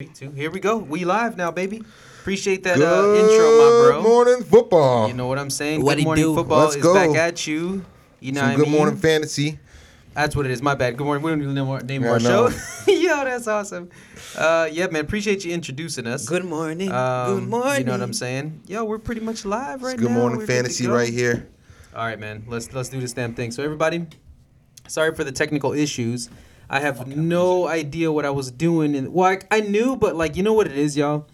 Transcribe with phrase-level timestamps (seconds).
[0.00, 0.32] Three, two.
[0.32, 0.76] Here we go.
[0.78, 1.80] We live now, baby.
[2.18, 4.02] Appreciate that uh, intro, my bro.
[4.02, 5.06] Good morning, football.
[5.06, 5.82] You know what I'm saying?
[5.82, 6.34] What good morning do?
[6.34, 6.94] football Let's is go.
[6.94, 7.84] back at you.
[8.18, 8.72] You know Some what good I mean?
[8.72, 9.60] Good morning fantasy.
[10.14, 10.60] That's what it is.
[10.60, 10.96] My bad.
[10.96, 11.22] Good morning.
[11.22, 12.48] We don't need to name name Yeah, our show.
[12.88, 13.88] Yo, that's awesome.
[14.36, 15.02] Uh, yeah, man.
[15.04, 16.28] Appreciate you introducing us.
[16.28, 16.90] Good morning.
[16.90, 17.78] Um, Good morning.
[17.78, 18.62] You know what I'm saying?
[18.66, 20.18] Yo, we're pretty much live right It's good now.
[20.18, 21.48] morning We're fantasy right here.
[21.94, 22.42] All right, man.
[22.48, 23.52] Let's let's do this damn thing.
[23.52, 24.08] So everybody,
[24.88, 26.30] sorry for the technical issues.
[26.74, 30.36] I have no idea what I was doing, and well, I, I knew, but like
[30.36, 31.28] you know what it is, y'all.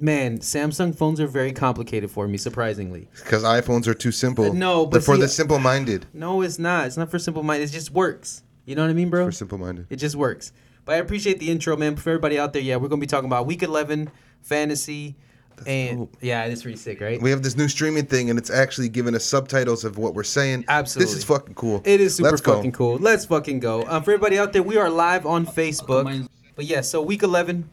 [0.00, 3.06] Man, Samsung phones are very complicated for me, surprisingly.
[3.22, 4.46] Because iPhones are too simple.
[4.46, 6.06] Uh, no, but They're for see- the simple minded.
[6.14, 6.86] No, it's not.
[6.86, 7.68] It's not for simple-minded.
[7.68, 8.42] It just works.
[8.64, 9.26] You know what I mean, bro?
[9.26, 9.86] For simple minded.
[9.90, 10.50] It just works.
[10.86, 11.96] But I appreciate the intro, man.
[11.96, 15.14] For everybody out there, yeah, we're gonna be talking about Week 11 fantasy,
[15.66, 16.16] and dope.
[16.20, 17.20] yeah, it's pretty sick, right?
[17.20, 20.22] We have this new streaming thing, and it's actually giving us subtitles of what we're
[20.22, 20.64] saying.
[20.68, 21.12] Absolutely.
[21.12, 21.82] This is fucking cool.
[21.84, 22.54] It is super Let's go.
[22.56, 22.96] fucking cool.
[22.98, 23.82] Let's fucking go.
[23.86, 26.28] Um, for everybody out there, we are live on Facebook.
[26.56, 27.68] But yeah, so week 11,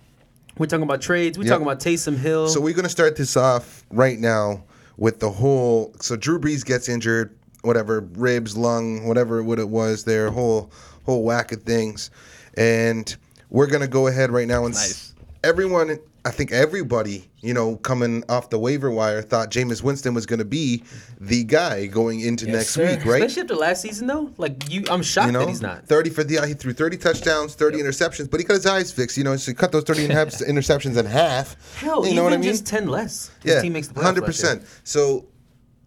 [0.57, 1.37] we're talking about trades.
[1.37, 1.51] We're Yep.
[1.51, 2.47] talking about Taysom Hill.
[2.49, 4.63] So we're gonna start this off right now
[4.97, 5.93] with the whole.
[6.01, 10.71] So Drew Brees gets injured, whatever ribs, lung, whatever what it was, their whole
[11.05, 12.09] whole whack of things,
[12.55, 13.15] and
[13.49, 15.99] we're gonna go ahead right now and s- everyone.
[16.25, 20.39] I think everybody, you know, coming off the waiver wire, thought Jameis Winston was going
[20.39, 20.83] to be
[21.21, 23.23] the guy going into next Sir, week, right?
[23.23, 24.29] Especially after last season, though.
[24.37, 25.87] Like you, I'm shocked You know, that he's not.
[25.87, 29.17] 30 for the he threw 30 touchdowns, 30 interceptions, but he got his eyes fixed.
[29.17, 31.55] You know, so he cut those 30 and a half interceptions in half.
[31.79, 32.49] Hell, you even know what I mean?
[32.49, 33.31] just 10 less.
[33.43, 34.55] Yeah, team makes the hundred last year.
[34.57, 34.81] percent.
[34.83, 35.25] So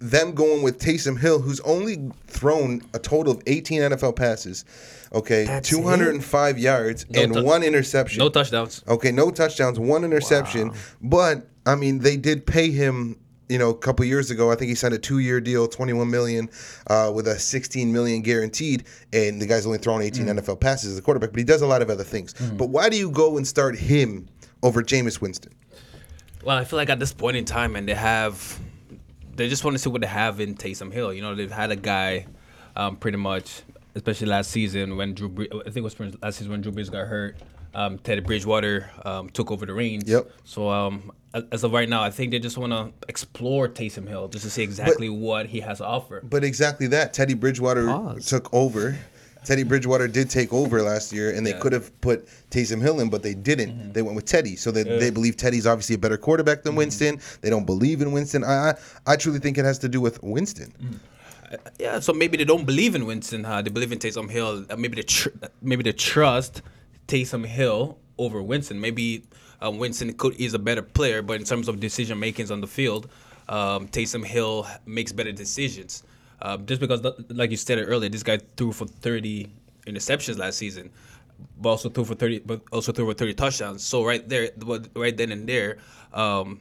[0.00, 4.64] them going with Taysom Hill, who's only thrown a total of 18 NFL passes,
[5.12, 8.18] okay, That's 205 yards No and tou- one interception.
[8.18, 8.82] No touchdowns.
[8.88, 10.72] Okay, no touchdowns, one interception.
[11.02, 13.16] But I mean, they did pay him.
[13.50, 16.48] You know, a couple years ago, I think he signed a two-year deal, 21 million,
[16.86, 20.38] uh, with a 16 million guaranteed, and the guy's only thrown 18 Mm.
[20.38, 22.32] NFL passes as a quarterback, but he does a lot of other things.
[22.56, 24.28] But why do you go and start him
[24.62, 25.50] over Jameis Winston?
[26.44, 28.56] Well, I feel like at this point in time, and they have,
[29.40, 31.12] they just want to see what they have in Taysom Hill.
[31.12, 32.26] You know, they've had a guy,
[32.76, 33.62] um, pretty much,
[33.94, 36.90] especially last season when Drew, Bre- I think it was last season when Drew Brees
[36.90, 37.36] got hurt.
[37.74, 40.08] Um, Teddy Bridgewater um, took over the reins.
[40.08, 40.30] Yep.
[40.44, 41.12] So um,
[41.52, 44.50] as of right now, I think they just want to explore Taysom Hill just to
[44.50, 46.20] see exactly what he has to offer.
[46.22, 47.14] But exactly that.
[47.14, 48.26] Teddy Bridgewater Pause.
[48.26, 48.98] took over.
[49.44, 51.54] Teddy Bridgewater did take over last year, and they Yeah.
[51.56, 51.62] Mm-hmm.
[51.62, 53.92] could have put Taysom Hill in, but they didn't.
[53.94, 56.64] They went with Teddy, so they, they believe Teddy's obviously a better quarterback Mm-hmm.
[56.68, 57.20] than Winston.
[57.40, 58.44] They don't believe in Winston.
[58.44, 58.74] I, I
[59.06, 61.00] I truly think it has to do with Winston.
[61.80, 63.42] Yeah, so maybe they don't believe in Winston.
[63.44, 63.62] Huh?
[63.62, 64.64] They believe in Taysom Hill.
[64.70, 65.30] Uh, Maybe they tr-
[65.60, 66.62] maybe they trust
[67.08, 68.80] Taysom Hill over Winston.
[68.80, 69.24] Maybe
[69.60, 72.68] um, Winston could is a better player, but in terms of decision makings on the
[72.68, 73.08] field,
[73.48, 76.04] um, Taysom Hill makes better decisions.
[76.42, 79.52] Um, just because, like you stated earlier, this guy threw for 30
[79.86, 80.90] interceptions last season,
[81.58, 83.84] but also threw for 30, but also threw for 30 touchdowns.
[83.84, 84.50] So right there,
[84.94, 85.78] right then and there,
[86.12, 86.60] um,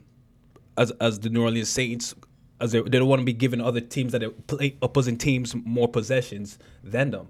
[0.78, 2.16] as as the New Orleans Saints,
[2.60, 5.56] as they, they don't want to be giving other teams that are play opposing teams
[5.56, 7.28] more possessions than them,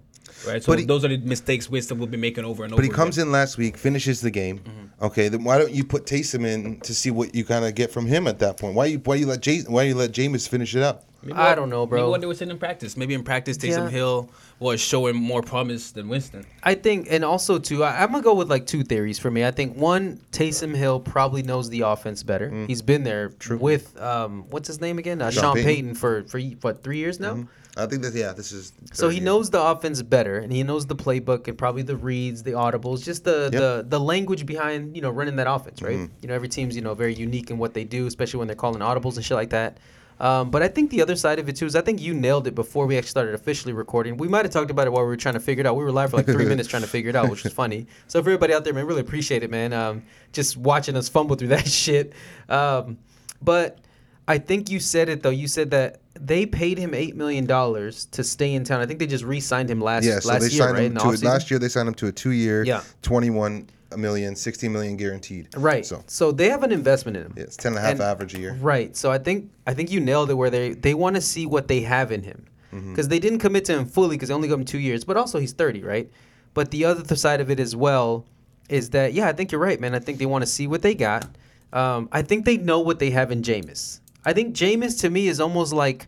[0.48, 0.64] right?
[0.64, 2.82] So But he- those are the mistakes Winston will be making over and over.
[2.82, 3.28] But he comes again.
[3.28, 4.60] in last week, finishes the game.
[4.60, 5.06] Mm-hmm.
[5.06, 7.92] Okay, then why don't you put Taysom in to see what you kind of get
[7.92, 8.76] from him at that point?
[8.76, 11.06] Why you why you let Jay, why you let Jameis finish it up?
[11.22, 12.00] Maybe I what- don't know, bro.
[12.02, 12.96] Maybe what they were saying in practice.
[12.96, 13.90] Maybe in practice, Taysom Yeah.
[13.90, 14.30] Hill
[14.60, 16.46] was showing more promise than Winston.
[16.64, 19.46] I think, and also too, I, I'm gonna go with like two theories for me.
[19.46, 22.50] I think one, Taysom Hill probably knows the offense better.
[22.68, 25.22] He's been there with um, what's his name again?
[25.22, 25.34] Uh, Mm.
[25.34, 25.66] Sean Sean, Payton.
[25.66, 25.96] Payton.
[25.96, 27.46] for for what three years now.
[27.78, 30.88] I think that yeah, this is So he knows the offense better, and he knows
[30.88, 35.02] the playbook and probably the reads, the audibles, just the the, the language behind you
[35.02, 35.98] know running that offense, right?
[35.98, 36.14] Mm-hmm.
[36.22, 38.56] You know, every team's you know very unique in what they do, especially when they're
[38.56, 39.78] calling audibles and shit like that.
[40.20, 42.46] Um, but I think the other side of it too is I think you nailed
[42.48, 44.18] it before we actually started officially recording.
[44.18, 45.78] We might have talked about it while we were trying to figure it out.
[45.78, 47.88] We were live for like three minutes trying to figure it out, which was funny.
[48.08, 49.72] So for everybody out there, man, really appreciate it, man.
[49.72, 50.04] Um,
[50.34, 52.14] just watching us fumble through that shit.
[52.50, 52.98] Um,
[53.42, 53.80] but
[54.28, 55.30] I think you said it though.
[55.30, 58.82] You said that they paid him eight million dollars to stay in town.
[58.82, 60.84] I think they just re-signed him last Yeah, so last they year, signed right?
[60.86, 61.24] him to offseason?
[61.24, 61.60] last year.
[61.60, 62.82] They signed him to a two-year, Yeah.
[63.04, 65.48] 21 million, 16 million guaranteed.
[65.56, 65.86] Right.
[65.86, 67.34] So So, they have an investment in him.
[67.38, 68.58] yeah, it's 10 and a half average a year.
[68.62, 68.96] Right.
[68.96, 70.36] So I think I think you nailed it.
[70.36, 72.92] Where they they want to see what they have in him, Mm-hmm.
[72.92, 75.04] because they didn't commit to him fully because they only gave him two years.
[75.04, 76.08] But also he's thirty, right?
[76.54, 78.26] But the other side of it as well
[78.70, 79.96] is that yeah, I think you're right, man.
[79.96, 81.26] I think they want to see what they got.
[81.74, 84.02] Um, I think they know what they have in Jameis.
[84.26, 86.08] I think Jameis to me is almost like,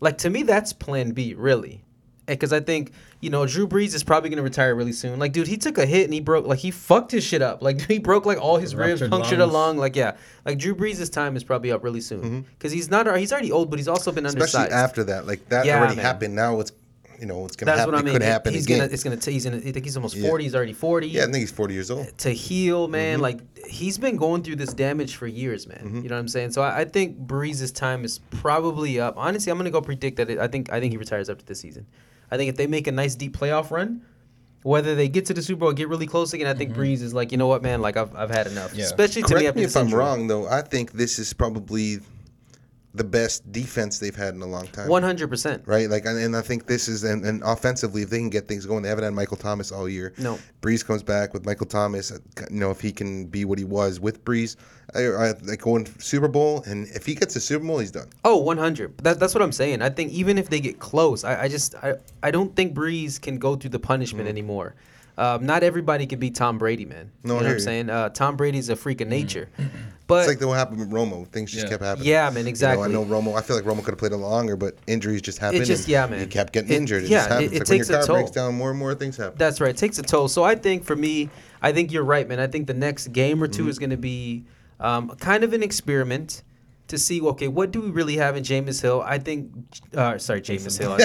[0.00, 1.84] like to me that's Plan B, really,
[2.26, 5.18] because I think you know Drew Brees is probably gonna retire really soon.
[5.18, 7.60] Like, dude, he took a hit and he broke like he fucked his shit up.
[7.62, 9.52] Like, he broke like all his ribs, Ruptured punctured a lungs.
[9.54, 9.76] lung.
[9.78, 13.32] Like, yeah, like Drew Brees' time is probably up really soon because he's not he's
[13.32, 14.36] already old, but he's also been Mm-hmm.
[14.38, 14.84] Especially undersized.
[14.90, 16.04] after that, like that Yeah, already man.
[16.04, 16.36] happened.
[16.36, 16.70] Now it's
[17.18, 17.94] you know it's gonna That's happen.
[17.94, 18.14] what I mean.
[18.14, 18.78] It could happen He's again.
[18.78, 18.92] gonna.
[18.92, 19.16] It's gonna.
[19.16, 19.56] T- he's gonna.
[19.58, 20.28] I think he's almost Yeah.
[20.28, 20.44] forty.
[20.44, 21.08] He's already forty.
[21.08, 22.16] yeah, I think he's 40 years old.
[22.18, 23.14] to heal, man.
[23.14, 23.22] Mm-hmm.
[23.22, 26.00] Like he's been going through this damage for years, man.
[26.02, 26.52] You know what I'm saying?
[26.52, 29.14] So I, I think Brees's time is probably up.
[29.16, 30.30] Honestly, I'm gonna go predict that.
[30.30, 31.86] It, I think I think he retires after this season.
[32.30, 34.02] I think if they make a nice deep playoff run,
[34.62, 37.00] whether they get to the Super Bowl, or get really close again, I think Breeze
[37.02, 37.80] is like, you know what, man?
[37.80, 38.74] Like I've, I've had enough.
[38.74, 38.84] Yeah.
[38.84, 39.98] Especially to Correct me me, if this I'm injury.
[40.00, 40.46] wrong, though.
[40.46, 42.00] I think this is probably
[42.94, 44.88] the best defense they've had in a long time.
[44.88, 45.62] One hundred percent.
[45.66, 48.48] Right, like, and, and I think this is, and, and offensively, if they can get
[48.48, 50.14] things going, they haven't had Michael Thomas all year.
[50.18, 50.38] No.
[50.62, 52.10] Brees comes back with Michael Thomas.
[52.10, 52.18] uh,
[52.50, 54.56] You know, if he can be what he was with Brees,
[54.94, 58.08] I, I like going Super Bowl, and if he gets a Super Bowl, he's done.
[58.24, 58.98] Oh, 100.
[58.98, 59.82] That, that's what I'm saying.
[59.82, 63.20] I think even if they get close, I, I just I, I don't think Brees
[63.20, 64.74] can go through the punishment anymore.
[65.18, 67.06] Um, not everybody can be Tom Brady, man.
[67.06, 67.08] Mm.
[67.08, 67.60] No, I you know what hear I'm you.
[67.64, 67.90] saying?
[67.90, 69.48] Uh, Tom Brady's a freak of nature.
[70.06, 71.28] But It's like what happened with Romo.
[71.28, 71.68] Things just Yeah.
[71.68, 72.08] kept happening.
[72.08, 72.84] Yeah, man, You know, exactly.
[72.86, 73.36] I know Romo.
[73.36, 75.60] I feel like Romo could have played a longer, but injuries just happened.
[75.60, 76.20] It just- and yeah, man.
[76.20, 77.02] He kept getting It- injured.
[77.04, 77.52] It yeah, just happens.
[77.52, 78.16] it- it like takes a your car toll.
[78.16, 79.34] breaks down, more and more things happen.
[79.36, 79.68] That's right.
[79.68, 80.28] It takes a toll.
[80.28, 81.28] So I think for me,
[81.60, 82.40] I think you're right, man.
[82.40, 83.68] I think the next game or 2 Mm-hmm.
[83.68, 84.44] is going to be
[84.80, 86.42] um, kind of an experiment
[86.88, 89.02] to see, okay, what do we really have in Jameis Hill?
[89.04, 89.50] I think,
[89.94, 90.92] uh, sorry, Jameis Hill.
[90.92, 90.98] I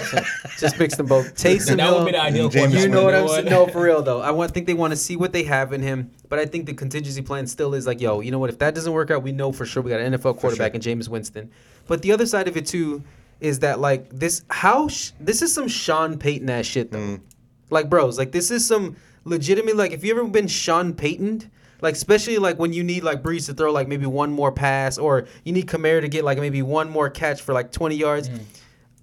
[0.58, 1.36] just, mix them both.
[1.36, 2.00] Taysom That Hill.
[2.00, 3.46] would be the ideal James- You know what I'm saying?
[3.46, 4.22] No, for real though.
[4.22, 6.66] I want think they want to see what they have in him, but I think
[6.66, 8.50] the contingency plan still is like, yo, you know what?
[8.50, 10.82] If that doesn't work out, we know for sure we got an NFL quarterback in
[10.82, 11.52] Jameis Winston.
[11.88, 13.04] But the other side of it too
[13.42, 17.00] is that like this how sh- this is some Sean Payton ass shit though.
[17.00, 17.22] Mm.
[17.70, 18.96] Like bros, like this is some
[19.26, 21.52] legitimate like if you ever been Sean Payton.
[21.84, 24.98] Like especially like when you need like Brees to throw like maybe one more pass
[24.98, 28.30] or you need Kamara to get like maybe one more catch for like 20 yards,
[28.30, 28.42] mm-hmm.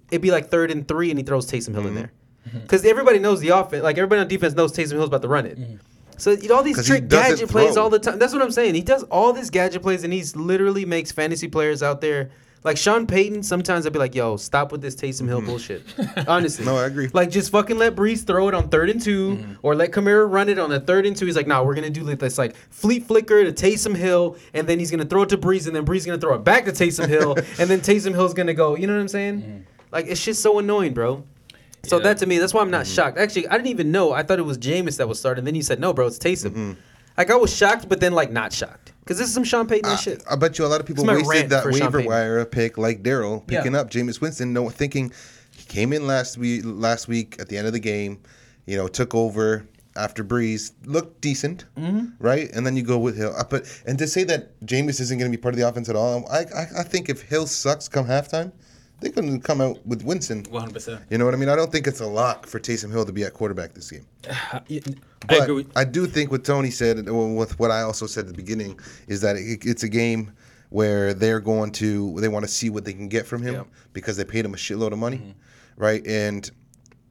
[0.09, 1.95] it'd be like third and three and he throws Taysom Hill in mm-hmm.
[1.95, 2.11] there.
[2.49, 2.59] Mm-hmm.
[2.61, 3.83] Because everybody knows the offense.
[3.83, 5.59] Like everybody on defense knows Taysom Hill's about to run it.
[6.17, 8.17] So you know, all these trick doesn't gadget plays all the time.
[8.17, 8.73] That's what I'm saying.
[8.73, 12.31] He does all these gadget plays, and he's literally makes fantasy players out there.
[12.63, 15.47] Like Sean Payton, sometimes I'd be like, "Yo, stop with this Taysom Hill mm-hmm.
[15.47, 15.83] bullshit."
[16.27, 17.09] Honestly, No, I agree.
[17.11, 19.53] Like, just fucking let Brees throw it on third and 2 mm-hmm.
[19.63, 21.25] or let Kamara run it on the third and two.
[21.25, 24.67] He's like, "Nah, we're gonna do like this like flea flicker to Taysom Hill, and
[24.67, 26.65] then he's gonna throw it to Brees, and then Brees is gonna throw it back
[26.65, 29.41] to Taysom Hill, and then Taysom Hill's gonna go." You know what I'm saying?
[29.41, 29.59] Mm-hmm.
[29.91, 31.23] Like, it's just so annoying, bro.
[31.83, 32.03] So Yeah.
[32.03, 33.17] that to me, that's why I'm not shocked.
[33.17, 34.11] Actually, I didn't even know.
[34.13, 35.45] I thought it was Jameis that was starting.
[35.45, 36.05] Then you said no, bro.
[36.05, 36.75] It's Taysom.
[37.17, 39.91] Like I was shocked, but then like not shocked because this is some Sean Payton
[39.91, 40.23] I, shit.
[40.29, 43.45] I bet you a lot of people wasted that for waiver wire pick like Daryl
[43.45, 43.81] picking Yeah.
[43.81, 45.11] up Jameis Winston, no thinking
[45.55, 48.19] he came in last week last week at the end of the game,
[48.65, 49.65] you know, took over
[49.97, 52.05] after Brees, looked decent, Mm-hmm.
[52.19, 52.49] right?
[52.53, 53.33] And then you go with Hill.
[53.37, 55.89] Uh, But and to say that Jameis isn't going to be part of the offense
[55.89, 58.53] at all, I, I I think if Hill sucks come halftime,
[59.01, 60.43] they're going to come out with Winston.
[60.43, 61.01] 100%.
[61.09, 61.49] You know what I mean?
[61.49, 64.05] I don't think it's a lock for Taysom Hill to be at quarterback this game.
[64.29, 64.61] I
[65.27, 68.27] But agree with I do think what Tony said, with what I also said at
[68.27, 70.31] the beginning, is that it, it's a game
[70.69, 73.63] where they're going to they want to see what they can get from him Yeah.
[73.91, 75.81] because they paid him a shitload of money, Mm-hmm.
[75.83, 76.05] right?
[76.07, 76.49] And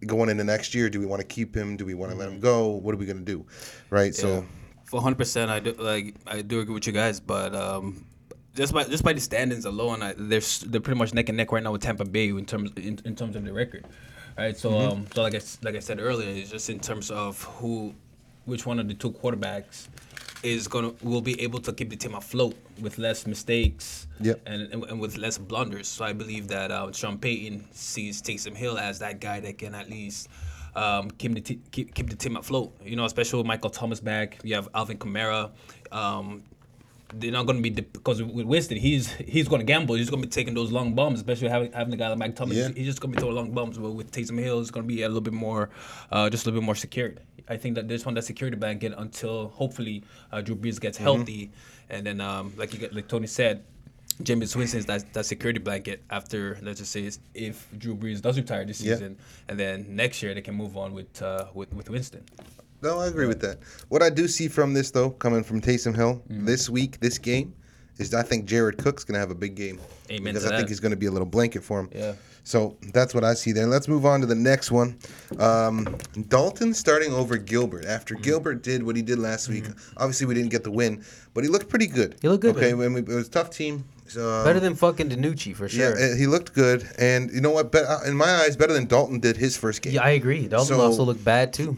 [0.06, 1.76] going into next year, do we want to keep him?
[1.76, 2.68] Do we want to let him go?
[2.68, 3.44] What are we going to do,
[3.90, 4.14] right?
[4.14, 4.46] So
[4.86, 8.06] For hundred percent, I do like I do agree with you guys, but um,
[8.54, 11.52] just by just by the standings alone, I, they're they're pretty much neck and neck
[11.52, 13.86] right now with Tampa Bay in terms in, in terms of the record,
[14.36, 14.56] right?
[14.56, 17.94] So um, so like I like I said earlier, it's just in terms of who,
[18.44, 19.88] which one of the two quarterbacks
[20.42, 24.40] is gonna will be able to keep the team afloat with less mistakes, Yep.
[24.46, 25.86] and, and and with less blunders.
[25.86, 29.74] So I believe that uh, Sean Payton sees Taysom Hill as that guy that can
[29.74, 30.28] at least
[30.74, 32.72] um, keep the t- keep, keep the team afloat.
[32.84, 34.38] You know, especially with Michael Thomas back.
[34.42, 35.50] You have Alvin Kamara.
[35.92, 36.42] Um,
[37.14, 39.94] they're not going to be because with Winston, he's he's going to gamble.
[39.96, 42.36] He's going to be taking those long bombs, especially having having a guy like Mike
[42.36, 42.56] Thomas.
[42.56, 42.68] Yeah.
[42.68, 43.78] He's just going to be throwing long bombs.
[43.78, 45.70] But with Taysom Hill, it's going to be a little bit more,
[46.10, 47.20] uh, just a little bit more secured.
[47.48, 51.50] I think that this one that security blanket until hopefully uh, Drew Brees gets healthy,
[51.88, 53.64] and then um, like you get, like Tony said,
[54.22, 58.36] Jameis Winston is that, that security blanket after let's just say if Drew Brees does
[58.36, 58.94] retire this Yeah.
[58.94, 59.16] season,
[59.48, 62.22] and then next year they can move on with uh, with with Winston.
[62.82, 63.58] No, I agree with that.
[63.88, 66.46] What I do see from this though, coming from Taysom Hill Mm-hmm.
[66.46, 67.54] this week, this game,
[67.98, 69.78] is I think Jared Cook's going to have a big game
[70.10, 71.90] Amen because I think he's going to be a little blanket for him.
[71.94, 72.14] Yeah.
[72.42, 73.66] So that's what I see there.
[73.66, 74.98] Let's move on to the next one.
[75.38, 75.96] Um,
[76.28, 78.22] Dalton starting over Gilbert after Mm-hmm.
[78.24, 79.64] Gilbert did what he did last week.
[79.98, 82.16] Obviously, we didn't get the win, but he looked pretty good.
[82.22, 83.84] He looked good, Okay, when we, it was a tough team.
[84.08, 85.96] So, Better than fucking DiNucci for sure.
[86.00, 87.72] yeah, he looked good, and you know what?
[87.72, 89.92] Uh, in my eyes, better than Dalton did his first game.
[89.92, 90.48] Yeah, I agree.
[90.48, 91.76] Dalton So- also looked bad too.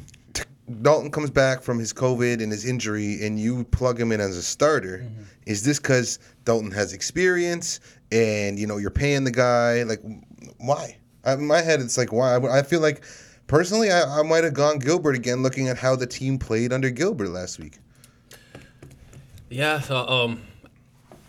[0.83, 4.37] Dalton comes back from his COVID and his injury, and you plug him in as
[4.37, 4.99] a starter.
[4.99, 5.23] Mm-hmm.
[5.47, 9.83] Is this because Dalton has experience and you know you're paying the guy?
[9.83, 10.03] Like,
[10.59, 10.97] why?
[11.25, 12.37] I, in my head, it's like why?
[12.37, 13.05] I, I feel like
[13.47, 16.91] personally, I, I might have gone Gilbert again, looking at how the team played under
[16.91, 17.79] Gilbert last week.
[19.51, 20.43] Yeah, so um,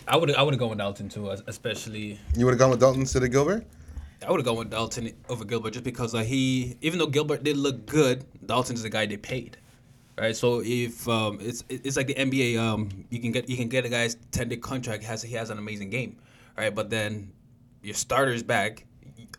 [0.07, 2.79] I would I would have gone with Dalton too, especially You would have gone with
[2.79, 3.65] Dalton instead of Gilbert.
[4.25, 7.57] I would gone with Dalton over Gilbert just because uh, he, even though Gilbert did
[7.57, 9.57] look good, Dalton's the guy they paid,
[10.17, 10.35] right?
[10.35, 13.85] So if um, it's it's like the NBA, um, you can get you can get
[13.85, 16.17] a guy's ten day contract has he has an amazing game,
[16.57, 16.73] right?
[16.73, 17.31] But then
[17.81, 18.85] your starter's back,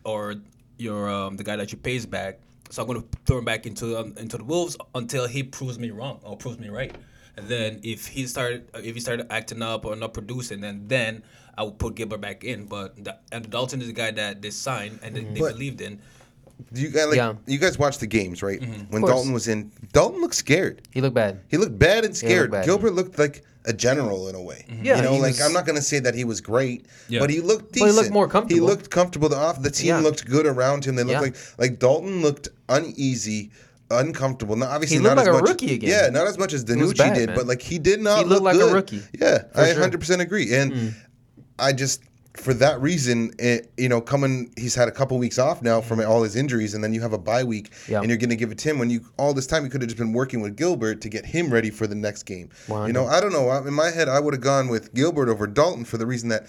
[0.04, 0.36] or
[0.78, 2.40] your um, the guy that you pay is back.
[2.70, 5.90] So I'm gonna throw him back into um, into the Wolves until he proves me
[5.90, 6.94] wrong or proves me right.
[7.36, 11.22] And then if he started if he started acting up or not producing, then then
[11.56, 12.66] I would put Gilbert back in.
[12.66, 16.00] But the, and Dalton is the guy that they signed and they, they believed in.
[16.72, 17.34] Do you guys like Yeah.
[17.46, 18.60] you guys watched the games, right?
[18.60, 18.92] Mm-hmm.
[18.92, 19.02] When.
[19.02, 20.82] Dalton was in, Dalton looked scared.
[20.92, 21.40] He looked bad.
[21.48, 22.50] He looked bad and scared.
[22.52, 22.64] bad.
[22.64, 24.64] Gilbert looked like a general in a way.
[24.68, 24.84] Mm-hmm.
[24.84, 27.20] Yeah, you know, like was- I'm not gonna say that he was great, Yeah.
[27.20, 28.54] but he looked But he looked more comfortable.
[28.54, 29.28] He looked comfortable.
[29.28, 29.98] The off the team Yeah.
[30.00, 30.94] looked good around him.
[30.96, 31.20] They looked Yeah.
[31.20, 33.50] like like Dalton looked uneasy.
[33.90, 34.56] Uncomfortable.
[34.56, 35.48] Not obviously He looked not like as a much.
[35.50, 35.90] rookie again.
[35.90, 37.36] Yeah, not as much as was DiNucci bad, did, man.
[37.36, 39.02] but like he did not He looked look like a rookie.
[39.18, 39.74] Yeah, I sure.
[39.74, 40.54] 100 percent agree.
[40.54, 40.94] And mm.
[41.58, 42.02] I just
[42.36, 46.00] for that reason, it, you know, coming, he's had a couple weeks off now from
[46.00, 48.00] all his injuries, and then you have a bye week, Yeah.
[48.00, 49.82] and you're going to give it to him when you all this time you could
[49.82, 52.48] have just been working with Gilbert to get him ready for the next game.
[52.66, 52.86] Wow.
[52.86, 53.52] You know, I don't know.
[53.64, 56.46] In my head, I would have gone with Gilbert over Dalton for the reason that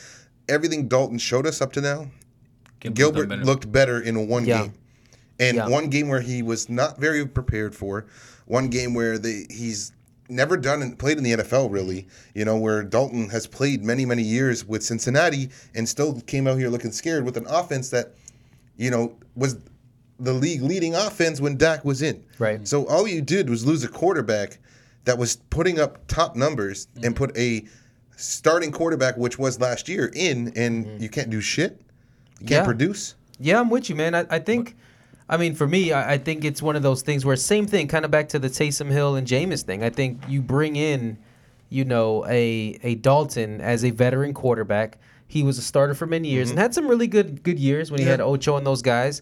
[0.50, 2.08] everything Dalton showed us up to now,
[2.80, 3.44] Gilbert's Gilbert better.
[3.46, 4.62] looked better in one Yeah.
[4.64, 4.74] game.
[5.40, 5.68] And Yeah.
[5.68, 8.08] one game where he was not very prepared for,
[8.48, 9.92] one game where they he's
[10.30, 14.06] never done and played in the NFL really, you know, where Dalton has played many
[14.06, 18.14] many years with Cincinnati and still came out here looking scared with an offense that
[18.78, 19.58] you know was
[20.20, 22.24] the league leading offense when Dak was in.
[22.40, 22.66] Right.
[22.68, 24.60] So all you did was lose a quarterback
[25.04, 27.14] that was putting up top numbers and mm-hmm.
[27.14, 27.66] put a
[28.18, 31.04] starting quarterback which was last year in and mm-hmm.
[31.04, 31.82] you can't do shit.
[32.40, 32.64] You can't Yeah.
[32.64, 33.16] produce.
[33.40, 34.16] Yeah, I'm with you, man.
[34.16, 34.76] I, I think,
[35.28, 37.88] I mean, for me, I, I think it's one of those things where same thing,
[37.88, 39.84] kind of back to the Taysom Hill and Jameis thing.
[39.84, 41.18] I think you bring in,
[41.70, 45.00] you know, a a Dalton as a veteran quarterback.
[45.28, 48.00] He was a starter for many years and had some really good good years when
[48.00, 48.30] he had Mm-hmm.
[48.30, 49.22] Ocho and those guys.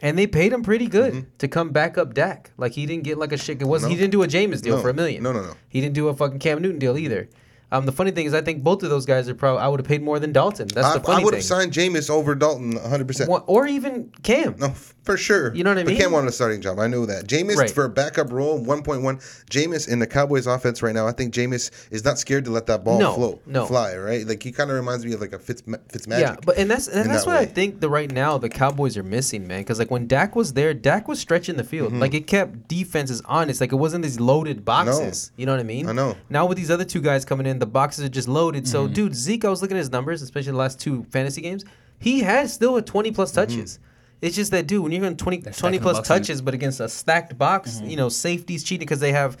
[0.00, 2.50] And they paid him pretty good to come back up Dak.
[2.56, 3.60] Like he didn't get like a shit.
[3.60, 3.98] It was he Mm-hmm.
[4.00, 4.82] Didn't do a Jameis deal No.
[4.82, 5.22] for a million.
[5.22, 5.54] No, no, no.
[5.68, 7.28] He didn't do a fucking Cam Newton deal either.
[7.72, 9.80] Um, the funny thing is, I think both of those guys are probably I would
[9.80, 10.68] have paid more than Dalton.
[10.68, 11.22] That's I, the funny thing.
[11.22, 13.28] I would have signed Jameis over Dalton 100%.
[13.28, 14.54] Or- or even Cam.
[14.58, 14.68] No,
[15.02, 15.54] for sure.
[15.54, 15.96] You know what I mean?
[15.96, 16.02] But?
[16.02, 16.78] Cam wanted a starting job.
[16.78, 17.26] I know that.
[17.26, 17.70] Jameis Right.
[17.70, 19.18] for a backup role, 1.1.
[19.50, 22.66] Jameis in the Cowboys offense right now, I think Jameis is not scared to let
[22.66, 23.66] that ball No, flow, no.
[23.66, 24.26] fly, right?
[24.26, 26.20] Like he kind of reminds me of like a Fitz, Fitzmagic.
[26.20, 28.96] Yeah, but and that's and that's that what I think the right now the Cowboys
[28.98, 29.60] are missing, man.
[29.62, 31.70] Because like when Dak was there, Dak was stretching the Mm-hmm.
[31.70, 31.92] field.
[31.94, 33.60] Like it kept defenses honest.
[33.60, 35.32] Like it wasn't these loaded boxes.
[35.36, 35.88] You know what I mean?
[35.88, 36.16] I know.
[36.28, 38.66] Now with these other two guys coming in, the boxes are just loaded.
[38.66, 38.92] So Mm-hmm.
[38.94, 41.64] dude, Zeke, I was looking at his numbers, especially the last two fantasy games.
[41.98, 43.50] He has still a twenty plus Mm-hmm.
[43.52, 43.78] touches.
[44.20, 47.36] It's just that dude, when you're in 20, 20 plus touches, but against a stacked
[47.38, 47.88] box, Mm-hmm.
[47.90, 49.36] you know, safeties cheating because they have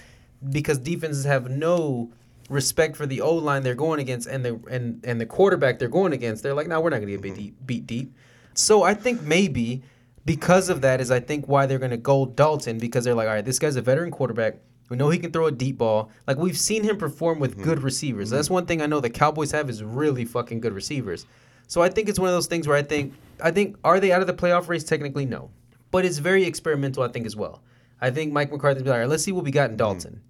[0.50, 2.10] because defenses have no
[2.50, 5.88] respect for the O line they're going against and the and and the quarterback they're
[6.00, 6.42] going against.
[6.42, 8.14] They're like, no, we're not gonna get beat deep, beat deep.
[8.54, 9.82] So I think maybe
[10.24, 13.34] because of that is I think why they're gonna go Dalton because they're like, all
[13.34, 14.56] right, this guy's a veteran quarterback.
[14.92, 16.10] We know he can throw a deep ball.
[16.26, 17.62] Like we've seen him perform with Mm-hmm.
[17.64, 18.28] good receivers.
[18.28, 21.24] That's one thing I know the Cowboys have is really fucking good receivers.
[21.66, 24.12] So I think it's one of those things where I think I think are they
[24.12, 25.50] out of the playoff race technically no,
[25.90, 27.62] but it's very experimental I think as well.
[28.02, 30.20] I think Mike McCarthy's be like, all right, let's see what we got in Dalton.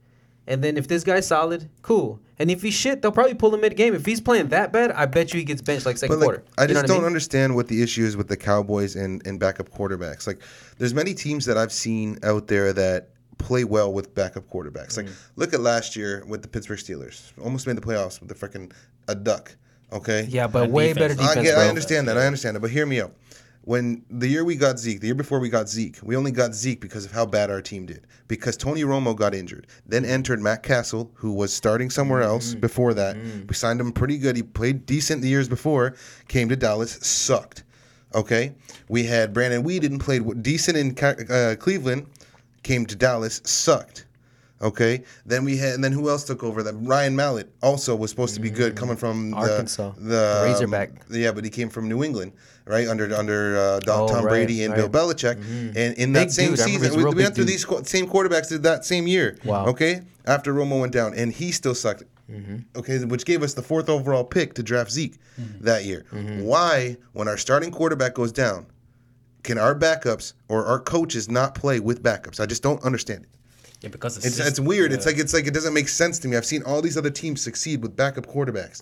[0.47, 2.21] And then if this guy's solid, cool.
[2.39, 3.95] And if he's shit, they'll probably pull him mid game.
[3.95, 6.45] If he's playing that bad, I bet you he gets benched like second like, quarter.
[6.59, 7.07] I You just don't mean?
[7.07, 10.27] understand what the issue is with the Cowboys and, and backup quarterbacks.
[10.27, 10.41] Like,
[10.79, 13.11] there's many teams that I've seen out there that
[13.43, 14.97] play well with backup quarterbacks.
[14.97, 15.41] Like, Mm-hmm.
[15.41, 17.33] look at last year with the Pittsburgh Steelers.
[17.43, 18.73] Almost made the playoffs with the freaking
[19.09, 19.55] a duck.
[19.93, 20.27] Okay.
[20.31, 20.99] Yeah, but And way defense.
[20.99, 21.59] better defense, I, get.
[21.59, 22.17] I understand that.
[22.17, 22.61] I understand that.
[22.61, 23.15] But hear me out.
[23.65, 26.53] When the year we got Zeke, the year before we got Zeke, we only got
[26.53, 28.07] Zeke because of how bad our team did.
[28.27, 29.69] Because Tony Romo got injured.
[29.87, 32.61] Then entered Matt Cassel, who was starting somewhere else Mm-hmm.
[32.61, 33.17] before that.
[33.49, 34.35] We signed him pretty good.
[34.35, 35.95] He played decent the years before.
[36.27, 37.63] Came to Dallas, sucked.
[38.15, 38.53] Okay.
[38.89, 40.97] We had Brandon Weeden played decent in
[41.31, 42.07] uh, Cleveland.
[42.63, 44.07] Came to Dallas, sucked.
[44.61, 45.03] Okay.
[45.27, 46.63] Then we had, and then who else took over?
[46.63, 49.93] That Ryan Mallett also was supposed to be good, coming from the- Arkansas.
[49.99, 50.91] the Razorback.
[50.91, 52.31] um, yeah, but he came from New England,
[52.65, 52.87] right?
[52.87, 54.81] Under under uh, Don, Oh, Tom right, Brady and right.
[54.85, 54.93] Mm-hmm.
[54.93, 55.37] Bill Belichick,
[55.77, 56.61] and in Big that same dude.
[56.61, 57.49] Season, we, we went through dude.
[57.49, 59.37] these qu- same quarterbacks did that same year.
[59.45, 59.67] Wow.
[59.67, 62.05] Okay, after Romo went down, and he still sucked.
[62.31, 62.59] Mm-hmm.
[62.77, 65.65] Okay, which gave us the fourth overall pick to draft Zeke Mm-hmm.
[65.65, 66.05] that year.
[66.13, 68.67] Why, when our starting quarterback goes down,
[69.43, 72.41] can our backups or our coaches not play with backups?
[72.41, 73.31] I just don't understand it.
[73.81, 74.93] Yeah, because It's, it's weird.
[74.93, 76.37] It's like it's like it doesn't make sense to me.
[76.37, 78.81] I've seen all these other teams succeed with backup quarterbacks,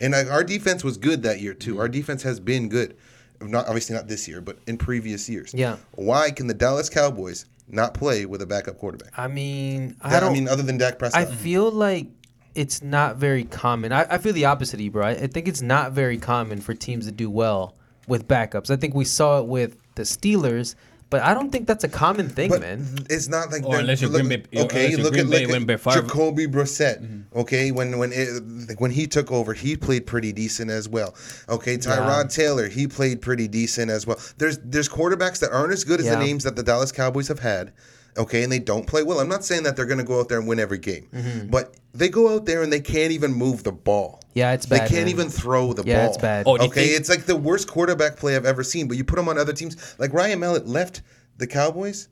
[0.00, 1.72] and like, our defense was good that year too.
[1.72, 1.80] Mm-hmm.
[1.80, 2.94] Our defense has been good,
[3.40, 5.54] not obviously not this year, but in previous years.
[5.54, 5.76] Yeah.
[5.92, 9.18] Why can the Dallas Cowboys not play with a backup quarterback?
[9.18, 10.30] I mean, I don't.
[10.30, 12.08] I mean, other than Dak Prescott, I feel like
[12.54, 13.90] it's not very common.
[13.90, 15.06] I, I feel the opposite of you, bro.
[15.06, 17.74] I, I think it's not very common for teams to do well
[18.08, 18.70] with backups.
[18.70, 20.74] I think we saw it with the Steelers,
[21.10, 22.86] but I don't think that's a common thing, But man.
[23.10, 24.86] it's not like Or they're- unless you're look- Green Bay- okay.
[24.86, 27.02] unless you're Look Green at Bay like when Jacoby Brissett.
[27.02, 27.38] Mm-hmm.
[27.40, 28.28] Okay, when when it,
[28.68, 31.14] like, when he took over, he played pretty decent as well.
[31.50, 34.18] Okay, Tyrod Taylor, he played pretty decent as well.
[34.38, 36.14] There's there's quarterbacks that aren't as good as Yeah.
[36.14, 37.72] the names that the Dallas Cowboys have had.
[38.18, 39.20] Okay, and they don't play well.
[39.20, 41.48] I'm not saying that they're going to go out there and win every game, Mm-hmm.
[41.48, 44.20] but they go out there and they can't even move the ball.
[44.34, 44.82] Yeah, it's bad.
[44.82, 45.08] They can't man.
[45.08, 46.08] even throw the Yeah, ball.
[46.08, 46.44] it's bad.
[46.46, 48.86] Oh, okay, think- it's like the worst quarterback play I've ever seen.
[48.88, 51.00] But you put them on other teams, like Ryan Mallett left
[51.38, 52.08] the Cowboys,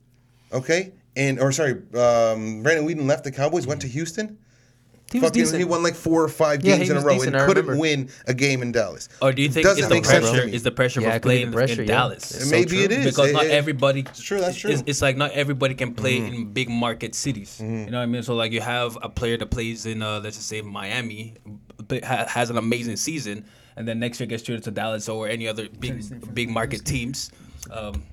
[0.51, 4.37] okay, and or sorry, um, Brandon Weeden left the Cowboys, went to Houston.
[5.11, 5.59] He was Fucking, decent.
[5.59, 7.43] he won like four or five Yeah, games he in a was row decent, and
[7.43, 7.81] I couldn't remember.
[7.81, 9.09] win a game in Dallas.
[9.21, 10.47] Or do you think Doesn't it's the make sense to pressure?
[10.47, 10.53] me.
[10.53, 11.93] Is the pressure Yeah, it of could be the playing pressure, in yeah.
[11.95, 12.31] Dallas?
[12.31, 12.79] It's so Maybe true.
[12.85, 13.99] it is because It- not it- everybody.
[14.01, 14.75] It's true, that's true.
[14.85, 16.33] it's like not everybody can play Mm-hmm.
[16.33, 17.57] in big market cities.
[17.59, 18.23] You know what I mean?
[18.23, 21.35] So like you have a player that plays in uh, let's just say Miami,
[21.87, 23.43] but ha- has an amazing season,
[23.75, 27.31] and then next year gets traded to Dallas or any other big big market teams.
[27.69, 28.03] Um,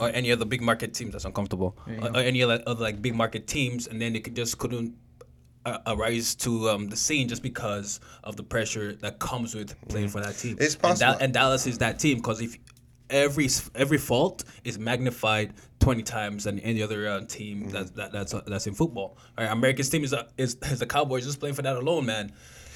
[0.00, 3.14] or any other big market teams that's uncomfortable, or, or any other, other like big
[3.14, 4.94] market teams, and then they could just couldn't
[5.64, 10.08] uh, arise to um, the scene just because of the pressure that comes with playing
[10.08, 10.56] for that team.
[10.60, 11.12] It's And, possible.
[11.12, 12.56] Da- and Dallas is that team because if
[13.10, 18.32] every every fault is magnified twenty times than any other uh, team that's that, that's
[18.34, 19.16] uh, that's in football.
[19.38, 21.24] All right, America's team is is, is the Cowboys.
[21.24, 22.32] Just playing for that alone, man,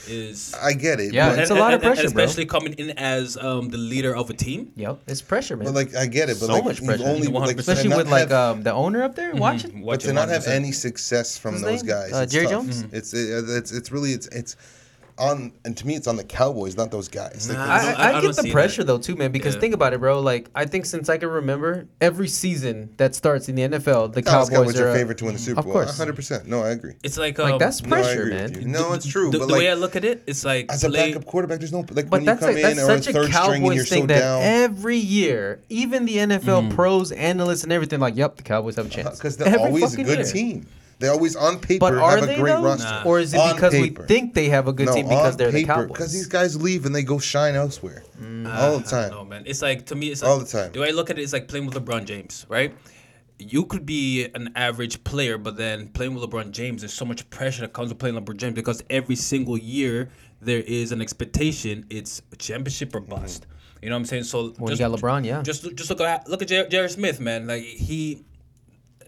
[0.08, 1.12] is I get it.
[1.12, 2.24] Yeah, it's a lot of and- and pressure, bro.
[2.24, 4.72] especially coming in as um, the leader of a team.
[4.76, 5.66] Yep, it's pressure, man.
[5.66, 6.38] but like I get it.
[6.40, 7.04] But So like much pressure.
[7.04, 9.84] only like Especially with like have- um, the owner up there watching.
[9.84, 11.88] but to not have any success from His those name?
[11.94, 12.52] guys, Uh, it's Jerry tough.
[12.64, 12.84] Jones?
[12.92, 14.56] It's it, it's it's really it's it's
[15.18, 17.48] on and to me it's on the Cowboys, not those guys.
[17.48, 17.64] Like, Nah.
[17.64, 18.86] I, I I, I get the pressure that.
[18.86, 19.32] though too, man.
[19.32, 19.60] Because Yeah.
[19.60, 20.20] think about it, bro.
[20.20, 24.22] Like I think since I can remember, every season that starts in the NFL, the
[24.22, 25.72] Dallas Cowboys, Cowboys are are favorite to win the Super Of Bowl.
[25.74, 25.98] course.
[25.98, 26.46] 100%.
[26.46, 26.94] No, I agree.
[27.02, 28.70] It's like Like um, that's pressure, agree man.
[28.72, 29.30] No, it's true.
[29.30, 31.26] The, but the like, way I look at it, it's like as a play- backup
[31.26, 33.12] quarterback, there's no like But when you come a, in that's or a such a
[33.12, 34.42] third string and you're Cowboys so that down.
[34.42, 38.88] every year, even the NFL pros, analysts, and everything, like, yep, the Cowboys have a
[38.88, 39.18] chance.
[39.18, 40.66] Because they're always a good team.
[41.00, 42.62] They always on paper But are have they a great though?
[42.64, 42.84] roster.
[42.84, 43.02] Nah.
[43.04, 44.02] Or is it On because paper.
[44.02, 45.88] we think they have a good no, team because they're the Cowboys?
[45.88, 49.10] Because these guys leave and they go shine elsewhere mm, all the time.
[49.10, 50.72] No man, it's like to me, it's like, All the time.
[50.72, 51.22] The way I look at it?
[51.22, 52.74] it is like playing with LeBron James, right?
[53.38, 57.28] You could be an average player, but then playing with LeBron James, there's so much
[57.30, 61.86] pressure that comes with playing LeBron James because every single year there is an expectation.
[61.90, 63.46] It's a championship or bust.
[63.80, 64.24] You know what I'm saying?
[64.24, 65.42] So When you got LeBron, yeah.
[65.42, 66.88] Just just look at look at Jar- J.R.
[66.88, 67.46] Smith, man.
[67.46, 68.24] Like he,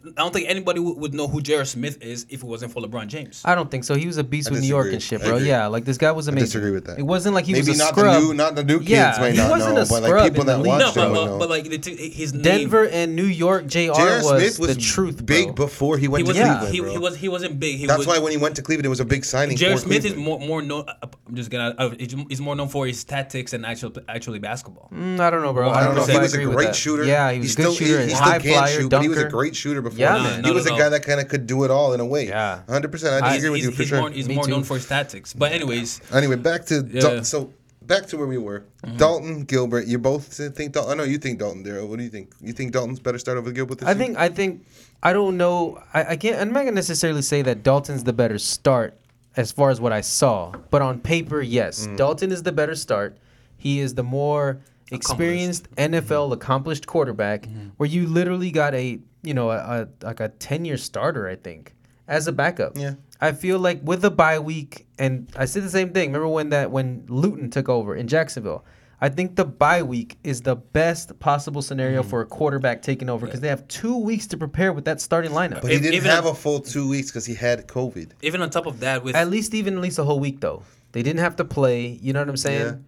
[0.05, 1.65] I don't think anybody would, would know who J.R.
[1.65, 3.43] Smith is if it wasn't for LeBron James.
[3.45, 3.95] I don't think so.
[3.95, 4.95] He was a beast I with New York disagree.
[4.95, 5.37] and shit, I bro.
[5.37, 5.49] agree.
[5.49, 6.47] Yeah, like this guy was amazing.
[6.47, 6.99] disagree with that.
[6.99, 8.15] It wasn't like he Maybe was a not scrub.
[8.15, 10.09] the new, not the new kids Yeah, might he not wasn't know, a but like
[10.11, 10.69] scrub people in the that league.
[10.69, 11.39] watch no, them but, would but, know.
[11.39, 12.43] but like the t- his name.
[12.43, 13.79] Denver and New York, Jr.
[13.79, 15.67] Jared was, Smith was the truth, big bro.
[15.67, 16.59] before he went He to was Yeah.
[16.61, 16.91] Cleveland, he, bro.
[16.93, 17.79] he was he wasn't big.
[17.79, 19.57] He That's was, why when he went to Cleveland, it was a big signing.
[19.57, 20.25] Jared for Smith is Cleveland.
[20.25, 20.87] more more known.
[21.03, 21.75] I'm just gonna.
[21.79, 24.89] Uh, he's he's more known for his tactics and actual actually basketball.
[24.93, 25.71] Mm, I don't know, bro.
[25.71, 26.03] I don't know.
[26.03, 26.11] 100%.
[26.13, 26.77] He was a agree with great that.
[26.77, 27.05] shooter.
[27.05, 27.97] Yeah, he was a good still, shooter.
[27.99, 29.37] He, and he high still can't flyer, shoot, but he was a dunker.
[29.37, 30.01] great shooter before.
[30.01, 30.43] Yeah, he, man.
[30.43, 32.27] No, he was a guy that kind of could do it all in a way.
[32.29, 32.63] Yeah.
[32.69, 33.23] 100%.
[33.23, 34.01] I He's- disagree with you for he's sure.
[34.01, 34.51] More, he's Me more too.
[34.51, 35.33] known for his tactics.
[35.35, 37.01] But anyways, Anyway, back to Yeah.
[37.01, 38.65] Dal- so back to where we were.
[38.97, 39.87] Dalton Gilbert.
[39.87, 40.25] You both
[40.57, 40.93] think Dalton?
[40.93, 41.65] I know you think Dalton.
[41.65, 41.89] Daryl.
[41.89, 42.33] What do you think?
[42.41, 43.79] You think Dalton's better start over Gilbert?
[43.79, 43.99] This I year?
[43.99, 44.65] think I think
[45.03, 45.83] I don't know.
[45.95, 46.41] I, I can't.
[46.41, 48.95] I'm not gonna necessarily say that Dalton's the better start
[49.37, 51.97] as far as what I saw, but on paper, yes, Mm.
[51.97, 53.17] Dalton is the better start.
[53.57, 54.59] He is the more
[54.91, 56.33] experienced NFL mm-hmm.
[56.33, 57.69] accomplished quarterback, mm-hmm.
[57.77, 61.29] where you literally got a you know a, a like a ten year starter.
[61.29, 61.75] I think
[62.11, 62.77] as a backup.
[62.77, 62.95] Yeah.
[63.23, 66.09] I feel like with the bye week, and I said the same thing.
[66.09, 68.65] Remember when that when Luton took over in Jacksonville?
[69.03, 72.11] I think the bye week is the best possible scenario mm-hmm.
[72.11, 75.31] for a quarterback taking over because they have two weeks to prepare with that starting
[75.31, 75.63] lineup.
[75.63, 78.11] But he didn't even have a- a full two weeks because he had COVID.
[78.21, 80.63] even on top of that, with At least even at least a whole week though.
[80.93, 81.87] They didn't have to play.
[81.87, 82.43] You know what I'm Yeah.
[82.43, 82.85] saying?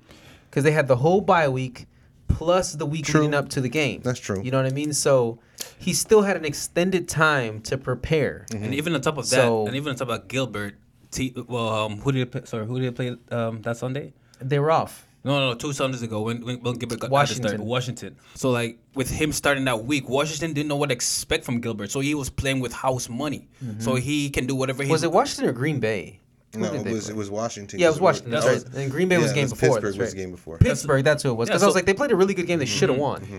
[0.51, 1.87] Because they had the whole bye week
[2.33, 3.21] plus the week True.
[3.21, 4.01] leading up to the game.
[4.03, 4.43] That's true.
[4.43, 4.93] You know what I mean?
[4.93, 5.39] So
[5.79, 8.47] he still had an extended time to prepare.
[8.53, 10.75] and even on top of that, So- and even on top of Gilbert,
[11.11, 14.15] T, well, um, who did they play, sorry, who did they play um, that Sunday?
[14.41, 15.07] They were off.
[15.25, 17.65] No, no, no, two Sundays ago when, when, when Gilbert got Washington.
[17.65, 17.67] Washington.
[17.67, 18.17] Washington.
[18.35, 21.91] So like with him starting that week, Washington didn't know what to expect from Gilbert,
[21.93, 23.47] so he was playing with house money,
[23.79, 26.19] so he can do whatever he Was it Washington or Green Bay?
[26.55, 27.15] Who No, it was play?
[27.15, 27.81] it was Washington.
[27.81, 28.33] Yeah, it was Washington.
[28.33, 28.75] That's right.
[28.75, 29.69] And Green Bay was yeah, game it before.
[29.69, 30.17] Pittsburgh that's was right.
[30.17, 30.59] game before.
[30.59, 31.49] Pittsburgh, that's who it was.
[31.49, 32.59] Yeah, Because I was like, they played a really good game.
[32.59, 33.03] They should have mm-hmm.
[33.03, 33.21] won.
[33.23, 33.39] Mm-hmm.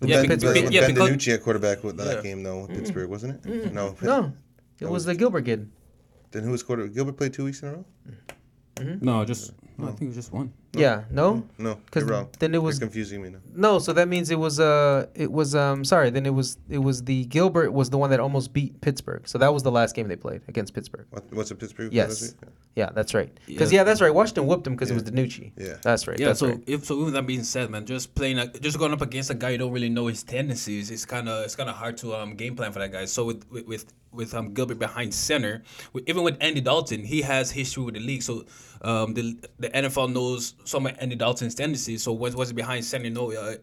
[0.00, 2.22] But Yeah, ben, because- ben, yeah, ben because- DiNucci at quarterback with that Yeah.
[2.22, 2.62] game though.
[2.62, 2.80] with mm-hmm.
[2.80, 3.72] Pittsburgh wasn't it?
[3.72, 3.96] No.
[4.02, 4.32] No,
[4.80, 5.70] it was the Gilbert kid.
[6.30, 6.86] Then who was quarter?
[6.88, 7.84] Gilbert played two weeks in a row.
[9.00, 10.52] No, just no, I think it was just one.
[10.74, 12.28] Yeah, no, No, 'Cause you're wrong.
[12.38, 13.38] then it You're was- confusing me now.
[13.54, 13.78] no.
[13.78, 16.10] So that means it was uh, it was um, sorry.
[16.10, 19.26] Then it was it was the Gilbert was the one that almost beat Pittsburgh.
[19.26, 21.06] So that was the last game they played against Pittsburgh.
[21.10, 21.92] What, what's a Pittsburgh?
[21.92, 22.34] Yes.
[22.76, 23.32] Yeah, that's right.
[23.46, 23.80] Because Yeah.
[23.80, 23.84] yeah.
[23.84, 24.14] that's right.
[24.14, 25.52] Washington whooped him because it was DiNucci.
[25.56, 25.78] Yeah.
[25.82, 26.18] that's right.
[26.20, 26.62] Yeah, that's so right.
[26.66, 29.34] if so, with that being said, man, just playing, a, just going up against a
[29.34, 32.14] guy you don't really know his tendencies, it's kind of it's kind of hard to
[32.14, 33.06] um game plan for that guy.
[33.06, 35.62] So with with with, with um Gilbert behind center,
[36.06, 38.22] even with Andy Dalton, he has history with the league.
[38.22, 38.44] So
[38.82, 42.02] um the the NFL knows some of Andy Dalton's tendencies.
[42.02, 43.32] So once he's behind you know.
[43.32, 43.56] Uh,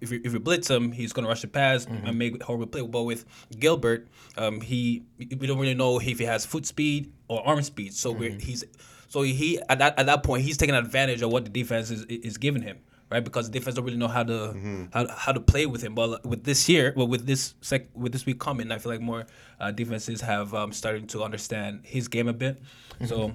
[0.00, 2.80] if you, if you blitz him, he's gonna rush the pass and make horrible play.
[2.82, 3.24] But with
[3.56, 7.94] Gilbert, um, he we don't really know if he has foot speed or arm speed.
[7.94, 8.64] So we're, he's
[9.06, 12.02] so he at that at that point he's taking advantage of what the defense is
[12.06, 12.78] is giving him,
[13.12, 13.22] right?
[13.22, 15.94] Because the defense don't really know how to how, how to play with him.
[15.94, 19.00] But with this year, well, with this sec, with this week coming, I feel like
[19.00, 19.26] more
[19.60, 22.60] uh, defenses have um, started to understand his game a bit.
[23.06, 23.30] So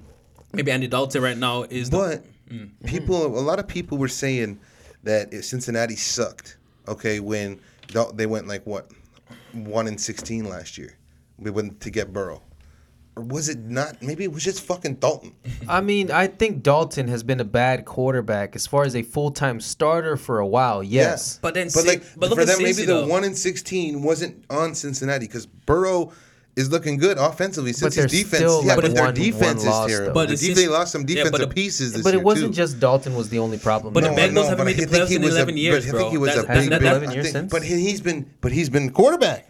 [0.51, 1.97] maybe Andy Dalton right now is the,
[2.47, 4.59] But people, a lot of people were saying
[5.03, 6.57] that Cincinnati sucked.
[6.87, 7.59] Okay, when
[8.13, 8.91] they went like what
[9.53, 10.95] one in sixteen last year,
[11.37, 12.41] we went to get Burrow,
[13.15, 14.01] or was it not?
[14.01, 15.33] Maybe it was just fucking Dalton.
[15.67, 19.31] I mean, I think Dalton has been a bad quarterback as far as a full
[19.31, 20.83] time starter for a while.
[20.83, 21.39] Yes.
[21.41, 24.03] But then but like but look for at them, maybe Cincy, the one in sixteen
[24.03, 26.13] wasn't on Cincinnati because Burrow.
[26.57, 29.63] Is looking good offensively since But his they're defense, still, yeah, like, but their defense
[29.63, 30.05] is terrible.
[30.07, 30.13] though.
[30.13, 32.25] But the it's they lost some yeah, defensive but the- pieces this but year it
[32.25, 32.57] wasn't too.
[32.57, 33.93] just Dalton was the only problem.
[33.93, 34.09] But the.
[34.09, 35.99] Bengals no, haven't made the playoffs he in was a- 11 years, but I bro.
[35.99, 36.89] think he was a That's- big, that- big.
[36.89, 37.51] 11 years think- since?
[37.51, 39.47] But he, he's been, but he's been quarterback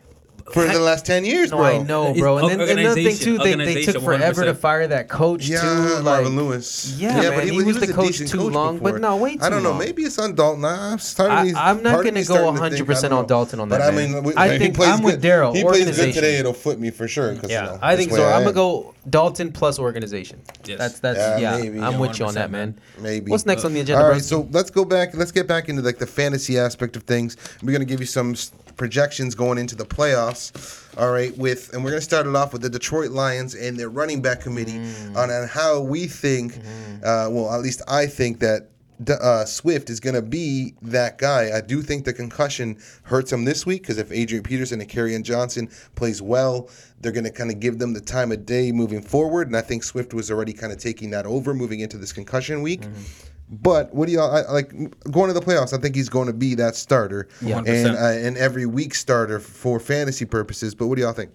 [0.53, 1.65] for the last ten years, No, bro.
[1.65, 2.37] I know, bro.
[2.37, 4.57] And then another thing too, they, they took forever to 100%.
[4.57, 5.67] fire that coach Yeah, too.
[5.95, 6.95] Like, Marvin Lewis.
[6.97, 9.41] Yeah, yeah man, he was the coach decent too long, but no, wait.
[9.43, 9.71] I don't know.
[9.71, 9.79] long.
[9.79, 10.63] Maybe it's on Dalton.
[10.65, 11.55] I'm starting.
[11.55, 13.25] I, I'm not gonna go starting to think, 100% I on know.
[13.27, 14.13] Dalton on that, But I man.
[14.13, 16.13] mean, we- I think I'm with Daryl, He plays good organization.
[16.13, 16.37] today.
[16.37, 17.33] It'll flip me for sure.
[17.47, 18.25] Yeah, I think so.
[18.25, 20.41] I'm gonna go Dalton plus organization.
[20.65, 20.77] Yes.
[20.77, 21.87] That's that's Yeah, yeah.
[21.87, 22.79] I'm with you on that, man.
[22.99, 23.29] Maybe.
[23.31, 24.13] What's next on the agenda, All bro?
[24.15, 25.13] right, so let's go back.
[25.13, 27.35] Let's get back into like the fantasy aspect of things.
[27.61, 28.35] We're gonna give you some
[28.75, 30.36] projections going into the playoffs.
[30.97, 33.89] All right, with and we're gonna start it off with the Detroit Lions and their
[33.89, 35.15] running back committee Mm.
[35.15, 36.53] on, on how we think.
[36.55, 37.03] Mm-hmm.
[37.03, 38.69] Uh, well, at least I think that.
[39.07, 41.55] Uh, Swift is going to be that guy.
[41.55, 45.21] I do think the concussion hurts him this week because if Adrian Peterson and Kerryon
[45.21, 46.67] Johnson plays well,
[46.99, 49.45] they're going to kind of give them the time of day moving forward.
[49.49, 52.63] And I think Swift was already kind of taking that over moving into this concussion
[52.63, 52.85] week.
[53.49, 54.69] But what do y'all I, like
[55.09, 55.73] going to the playoffs?
[55.73, 57.59] I think he's going to be that starter Yeah.
[57.59, 60.75] and uh, and every week starter for fantasy purposes.
[60.75, 61.31] But what do y'all think?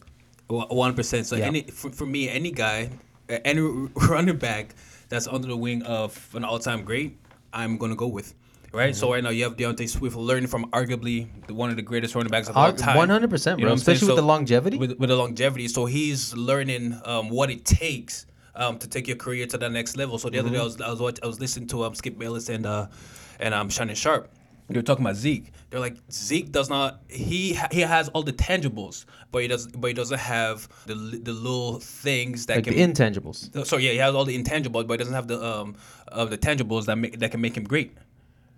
[0.48, 1.26] One percent.
[1.26, 1.46] So Yeah.
[1.46, 2.90] any for, for me, any guy,
[3.30, 3.60] uh, any
[4.08, 4.74] running back
[5.08, 7.18] that's under the wing of an all-time great,
[7.52, 8.34] I'm gonna go with.
[8.72, 8.96] Right.
[8.96, 12.14] So right now you have DeAndre Swift learning from arguably the, one of the greatest
[12.14, 12.96] running backs of all time.
[12.96, 14.78] 100%, You know bro, what especially with the longevity.
[14.78, 18.24] With, with the longevity, so he's learning um, what it takes.
[18.54, 20.18] Um, to take your career to the next level.
[20.18, 22.18] So the other day I was I was, watch, I was listening to um, Skip
[22.18, 22.88] Bayless and uh,
[23.40, 24.30] and um, Shannon Sharpe.
[24.68, 25.52] They were talking about Zeke.
[25.70, 27.00] They're like Zeke does not.
[27.08, 30.94] He ha- he has all the tangibles, but he does but he doesn't have the
[30.94, 32.74] the little things that like can.
[32.74, 33.66] the intangibles.
[33.66, 35.76] so yeah, he has all the intangibles, but he doesn't have the um
[36.08, 37.92] of the tangibles that make that can make him great.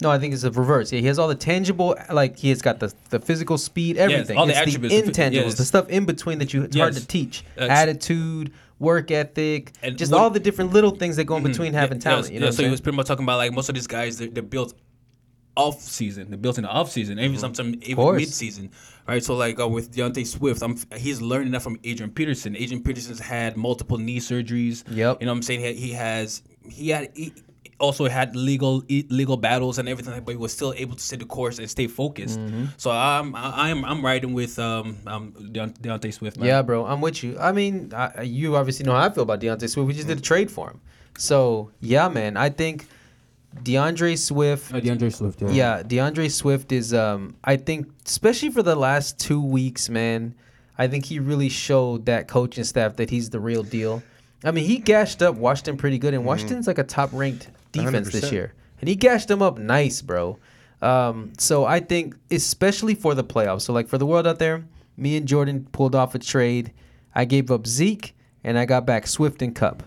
[0.03, 0.93] No, I think it's the reverse.
[0.93, 4.37] Yeah, he has all the tangible, like he has got the the physical speed, everything.
[4.37, 5.55] all the it's attributes, the intangibles, yes.
[5.55, 7.45] the stuff in between that you it's hard to teach.
[7.55, 8.53] That's- Attitude,
[8.85, 11.99] work ethic, And just what- all the different little things that go in between having
[11.99, 12.27] Yeah, talent.
[12.29, 13.87] yeah, you know, yeah, so he was pretty much talking about like most of these
[13.89, 14.75] guys they're, they're built
[15.57, 16.31] off season.
[16.31, 18.71] They're built in the off season, even sometimes even mid season,
[19.07, 19.23] right?
[19.23, 22.57] So like uh, with DeAndre Swift, I'm he's learning that from Adrian Peterson.
[22.57, 24.83] Adrian Peterson's had multiple knee surgeries.
[24.91, 25.21] Yep.
[25.21, 25.61] You know what I'm saying?
[25.61, 27.11] He, he has he had.
[27.15, 27.33] He,
[27.81, 31.17] also had legal e- legal battles and everything, but he was still able to stay
[31.17, 32.39] the course and stay focused.
[32.39, 32.67] Mm-hmm.
[32.77, 36.37] So I'm I- I'm I'm riding with um um DeAndre Swift.
[36.39, 36.47] Man.
[36.47, 37.37] Yeah, bro, I'm with you.
[37.39, 39.87] I mean, I, you obviously know how I feel about DeAndre Swift.
[39.87, 40.81] We just did a trade for him,
[41.19, 42.37] so yeah, man.
[42.37, 42.87] I think
[43.63, 44.73] DeAndre Swift.
[44.73, 45.43] DeAndre Swift.
[45.43, 46.93] Yeah, DeAndre Swift is.
[46.95, 50.35] Um, I think, especially for the last two weeks, man.
[50.77, 54.03] I think he really showed that coaching staff that he's the real deal.
[54.43, 58.25] I mean, he gashed up Washington pretty good, and Washington's like a top-ranked defense this
[58.27, 58.33] 100%.
[58.33, 60.39] year, and he gashed them up nice, bro.
[60.83, 64.65] Um, so I think, especially for the playoffs, so like for the world out there,
[64.97, 66.73] me and Jordan pulled off a trade.
[67.15, 69.83] I gave up Zeke, and I got back Swift and Kupp.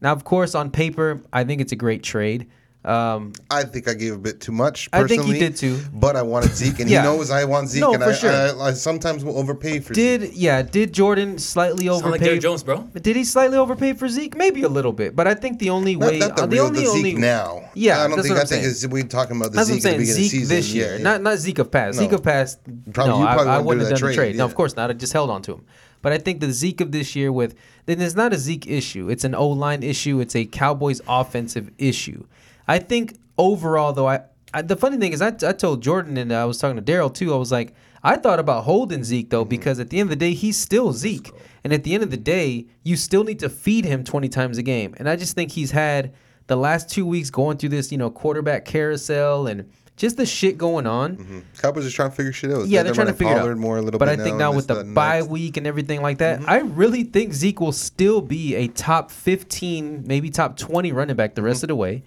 [0.00, 2.48] Now, of course, on paper, I think it's a great trade.
[2.84, 4.90] Um, I think I gave a bit too much.
[4.92, 5.18] Personally.
[5.18, 5.78] I think he did too.
[5.92, 7.02] But I wanted Zeke, and Yeah.
[7.02, 8.30] he knows I want Zeke, No, and for I, sure.
[8.30, 10.20] I, I sometimes will overpay for Zeke.
[10.20, 10.62] Did yeah?
[10.62, 12.24] Did Jordan slightly Sound like overpay?
[12.24, 12.82] Jerry Jones, bro.
[12.94, 14.36] Did he slightly overpay for Zeke?
[14.36, 16.66] Maybe a little bit, but I think the only Not, way, not the uh, real
[16.66, 17.68] only the Zeke only now.
[17.74, 18.34] Yeah, I don't that's think.
[18.34, 18.92] what I I'm think saying.
[18.92, 19.98] we're talking about the That's what I'm Zeke at saying.
[19.98, 20.56] the Zeke of the season.
[20.56, 21.02] this year, Yeah, yeah.
[21.02, 21.96] not not Zeke of past.
[21.98, 22.02] No.
[22.04, 22.60] Zeke of past.
[22.92, 24.36] Probably- no, you I, probably I wouldn't wouldn't have that done the trade, trade.
[24.36, 24.88] No, of course not.
[24.88, 25.64] I just held on to him.
[26.00, 29.10] But I think the Zeke of this year with then it's not a Zeke issue.
[29.10, 30.20] It's an O line issue.
[30.20, 32.24] It's a Cowboys offensive issue.
[32.68, 34.20] I think overall, though, I,
[34.54, 37.12] I the funny thing is, I, I told Jordan and I was talking to Daryl
[37.12, 37.34] too.
[37.34, 39.48] I was like, I thought about holding Zeke though mm-hmm.
[39.48, 41.32] because at the end of the day, he's still Zeke,
[41.64, 44.58] and at the end of the day, you still need to feed him twenty times
[44.58, 44.94] a game.
[44.98, 46.14] And I just think he's had
[46.46, 50.56] the last two weeks going through this, you know, quarterback carousel and just the shit
[50.56, 51.16] going on.
[51.16, 51.40] Mm-hmm.
[51.58, 52.66] Cowboys are trying to figure shit out.
[52.66, 53.56] Yeah, they're trying to figure it out.
[53.58, 56.18] more a little but I think now, now with the bye week and everything like
[56.18, 56.50] that, mm-hmm.
[56.50, 61.34] I really think Zeke will still be a top 15, maybe top 20 running back
[61.34, 61.64] the rest mm-hmm.
[61.64, 62.02] of the way.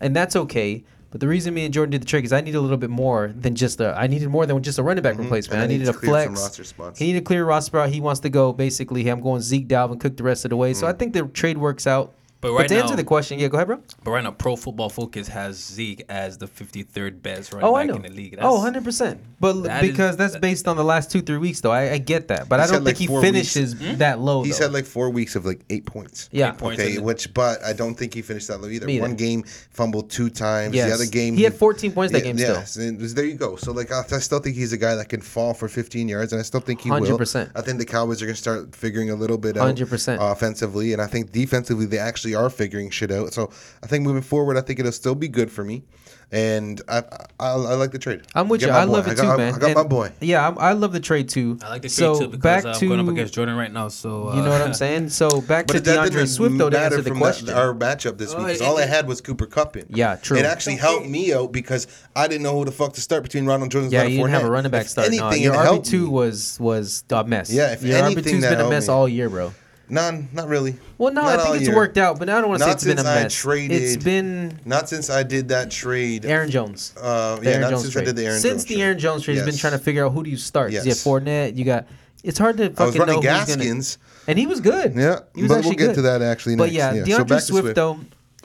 [0.00, 0.84] And that's okay.
[1.10, 2.90] But the reason me and Jordan did the trick is I needed a little bit
[2.90, 5.54] more than just a I needed more than just a running back replacement.
[5.54, 6.40] And I I need needed a to clear some flex.
[6.42, 6.98] roster spots.
[6.98, 7.88] He needed a clear roster spot.
[7.90, 10.56] He wants to go basically, hey, I'm going Zeke Dalvin Cook the rest of the
[10.56, 10.74] way.
[10.74, 12.12] So I think the trade works out.
[12.40, 13.80] But But, right to answer the question, yeah, go ahead, bro.
[14.04, 17.82] But right now, Pro Football Focus has Zeke as the 53rd best running Oh, I
[17.86, 17.96] back know.
[17.96, 18.36] in the league.
[18.40, 19.18] Oh, 100%.
[19.40, 21.70] But that is- because that's based on the last two, three weeks, though.
[21.72, 22.48] I, I get that.
[22.48, 23.96] But I don't said, like, think he finishes Hmm?
[23.96, 24.42] that low.
[24.42, 24.56] He though.
[24.56, 26.28] said like four weeks of like eight points.
[26.30, 26.50] Yeah.
[26.52, 26.82] Eight points.
[26.82, 28.88] Okay, which but I don't think he finished that low either.
[28.88, 29.00] Either.
[29.02, 30.74] One game fumbled two times.
[30.74, 30.88] Yes.
[30.88, 32.54] The other game He had 14 points that game still.
[32.54, 33.56] Yes, and there you go.
[33.56, 36.32] So like I, I still think he's a guy that can fall for 15 yards,
[36.32, 37.00] and I still think he will.
[37.00, 37.50] 100%.
[37.54, 40.18] I think the Cowboys are gonna start figuring a little bit out 100%.
[40.20, 43.32] offensively, and I think defensively they actually are figuring shit out.
[43.32, 43.50] So
[43.82, 45.84] I think moving forward, I think it'll still be good for me,
[46.32, 46.98] and I
[47.38, 48.22] I, I like the trade.
[48.34, 48.74] I'm with Get you.
[48.74, 48.92] I boy.
[48.92, 49.54] love it got, too, I- man.
[49.54, 50.12] I got And- my boy.
[50.20, 51.58] Yeah, I'm, I love the trade too.
[51.62, 53.72] I like the trade so too because back I'm to going up against Jordan right
[53.72, 53.88] now.
[53.88, 55.10] So uh, you know what I'm saying.
[55.10, 57.46] So back to But DeAndre Swift though to matter answer the question.
[57.46, 58.46] That, our matchup this week week.
[58.54, 59.86] 'cause it- all I had was Cooper Kupp in.
[59.90, 60.36] Yeah, true.
[60.36, 61.86] It actually helped me out because
[62.16, 64.18] I didn't know who the fuck to start between Ronald Jones and yeah, Leonard you
[64.18, 64.50] didn't have a Fournette.
[64.50, 65.10] running back If start.
[65.12, 66.08] No, Anything, your it RB two me.
[66.10, 67.52] was was a mess.
[67.52, 69.52] Yeah, if your anything, RB two's that been a mess all year, bro.
[69.88, 70.76] None, not really.
[70.98, 71.76] Well, no, Not I think it's year.
[71.76, 73.34] worked out, but I don't want to say it's been a since I mess.
[73.34, 76.24] traded- It's been Not since I did that trade.
[76.26, 76.92] Aaron Jones.
[77.00, 78.02] Uh, yeah, Aaron not Jones since trade.
[78.02, 78.82] I did the Aaron Since Jones the trade.
[78.82, 80.72] Aaron Jones trade, he's been trying to figure out who do you start.
[80.72, 81.04] 'Cause You Yes.
[81.04, 81.56] have Fournette.
[81.56, 81.86] You got.
[82.24, 83.58] It's hard to fucking I was running know who's gonna.
[83.64, 83.98] Gaskins.
[84.26, 84.94] And he was good.
[84.96, 85.94] Yeah, he was but actually we'll get good.
[85.94, 86.74] to that actually But next.
[86.76, 87.76] yeah, Yeah, so DeAndre to Swift, Swift.
[87.76, 87.98] though,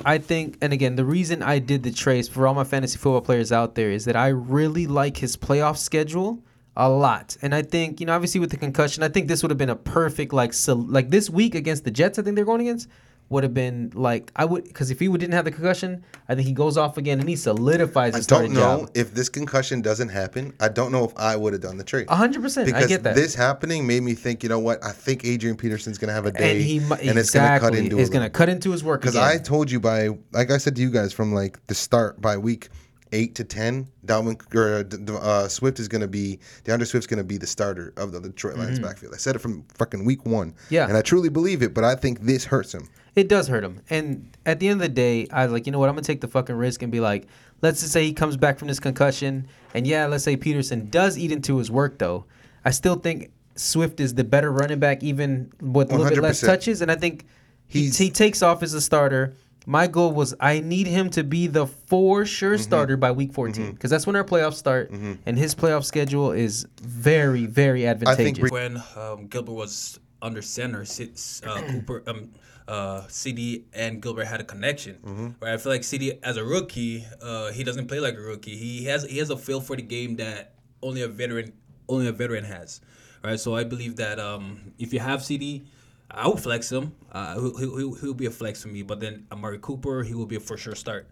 [0.05, 3.21] I think, and again, the reason I did the trades for all my fantasy football
[3.21, 6.37] players out there is that I really like his playoff schedule
[6.81, 9.51] a lot, and I think you know, obviously with the concussion, I think this would
[9.51, 12.17] have been a perfect like so, like this week against the Jets.
[12.19, 12.87] I think they're going against
[13.31, 16.47] would have been like I would because if he didn't have the concussion, I think
[16.47, 18.91] he goes off again and he solidifies I don't know job.
[18.93, 20.53] if this concussion doesn't happen.
[20.59, 22.07] I don't know if I would have done the trade.
[22.09, 23.15] A hundred percent, I because get that.
[23.15, 24.83] this happening made me think, you know what?
[24.83, 27.79] I think Adrian Peterson's gonna have a day, and he and it's gonna cut exactly
[27.79, 29.15] into it's a gonna cut into his work Because.
[29.15, 32.37] I told you by, like I said to you guys from like the start by
[32.37, 32.69] week
[33.11, 37.37] eight to ten, Dalvin or uh, uh, Swift is gonna be DeAndre Swift's gonna be
[37.37, 39.13] the starter of the Detroit Lions backfield.
[39.13, 40.51] I said it from fucking week one.
[40.51, 40.73] Mm-hmm.
[40.73, 40.87] Yeah.
[40.87, 41.73] and I truly believe it.
[41.73, 42.87] But I think this hurts him.
[43.15, 43.81] It does hurt him.
[43.89, 45.89] And at the end of the day, I was like, you know what?
[45.89, 47.27] I'm gonna take the fucking risk and be like,
[47.61, 51.17] let's just say he comes back from this concussion, and yeah, let's say Peterson does
[51.17, 52.25] eat into his work though.
[52.63, 56.39] I still think Swift is the better running back, even with a little bit less
[56.41, 56.81] touches.
[56.81, 57.25] And I think
[57.67, 59.33] he, He's- he takes off as a starter.
[59.67, 62.61] My goal was I need him to be the for sure Mm-hmm.
[62.63, 66.65] starter by week 14 because that's when our playoffs start, and his playoff schedule is
[66.81, 68.39] very, very advantageous.
[68.39, 72.31] I think when um, Gilbert was under center, sits uh, Cooper, um,
[72.67, 74.95] uh, CeeDee and Gilbert had a connection.
[75.03, 75.27] Mm-hmm.
[75.39, 78.55] Right, I feel like CeeDee as a rookie, uh, he doesn't play like a rookie.
[78.55, 81.53] He has he has a feel for the game that only a veteran
[81.87, 82.81] only a veteran has.
[83.23, 85.65] Right, so I believe that um, if you have CeeDee.
[86.13, 86.93] I would flex him.
[87.11, 88.81] Uh, he'll, he'll, he'll- be a flex for me.
[88.83, 91.07] But then Amari Cooper, he will be a for sure start.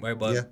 [0.00, 0.42] Right, but Yeah.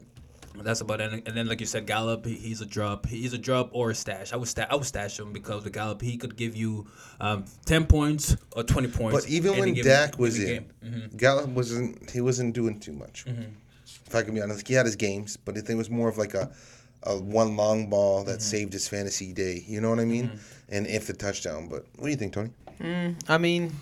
[0.62, 1.12] that's about it.
[1.26, 3.06] And then, like you said, Gallup, he, he's a drop.
[3.06, 4.32] He's a drop or a stash.
[4.32, 6.86] I would sta- I would stash him because with Gallup, he could give you
[7.20, 9.20] um, ten points or twenty points.
[9.24, 10.66] But even when Dak was in.
[10.84, 11.16] Mm-hmm.
[11.16, 12.10] Gallup wasn't.
[12.10, 13.24] He wasn't doing too much.
[14.06, 16.34] If I can be honest, he had his games, but it was more of like
[16.34, 16.50] a,
[17.04, 18.40] a one long ball that Mm-hmm.
[18.40, 19.64] saved his fantasy day.
[19.66, 20.38] You know what I mean?
[20.68, 21.66] And if the touchdown.
[21.68, 22.50] But what do you think, Tony?
[23.28, 23.72] I mean,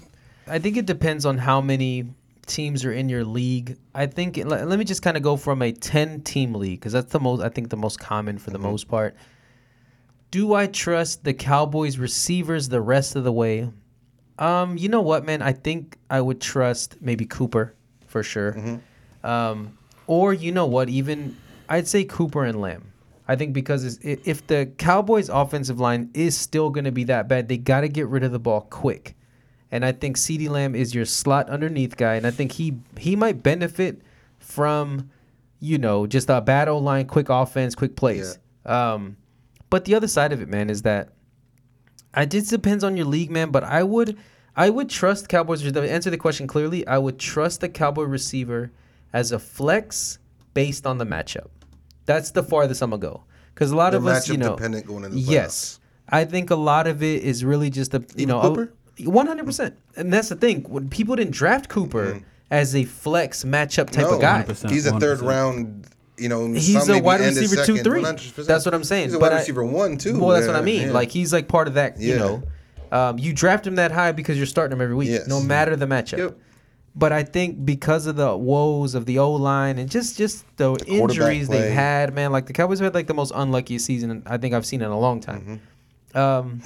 [0.47, 2.09] I think it depends on how many
[2.47, 3.77] teams are in your league.
[3.95, 6.93] I think let, let me just kind of go from a 10 team league cuz
[6.93, 9.15] that's the most I think the most common for the most part.
[10.31, 13.71] Do I trust the Cowboys receivers the rest of the way?
[14.39, 15.43] Um, you know what, man?
[15.43, 17.75] I think I would trust maybe Cooper
[18.07, 18.81] for sure.
[19.25, 20.89] Um, or you know what?
[20.89, 21.37] Even
[21.69, 22.88] I'd say Cooper and Lamb.
[23.29, 27.49] I think because if the Cowboys' offensive line is still going to be that bad,
[27.49, 29.15] they got to get rid of the ball quick.
[29.71, 33.17] And I think CeeDee Lamb is your slot underneath guy, and I think he he
[33.17, 34.01] might benefit
[34.39, 35.11] from,
[35.61, 38.39] you know, just a bad O line, quick offense, quick plays.
[38.65, 39.19] Um,
[39.69, 41.11] but the other side of it, man, is that
[42.15, 43.51] I just depends on your league, man.
[43.51, 44.17] But I would
[44.57, 45.71] I would trust Cowboys.
[45.71, 48.73] To answer the question clearly, I would trust the Cowboy receiver
[49.13, 50.19] as a flex
[50.55, 51.49] based on the matchup.
[52.09, 53.23] That's the farthest I'm gonna go.
[53.55, 56.51] Because a lot They're of us, you know, dependent going into the yes, I think
[56.51, 58.73] a lot of it is really just a you Even know Cooper?
[59.05, 59.77] one hundred percent.
[59.95, 64.11] And that's the thing when people didn't draft Cooper as a flex matchup type Mm-hmm.
[64.11, 64.43] no, of guy.
[64.43, 64.71] 100%.
[64.71, 67.77] he's a third round you know, He's some a maybe wide end of receiver two
[67.77, 68.03] second, three.
[68.03, 68.47] 100%.
[68.47, 69.05] That's what I'm saying.
[69.05, 70.19] He's a But wide I- one too.
[70.19, 70.89] Well, that's what I mean.
[70.89, 70.93] yeah.
[70.93, 72.01] Like he's like part of that.
[72.01, 72.43] You know,
[72.91, 75.29] um, you draft him that high because you're starting him every week, Yes.
[75.29, 76.19] no matter the matchup.
[76.19, 76.39] Yep.
[76.99, 80.75] But I think because of the woes of the O line and just just the
[80.87, 84.37] injuries they've had, man, like the Cowboys have had like the most unlucky season I
[84.37, 85.61] think I've seen in a long time.
[86.15, 86.19] Mm-hmm.
[86.19, 86.63] Um,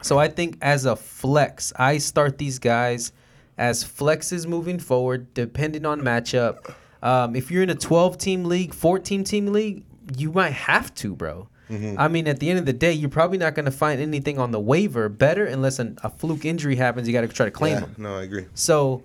[0.00, 3.12] so I think as a flex, I start these guys
[3.56, 6.72] as flexes moving forward, depending on matchup.
[7.02, 9.82] Um, if you're in a 12 team league, 14 team league,
[10.16, 11.48] you might have to, bro.
[11.68, 11.98] Mm-hmm.
[11.98, 14.38] I mean, at the end of the day, you're probably not going to find anything
[14.38, 17.06] on the waiver better unless an, a fluke injury happens.
[17.08, 17.94] You got to try to claim Yeah, them.
[17.98, 18.46] no, I agree.
[18.54, 19.02] So,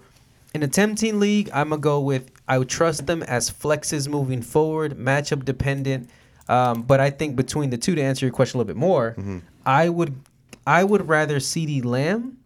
[0.53, 3.49] in a 10 team league, I'm going to go with I would trust them as
[3.49, 6.09] flexes moving forward, matchup dependent.
[6.49, 9.15] Um, but I think between the two, to answer your question a little bit more,
[9.17, 9.39] Mm-hmm.
[9.65, 10.13] I would
[10.67, 12.37] I would rather CeeDee Lamb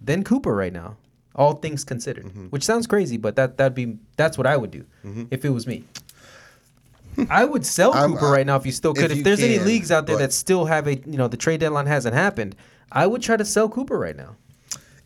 [0.00, 0.96] than Cooper right now.
[1.36, 2.46] All things considered, Mm-hmm.
[2.46, 4.84] which sounds crazy, but that that'd be that's what I would do
[5.30, 5.84] if it was me.
[7.30, 9.10] I would sell Cooper I- right now if you still could.
[9.10, 11.60] If, you there's any leagues out there that still have a you know the trade
[11.60, 12.56] deadline hasn't happened,
[12.92, 14.34] I would try to sell Cooper right now.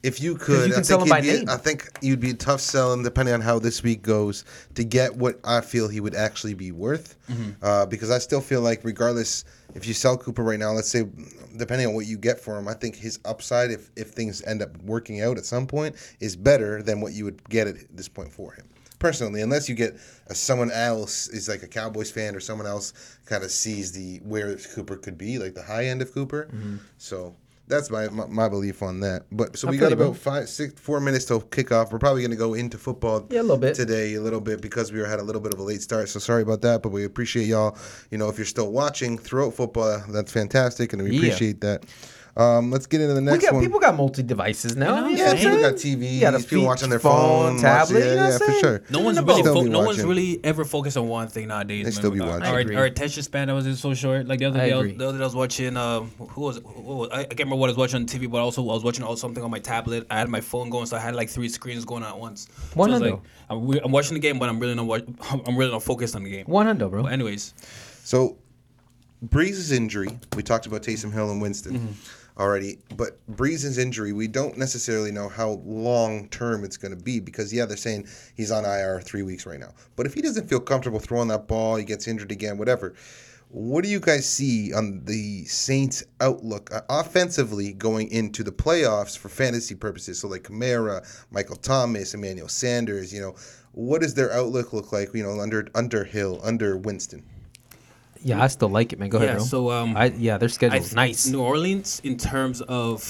[0.03, 1.49] If you could, you I, think by you'd be, name.
[1.49, 5.15] I think you'd be a tough selling depending on how this week goes to get
[5.15, 7.17] what I feel he would actually be worth.
[7.31, 7.51] Mm-hmm.
[7.63, 11.05] Uh, because I still feel like, regardless, if you sell Cooper right now, let's say,
[11.57, 14.61] depending on what you get for him, I think his upside, if, if things end
[14.61, 18.09] up working out at some point, is better than what you would get at this
[18.09, 18.69] point for him.
[18.99, 19.97] Personally, unless you get
[20.29, 24.19] a, someone else is like a Cowboys fan or someone else kind of sees the
[24.19, 26.49] where Cooper could be, like the high end of Cooper.
[26.99, 27.35] So
[27.69, 29.23] that's my, my my belief on that.
[29.33, 29.69] But so.
[29.69, 31.93] I we got about five, six, four minutes till kickoff.
[31.93, 33.75] We're probably going to go into football Yeah, a little bit.
[33.75, 36.09] today, a little bit because we had a little bit of a late start.
[36.09, 37.77] So sorry about that, but we appreciate y'all.
[38.11, 41.19] You know, if you're still watching throughout football, that's fantastic, and we Yeah.
[41.19, 41.85] appreciate that.
[42.35, 43.63] Um, let's get into the We next got one.
[43.63, 45.07] people got multi devices now.
[45.07, 45.99] You know yeah, what people got saying?
[46.01, 47.95] TVs, You got a people feet- watching their phone, phone, tablet.
[47.95, 48.83] watching- you know yeah, what I'm yeah, for sure.
[48.89, 51.85] No one's really fo- no one's really ever focused on one thing nowadays.
[51.85, 52.43] They still be watching.
[52.45, 54.27] Our, our attention span that was just so short.
[54.27, 55.77] Like the other I day, I was, the other day I was watching.
[55.77, 58.31] Um, who was, who was I, I can't remember what I was watching on TV,
[58.31, 60.07] but also I was watching also something on my tablet.
[60.11, 62.49] I had my phone going, so I had like three screens going at once.
[62.51, 63.11] So One I was hundo.
[63.11, 64.87] like, I'm, re- I'm watching the game, but I'm really not.
[64.87, 65.05] Watch,
[65.47, 66.47] I'm really not focused on the game.
[66.47, 67.03] One hundo, bro.
[67.03, 67.53] But anyways,
[68.05, 68.39] So,
[69.23, 70.19] Brees's injury.
[70.35, 71.93] We talked about Taysom Hill and Winston Mm-hmm.
[72.39, 77.21] Already, but Brees's injury, we don't necessarily know how long term it's going to be
[77.21, 79.75] because yeah, they're saying he's on IR three weeks right now.
[79.97, 82.95] But if he doesn't feel comfortable throwing that ball, he gets injured again, whatever.
[83.53, 89.17] What do you guys see on the Saints' outlook uh, offensively going into the playoffs
[89.17, 90.21] for fantasy purposes?
[90.21, 93.13] So like Kamara, Michael Thomas, Emmanuel Sanders.
[93.13, 93.35] You know,
[93.73, 95.13] what does their outlook look like?
[95.13, 97.25] You know, under under Hill, under Winston.
[98.25, 99.09] Yeah, I still like it, man.
[99.09, 99.45] Go ahead, Yeah, bro.
[99.45, 101.27] so, um, I yeah, their I schedule's th- nice.
[101.27, 103.03] New Orleans, in terms of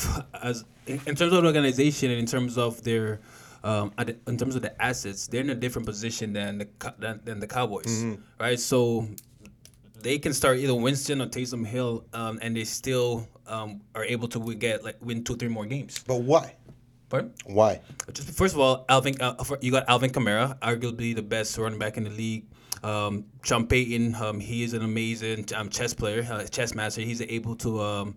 [0.42, 3.20] as in, in terms of the organization and in terms of their
[3.64, 3.92] um,
[4.26, 7.46] in terms of the assets, they're in a different position than the than, than the
[7.46, 8.22] Cowboys, Mm-hmm.
[8.40, 8.58] right?
[8.58, 9.06] So
[10.00, 14.26] they can start either Winston or Taysom Hill, um, and they still um, are able
[14.28, 16.02] to get like win two, three more games.
[16.06, 16.56] But why?
[17.08, 17.32] Pardon?
[17.44, 17.80] Why?
[18.12, 21.96] Just first of all, Alvin, uh, you got Alvin Kamara, arguably the best running back
[21.98, 22.46] in the league.
[22.82, 27.00] Um, Sean Payton, um, he is an amazing um, chess player, uh, chess master.
[27.02, 27.80] He's able to.
[27.80, 28.14] Um,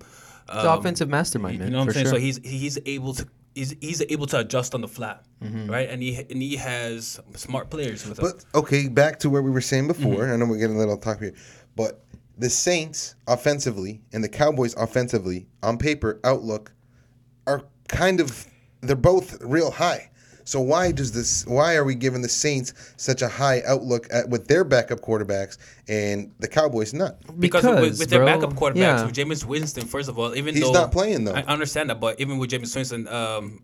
[0.52, 1.68] He's an offensive mastermind, man.
[1.70, 2.06] you know what for I'm saying?
[2.06, 2.14] sure.
[2.16, 3.28] So he's he's able to.
[3.56, 5.72] He's, he's able to adjust on the flat, Mm-hmm.
[5.72, 5.90] right?
[5.90, 8.26] And he and he has smart players with him.
[8.26, 10.18] But okay, back to where we were saying before.
[10.24, 10.34] Mm-hmm.
[10.34, 11.34] I know we're getting a little talk here,
[11.76, 12.04] but
[12.38, 16.74] the Saints offensively and the Cowboys offensively, on paper, outlook,
[17.48, 18.46] are kind of
[18.82, 20.12] they're both real high.
[20.46, 21.46] So why does this?
[21.46, 25.58] Why are we giving the Saints such a high outlook at, with their backup quarterbacks
[25.88, 27.18] and the Cowboys not?
[27.40, 29.06] because, with, with their bro, backup quarterbacks, yeah.
[29.06, 31.34] with Jameis Winston, first of all, even He's though he's not playing, though.
[31.34, 33.64] I understand that, but even with Jameis Winston, um,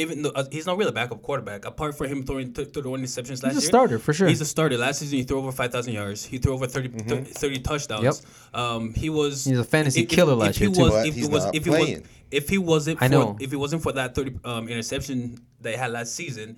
[0.00, 2.82] even though uh, he's not really a backup quarterback, apart from him throwing th- th-
[2.84, 4.28] throwing interceptions last year, he's a year, starter, for sure.
[4.28, 4.76] He's a starter.
[4.78, 6.24] Last season, he threw over five thousand yards.
[6.24, 8.02] He threw over 30, 30, 30 touchdowns.
[8.52, 8.60] Yep.
[8.60, 10.80] Um, he was He's a fantasy if- killer if, last if year, too.
[10.80, 12.06] Was, if he's he was, not if he was, playing.
[12.30, 13.36] if he wasn't, I for, know.
[13.40, 16.56] if it wasn't for that thirty um, interception they had last season.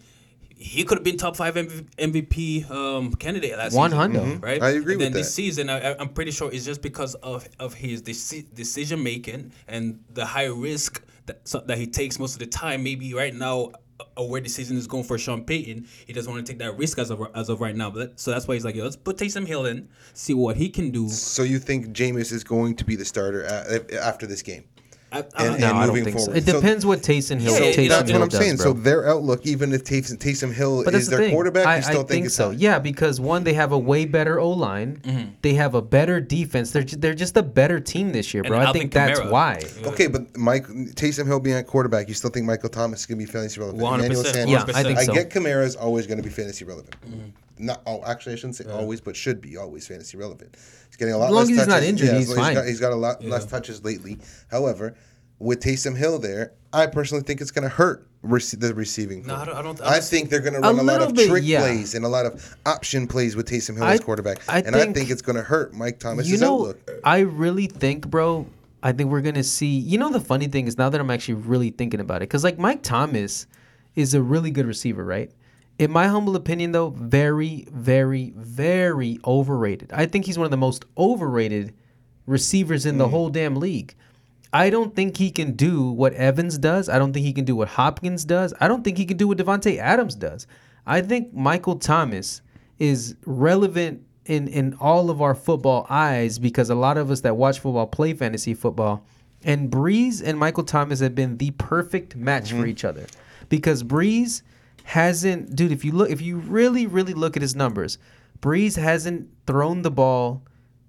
[0.57, 4.37] He could have been top five MVP um, candidate last One season, hundo.
[4.39, 4.43] Mhm.
[4.43, 4.63] right?
[4.63, 7.15] I agree and with then this season, I, I- I'm pretty sure it's just because
[7.17, 12.19] of of his deci- decision making and the high risk that so, that he takes
[12.19, 12.83] most of the time.
[12.83, 13.73] Maybe right now,
[14.17, 16.77] uh, where the season is going for Sean Payton, he doesn't want to take that
[16.79, 17.91] risk as of as of right now.
[17.91, 20.69] But so that's why he's like, Yo, let's put Taysom Hill in, see what he
[20.69, 21.09] can do.
[21.09, 24.65] So you think Jameis is going to be the starter a- after this game?
[25.13, 26.25] I, And- I, and no, I don't moving think so.
[26.27, 26.39] forward.
[26.39, 27.53] It So- depends what Taysom Hill.
[27.53, 28.57] Yeah, So Taysom that's Hill what I'm does, saying.
[28.57, 28.65] Bro.
[28.65, 31.35] So their outlook, even if Taysom, Taysom Hill But that's is the their thing.
[31.35, 32.49] quarterback, I, you still I think, think it's so.
[32.51, 32.57] high.
[32.59, 35.01] Yeah, because one, they have a way better O line.
[35.05, 35.29] Mm-hmm.
[35.43, 36.71] They have a better defense.
[36.71, 38.59] They're ju- they're just a better team this year, And bro.
[38.59, 39.31] I Alvin think that's Kamara.
[39.31, 39.63] why.
[39.85, 43.19] Okay, but Mike Taysom Hill being a quarterback, you still think Michael Thomas is going
[43.19, 43.83] to be fantasy relevant?
[43.83, 45.13] 100%, Emmanuel Sanders- Yeah, I think so.
[45.13, 46.95] I get Kamara is always going to be fantasy relevant.
[47.59, 50.57] Not oh actually I shouldn't say always, but should be always fantasy relevant.
[50.89, 51.69] He's getting a lot As long less as he's touches.
[51.75, 52.55] not injured, Yeah, he's so fine.
[52.55, 54.19] got, he's got a lot less touches lately.
[54.51, 54.95] However,
[55.39, 59.27] with Taysom Hill there, I personally think it's going to hurt rece- the receiving.
[59.27, 59.35] No.
[59.35, 61.15] I don't- I don't- I I don't think they're going to run a, lot of
[61.15, 61.61] bit, trick yeah.
[61.61, 64.77] plays and a lot of option plays with Taysom Hill I- as quarterback, I and
[64.77, 66.29] I think- think it's going to hurt Mike Thomas.
[66.29, 66.91] you know, outlook.
[67.05, 68.47] I really think, bro.
[68.85, 69.67] I think we're gonna see.
[69.79, 72.43] You know, the funny thing is now that I'm actually really thinking about it, because
[72.43, 73.47] like Mike Thomas
[73.95, 75.31] is a really good receiver, right?
[75.79, 79.93] In my humble opinion, though, very, very, very overrated.
[79.93, 81.75] I think he's one of the most overrated
[82.27, 83.11] receivers in the mm.
[83.11, 83.95] whole damn league.
[84.53, 86.89] I don't think he can do what Evans does.
[86.89, 88.53] I don't think he can do what Hopkins does.
[88.61, 90.47] I don't think he can do what Davante Adams does.
[90.87, 92.43] I think Michael Thomas
[92.79, 97.37] is relevant in in all of our football eyes because a lot of us that
[97.37, 99.05] watch football play fantasy football.
[99.45, 102.69] And Brees and Michael Thomas have been the perfect match for mm-hmm.
[102.69, 103.07] each other.
[103.49, 104.43] Because Brees
[104.85, 107.99] hasn't dude, if you look if you really, really look at his numbers,
[108.41, 110.43] Brees hasn't thrown the ball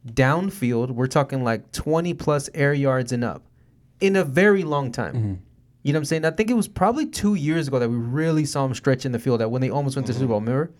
[0.07, 0.91] downfield.
[0.91, 3.43] We're talking like 20 plus air yards and up
[3.99, 5.41] in a very long time.
[5.83, 6.25] You know what I'm saying?
[6.25, 9.11] I think it was probably two years ago that we really saw him stretch in
[9.11, 9.41] the field.
[9.41, 10.71] That when they almost went to the Super Bowl, remember?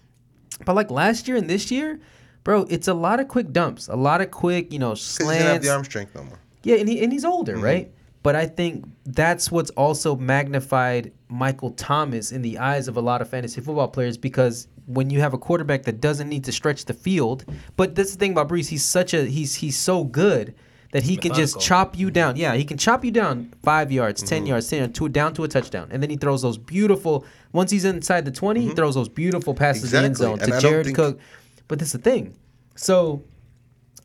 [0.66, 2.00] But like last year and this year,
[2.44, 5.24] bro, it's a lot of quick dumps, a lot of quick, you know, Because he
[5.26, 5.68] doesn't have slants.
[5.68, 6.40] the arm strength no more.
[6.64, 7.64] Yeah, and, he, and he's older, Mm-hmm.
[7.64, 7.92] right?
[8.24, 13.22] But I think that's what's also magnified Michael Thomas in the eyes of a lot
[13.22, 16.86] of fantasy football players because when you have a quarterback that doesn't need to stretch
[16.86, 17.44] the field,
[17.76, 20.56] but that's the thing about Brees, he's such a he's he's so good
[20.92, 22.36] that he can just chop you down.
[22.36, 24.30] Yeah, he can chop you down five yards, Mm-hmm.
[24.30, 27.26] ten yards, ten yards, to down to a touchdown, and then he throws those beautiful.
[27.52, 30.24] Once he's inside the 20 he throws those beautiful passes to the end Mm-hmm.
[30.24, 31.20] Zone and to I Jared think- Cook.
[31.68, 32.36] But this is the thing.
[32.76, 33.24] So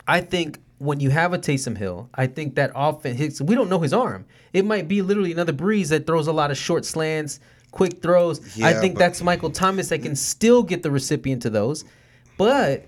[0.06, 3.40] I think when you have a Taysom Hill, I think that offense hits.
[3.40, 4.24] We don't know his arm.
[4.52, 8.40] It might be literally another Brees that throws a lot of short slants, quick throws.
[8.62, 11.84] I think but- that's Michael Thomas that can still get the recipient to those.
[12.36, 12.86] But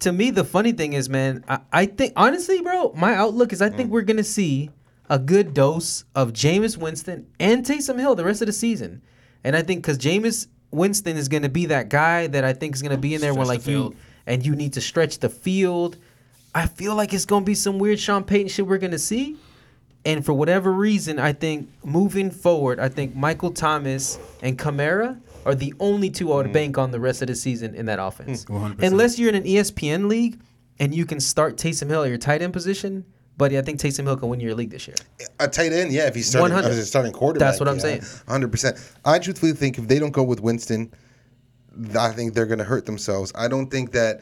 [0.00, 3.62] to me, the funny thing is, man, I, I think honestly, bro, my outlook is
[3.62, 3.76] I Mm.
[3.76, 4.70] think we're gonna see
[5.08, 9.02] a good dose of Jameis Winston and Taysom Hill the rest of the season.
[9.42, 12.82] And I think because Jameis Winston is gonna be that guy that I think is
[12.82, 13.96] gonna be in there when Stretch like the you
[14.26, 15.96] and you need to stretch the field.
[16.54, 19.36] I feel like it's gonna be some weird Sean Payton shit we're gonna see.
[20.06, 25.54] And for whatever reason, I think moving forward, I think Michael Thomas and Kamara are
[25.54, 26.52] the only two I would mm.
[26.52, 28.44] bank on the rest of the season in that offense.
[28.44, 28.76] Mm.
[28.76, 28.86] 100%.
[28.86, 30.38] Unless you're in an ESPN league
[30.78, 33.04] and you can start Taysom Hill at your tight end position,
[33.36, 34.96] buddy, I think Taysom Hill can win your league this year.
[35.40, 36.06] A tight end, yeah.
[36.06, 36.70] If he's starting, uh, 100.
[36.70, 38.00] as a starting quarterback, That's what I'm yeah, saying.
[38.26, 38.50] 100.
[38.50, 40.92] percent I truthfully think if they don't go with Winston,
[41.98, 43.32] I think they're going to hurt themselves.
[43.34, 44.20] I don't think that,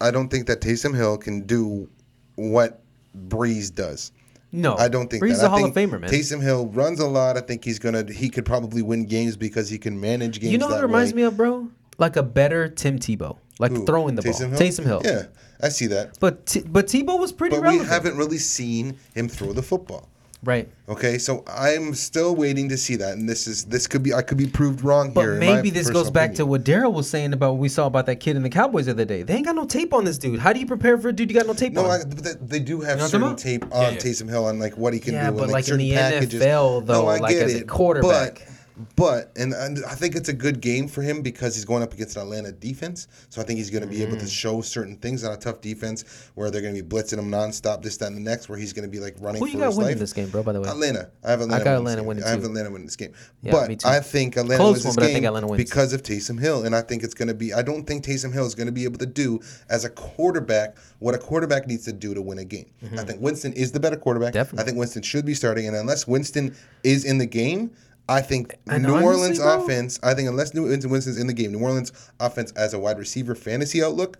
[0.00, 1.88] I don't think that Taysom Hill can do
[2.36, 2.82] what
[3.28, 4.12] Brees does.
[4.52, 5.34] No, I don't think Brees that.
[5.34, 6.10] is a I Hall think of Famer, man.
[6.10, 7.36] Taysom Hill runs a lot.
[7.36, 8.04] I think he's gonna.
[8.10, 10.52] He could probably win games because he can manage games.
[10.52, 11.18] you know what that it reminds way.
[11.18, 11.68] me of, bro?
[11.98, 13.84] Like a better Tim Tebow, like Who?
[13.86, 14.32] throwing the ball.
[14.32, 15.02] Taysom Hill.
[15.04, 15.26] Yeah,
[15.62, 16.18] I see that.
[16.18, 17.88] But T- but Tebow was pretty But relevant.
[17.88, 20.08] we haven't really seen him throw the football.
[20.42, 20.68] Right.
[20.88, 24.22] Okay, so I'm still waiting to see that, and this is this could be I
[24.22, 25.32] could be proved wrong But here.
[25.34, 27.86] in my maybe this goes back to what Daryl was saying about what we saw
[27.86, 29.22] about that kid in the Cowboys the other day.
[29.22, 30.40] They ain't got no tape on this dude.
[30.40, 32.00] How do you prepare for a dude you got no tape No, on?
[32.00, 33.98] I, but they, they do have know certain tape on yeah.
[33.98, 35.36] Taysom Hill on like what he can Yeah, do.
[35.36, 36.42] but and, like in certain the packages.
[36.42, 38.34] NFL though, no, I like get as a quarterback.
[38.46, 38.46] But,
[38.96, 41.92] but and, and I think it's a good game for him because he's going up
[41.92, 43.08] against an Atlanta defense.
[43.28, 44.30] So I think he's going to be able to Mm.
[44.30, 46.04] show certain things on a tough defense
[46.34, 48.72] where they're going to be blitzing him nonstop, this, that, and the next, where he's
[48.72, 49.98] going to be like running Who you got winning life.
[49.98, 50.42] this game, bro?
[50.42, 51.10] By the way, Atlanta.
[51.24, 51.64] I have Atlanta.
[51.64, 52.06] got winning Atlanta game.
[52.06, 52.44] winning I have.
[52.44, 53.12] Atlanta winning this game.
[53.42, 53.88] Yeah, but me too.
[53.88, 55.62] I think Atlanta Close wins this game Atlanta wins.
[55.64, 57.52] because of Taysom Hill, and I think it's going to be.
[57.54, 60.76] I don't think Taysom Hill is going to be able to do as a quarterback
[60.98, 62.66] what a quarterback needs to do to win a game.
[62.92, 64.28] I think Winston is the better quarterback.
[64.34, 64.38] Mm-hmm.
[64.38, 64.62] Definitely.
[64.62, 66.54] I think Winston should be starting, and unless Winston
[66.84, 67.70] is in the game.
[68.10, 70.00] I think And New honestly, Orleans bro- offense.
[70.02, 73.34] I think unless New Winston's in the game, New Orleans offense as a wide receiver
[73.34, 74.18] fantasy outlook,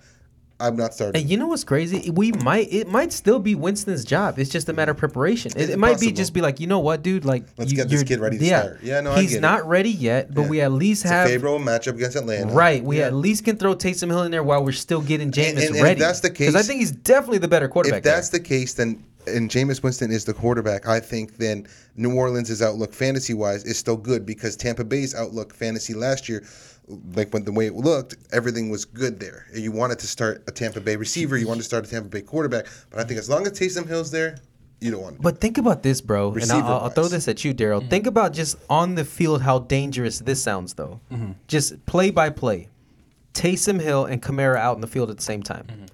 [0.63, 1.23] I'm not starting.
[1.23, 2.11] And you know what's crazy?
[2.11, 4.39] We might it might still be Winston's job.
[4.39, 5.53] It's just a matter of preparation.
[5.57, 7.25] It, it might be just be like, you know what, dude?
[7.25, 8.81] Like, Let's you- get this kid ready to start.
[8.83, 9.41] Yeah, no, I he's get it.
[9.41, 10.49] not ready yet, but Yeah.
[10.49, 12.53] we at least it's have a favorable matchup against Atlanta.
[12.53, 12.85] right.
[12.85, 13.07] We Yeah.
[13.07, 15.77] at least can throw Taysom Hill in there while we're still getting Jameis and- and
[15.77, 15.99] if ready.
[15.99, 17.99] that's the case, because I think he's definitely the better quarterback.
[18.01, 21.67] If that's the case, then and Jameis Winston is the quarterback, I think then
[21.97, 26.45] New Orleans' outlook fantasy wise is still good because Tampa Bay's outlook fantasy last year,
[27.15, 29.47] like when the way it looked, everything was good there.
[29.55, 32.23] You wanted to start a Tampa Bay receiver, you wanted to start a Tampa Bay
[32.23, 34.39] quarterback, but I think as long as Taysom Hill's there,
[34.81, 35.23] you don't want to.
[35.23, 36.33] But think about this, bro.
[36.33, 37.81] And I'll, I'll throw this at you, Daryl.
[37.81, 37.89] Mm-hmm.
[37.89, 41.01] Think about just on the field how dangerous this sounds, though.
[41.13, 41.33] Mm-hmm.
[41.49, 42.69] Just play by play.
[43.35, 45.67] Taysom Hill and Kamara out in the field at the same time.
[45.67, 45.85] Mm-hmm.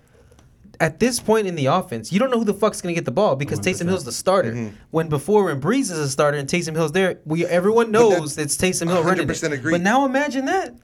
[0.80, 3.10] At this point in the offense, you don't know who the fuck's gonna get the
[3.10, 4.72] ball because Taysom Hill's the starter.
[4.90, 8.56] When before when Brees is a starter and Taysom Hill's there, we everyone knows it's
[8.56, 9.32] Taysom Hill running it.
[9.32, 9.72] 100% agree.
[9.72, 10.74] But now imagine that.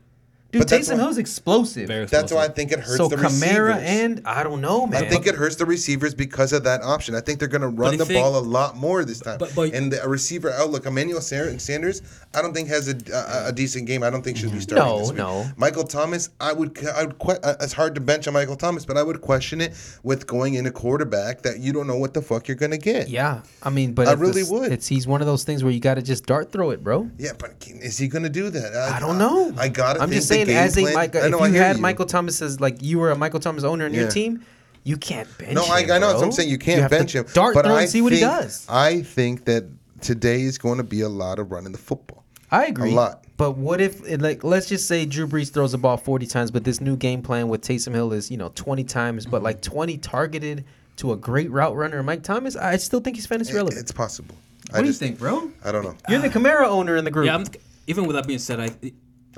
[0.52, 1.88] Dude, But that's Taysom Hill's explosive.
[1.88, 3.82] Very That's why I think it hurts so the Kamara receivers.
[3.84, 5.02] and I don't know, man.
[5.02, 7.14] I think it hurts the receivers because of that option.
[7.14, 9.38] I think they're going to run the think- ball a lot more this time.
[9.38, 12.02] But- but- and the receiver outlook, Emmanuel Sanders,
[12.34, 14.02] I don't think has a, a, a decent game.
[14.02, 14.86] I don't think should be starting.
[14.86, 15.16] No, this week.
[15.16, 15.46] no.
[15.56, 17.18] Michael Thomas, I would, I would.
[17.18, 19.72] Que- uh, it's hard to bench on Michael Thomas, but I would question it
[20.02, 22.78] with going in a quarterback that you don't know what the fuck you're going to
[22.78, 23.08] get.
[23.08, 24.70] yeah, I mean, but I really it's, would.
[24.70, 27.10] It's he's one of those things where you got to just dart throw it, bro.
[27.16, 28.74] Yeah, but is he going to do that?
[28.92, 29.54] I don't know.
[29.56, 31.30] I got to I'm think just the saying, game as a plan- Mike, I if
[31.30, 33.86] know, I you hear had Michael Thomas as like you were a Michael Thomas owner
[33.86, 34.44] in your team,
[34.84, 35.50] you can't bench.
[35.50, 35.54] Him.
[35.56, 36.08] No, I, him, I know.
[36.08, 36.24] That's what.
[36.26, 36.48] I'm saying.
[36.50, 37.26] You can't have to bench him.
[37.32, 38.66] Dart but throw I and see what he does.
[38.68, 39.64] I think that
[40.00, 42.24] today is going to be a lot of running the football.
[42.50, 42.90] I agree.
[42.92, 43.24] A lot.
[43.38, 46.64] But what if, like, let's just say Drew Brees throws the ball 40 times, but
[46.64, 49.96] this new game plan with Taysom Hill is, you know, 20 times, but like 20
[49.98, 50.64] targeted
[50.96, 53.80] to a great route runner, Mike Thomas, I still think he's fantasy It- relevant.
[53.80, 54.34] it's possible.
[54.70, 55.50] what I do you think, bro?
[55.64, 55.96] I don't know.
[56.08, 57.26] You're the Kamara owner in the group.
[57.26, 57.44] Yeah, I'm,
[57.86, 58.70] even with that being said, I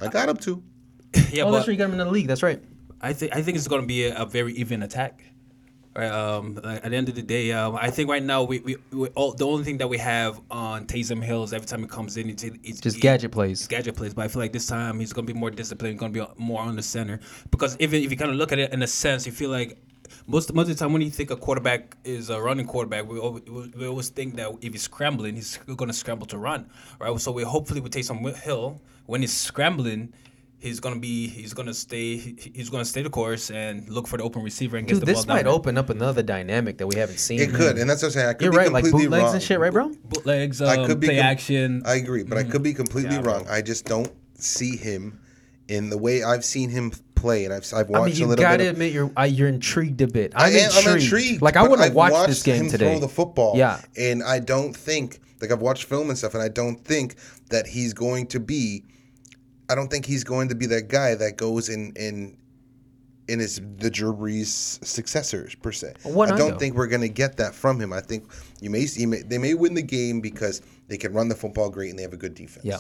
[0.00, 0.62] I got him too.
[1.30, 1.72] Yeah, oh, that's right.
[1.74, 2.26] You got him in the league.
[2.26, 2.62] That's right.
[3.00, 5.22] I think I think it's going to be a, a very even attack.
[5.96, 8.76] Right, um, at the end of the day, um, I think right now we, we,
[8.90, 11.86] we all, the only thing that we have on Taysom Hill is every time he
[11.86, 13.60] comes in, it's, it's Just gadget plays.
[13.60, 14.12] it's gadget plays.
[14.12, 16.32] But I feel like this time he's going to be more disciplined, going to be
[16.36, 17.20] more on the center.
[17.52, 19.78] Because even if you kind of look at it in a sense, you feel like
[20.26, 23.20] most most of the time when you think a quarterback is a running quarterback, we
[23.20, 27.20] always, we always think that if he's scrambling, he's going to scramble to run, right?
[27.20, 30.12] So we hopefully with Taysom Hill, when he's scrambling.
[30.64, 31.28] He's gonna be.
[31.28, 32.16] He's gonna stay.
[32.16, 35.06] He's gonna stay the course and look for the open receiver and get Dude, the
[35.06, 35.52] this ball down might there.
[35.52, 37.38] open up another dynamic that we haven't seen.
[37.40, 38.28] It could, and that's what I'm saying.
[38.28, 39.34] I could You're be right, like completely bootlegs wrong.
[39.34, 39.90] and shit, right, bro?
[40.08, 41.82] bootlegs, um, I could be play com- action.
[41.84, 43.32] I agree, but I could be completely Yeah, bro.
[43.34, 43.46] wrong.
[43.50, 45.20] I just don't see him
[45.68, 48.26] in the way I've seen him play, and I've I've watched I mean, a you
[48.28, 48.66] little gotta bit.
[48.68, 50.32] Of, admit you're uh, you're intrigued a bit.
[50.34, 50.88] I I'm, intrigued.
[50.88, 51.42] I'm intrigued.
[51.42, 52.90] Like I but want to I've watch watched this game him today.
[52.92, 53.54] Throw the football.
[53.58, 53.80] Yeah.
[53.98, 57.16] and I don't think like I've watched film and stuff, and I don't think
[57.50, 58.84] that he's going to be.
[59.68, 62.36] I don't think he's going to be that guy that goes in in
[63.28, 65.94] in his the Drew Brees successors per se.
[66.02, 66.58] What I I don't know.
[66.58, 67.92] think we're going to get that from him.
[67.92, 71.28] I think you may see may, they may win the game because they can run
[71.28, 72.66] the football great and they have a good defense.
[72.66, 72.78] Yeah.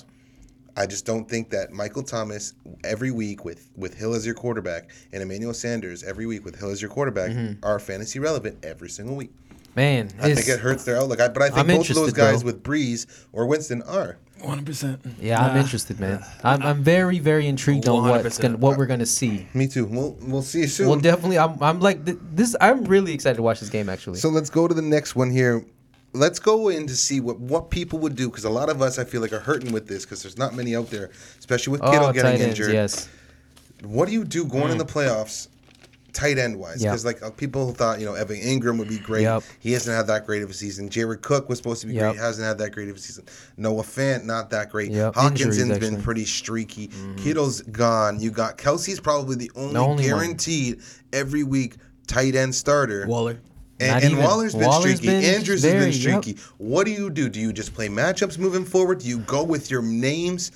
[0.76, 4.90] I just don't think that Michael Thomas every week with with Hill as your quarterback
[5.12, 7.64] and Emmanuel Sanders every week with Hill as your quarterback Mm-hmm.
[7.64, 9.30] are fantasy relevant every single week.
[9.76, 11.20] Man, I think it hurts their outlook.
[11.20, 12.52] I, but I think I'm both of those guys bro.
[12.52, 14.18] with Brees or Winston are.
[14.44, 15.00] One hundred percent.
[15.20, 16.22] Yeah, I'm interested, man.
[16.42, 18.42] I'm, I'm very, very intrigued on what's 100%.
[18.42, 19.48] gonna, what we're gonna see.
[19.54, 19.86] Me too.
[19.86, 20.88] We'll we'll see you soon.
[20.88, 22.54] Well, definitely, I'm, I'm like th- this.
[22.60, 23.88] I'm really excited to watch this game.
[23.88, 25.64] Actually, So let's go to the next one here.
[26.12, 28.98] Let's go in to see what, what people would do because a lot of us
[28.98, 31.80] I feel like are hurting with this because there's not many out there, especially with
[31.80, 32.72] Kittle oh, getting tight ends, injured.
[32.72, 33.08] yes.
[33.82, 34.92] What do you do going in the mm.
[34.92, 35.48] playoffs,
[36.14, 36.82] tight end wise?
[36.82, 36.90] Yeah.
[36.90, 39.22] Because like uh, people thought you know Evan Engram would be great.
[39.22, 39.42] Yep.
[39.60, 40.88] He hasn't had that great of a season.
[40.88, 42.12] Jared Cook was supposed to be Yep.
[42.14, 42.22] great.
[42.22, 43.24] Hasn't had that great of a season.
[43.58, 44.90] Noah Fant not that great.
[44.92, 45.14] Yep.
[45.14, 45.90] Hockenson's Injuries, been actually.
[45.90, 46.02] Mm-hmm.
[46.02, 46.90] pretty streaky.
[47.18, 48.20] Kittle's gone.
[48.20, 50.20] You got Kelce's probably the only, only one.
[50.20, 50.80] guaranteed
[51.12, 51.74] every week
[52.06, 53.06] tight end starter.
[53.06, 53.40] Waller.
[53.80, 55.06] And, and Waller's been Waller's streaky.
[55.08, 56.22] been Andrews has very- been yep.
[56.22, 56.40] streaky.
[56.58, 57.28] What do you do?
[57.28, 59.00] Do you just play matchups moving forward?
[59.00, 60.52] Do you go with your names?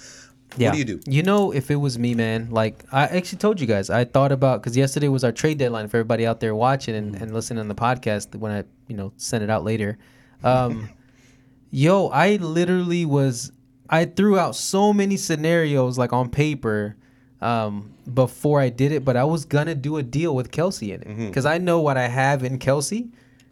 [0.57, 0.68] Yeah.
[0.68, 1.01] What do you do?
[1.07, 4.32] You know, if it was me, man, like I actually told you guys, I thought
[4.32, 7.61] about because yesterday was our trade deadline for everybody out there watching and, and listening
[7.61, 9.99] on the podcast when I, you know, sent it out later.
[10.42, 10.88] Um,
[11.70, 13.53] yo, I literally was,
[13.90, 16.96] I threw out so many scenarios like on paper
[17.40, 21.03] um, before I did it, but I was gonna do a deal with Kelce in
[21.03, 21.26] it Mm-hmm.
[21.28, 23.11] because I know what I have in Kelce.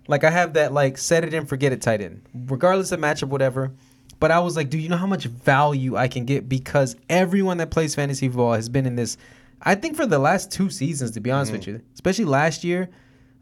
[0.09, 3.29] Like I have that like set it and forget it tight end, regardless of matchup,
[3.29, 3.73] whatever.
[4.19, 7.59] But I was like, do you know how much value I can get because everyone
[7.59, 9.17] that plays fantasy football has been in this.
[9.63, 12.89] I think for the last two seasons, to be honest with you, especially last year,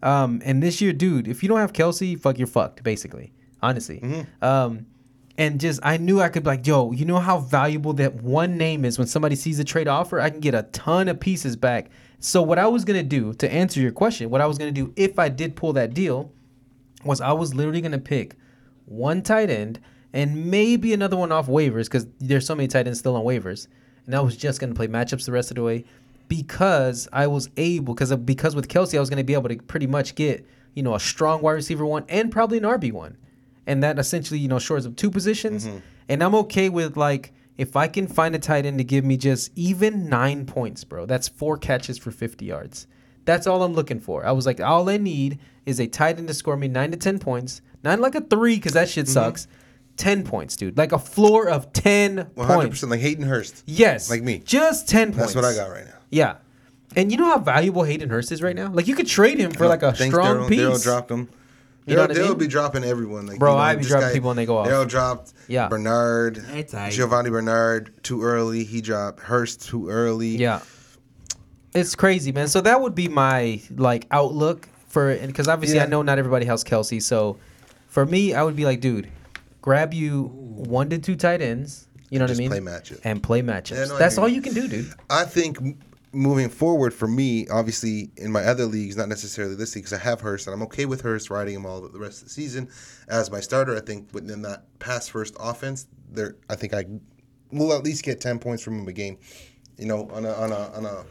[0.03, 3.33] um, and this year, dude, if you don't have Kelce, fuck, you're fucked, basically.
[3.63, 4.27] Honestly.
[4.43, 4.87] Um,
[5.37, 8.57] and just I knew I could be like, yo, you know how valuable that one
[8.57, 10.21] name is when somebody sees a trade offer?
[10.21, 11.91] I can get a ton of pieces back.
[12.21, 14.93] So what I was gonna do to answer your question, what I was gonna do
[14.97, 16.31] if I did pull that deal,
[17.05, 18.37] was I was literally gonna pick
[18.87, 19.81] one tight end
[20.15, 23.67] and maybe another one off waivers because there's so many tight ends still on waivers,
[24.07, 25.85] and I was just gonna play matchups the rest of the way
[26.29, 29.89] because I was able because because with Kelce I was gonna be able to pretty
[29.89, 33.19] much get you know a strong wide receiver one and probably an RB one,
[33.67, 35.79] and that essentially you know shores up two positions, mm-hmm.
[36.09, 37.33] and I'm okay with like.
[37.57, 41.07] If I can find a tight end to give me just even nine points, bro,
[41.07, 42.89] that's four catches for 50 yards.
[43.27, 44.27] That's all I'm looking for.
[44.27, 46.97] I was like, all I need is a tight end to score me nine to
[46.97, 47.63] ten points.
[47.85, 49.13] Not like a three, because that shit mm-hmm.
[49.13, 49.47] sucks.
[49.97, 50.77] Ten points, dude.
[50.77, 52.71] Like a floor of ten One hundred points.
[52.71, 53.63] percent like Hayden Hurst.
[53.67, 54.11] Yes.
[54.11, 54.39] Like me.
[54.45, 55.33] Just ten points.
[55.33, 55.95] That's what I got right now.
[56.11, 56.37] Yeah.
[56.97, 58.71] And you know how valuable Hayden Hurst is right now?
[58.73, 60.49] Like you could trade him for like a Thanks, strong Daryl.
[60.49, 60.61] piece.
[60.61, 61.29] Daryl dropped him.
[61.87, 62.39] You know what I mean?
[62.39, 63.27] be dropping everyone.
[63.27, 64.67] Like, Bro, you know, I be dropping guy- people when they go off.
[64.67, 65.69] Daryl dropped Yeah.
[65.69, 66.43] Bernard.
[66.91, 68.65] Giovanni Bernard too early.
[68.65, 70.37] He dropped Hurst too early.
[70.37, 70.61] Yeah.
[71.75, 72.49] It's crazy, man.
[72.49, 76.63] So that would be my like outlook for because obviously I know not everybody has
[76.65, 77.03] Kelce.
[77.03, 77.37] So
[77.89, 79.09] for me, I would be like, dude,
[79.65, 81.89] grab you one to two tight ends.
[82.11, 82.51] You know what Just I mean?
[82.51, 83.01] play matchup.
[83.03, 83.71] and play matchups.
[83.79, 84.35] Yeah, no, I That's hear all you.
[84.37, 84.93] you can do, dude.
[85.09, 85.79] I think m-
[86.13, 90.03] moving forward for me, obviously in my other leagues, not necessarily this league, because I
[90.03, 92.69] have Hurst and I'm okay with Hurst riding him all the rest of the season
[93.09, 93.75] as my starter.
[93.75, 96.85] I think within that pass first offense, there, I think I
[97.51, 99.17] will at least get ten points from him a game.
[99.79, 101.05] You know, on a on a on a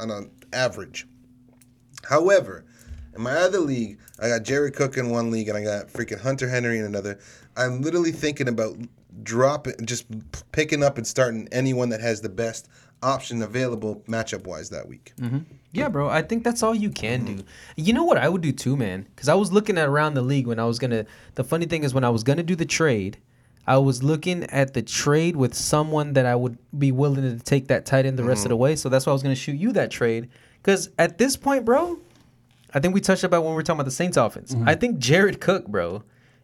[0.00, 1.06] on an average.
[2.04, 2.64] However,
[3.16, 6.20] in my other league, I got Jerry Cook in one league and I got freaking
[6.20, 7.18] Hunter Henry in another.
[7.56, 8.76] I'm literally thinking about
[9.22, 10.06] dropping, just
[10.52, 12.68] picking up and starting anyone that has the best
[13.02, 15.12] option available matchup wise that week.
[15.72, 16.08] Yeah, bro.
[16.08, 17.36] I think that's all you can Mm-hmm.
[17.36, 17.44] do.
[17.76, 19.06] You know what I would do too, man?
[19.14, 21.06] Because I was looking at around the league when I was gonna.
[21.36, 23.18] The funny thing is when I was gonna do the trade,
[23.66, 27.68] I was looking at the trade with someone that I would be willing to take
[27.68, 28.46] that tight end the rest Mm-hmm.
[28.46, 28.76] of the way.
[28.76, 30.28] So that's why I was gonna shoot you that trade.
[30.62, 32.00] Because at this point, bro,
[32.74, 34.54] I think we touched about when we were talking about the Saints offense.
[34.54, 34.68] Mm-hmm.
[34.68, 36.02] I think Jared Cook, bro,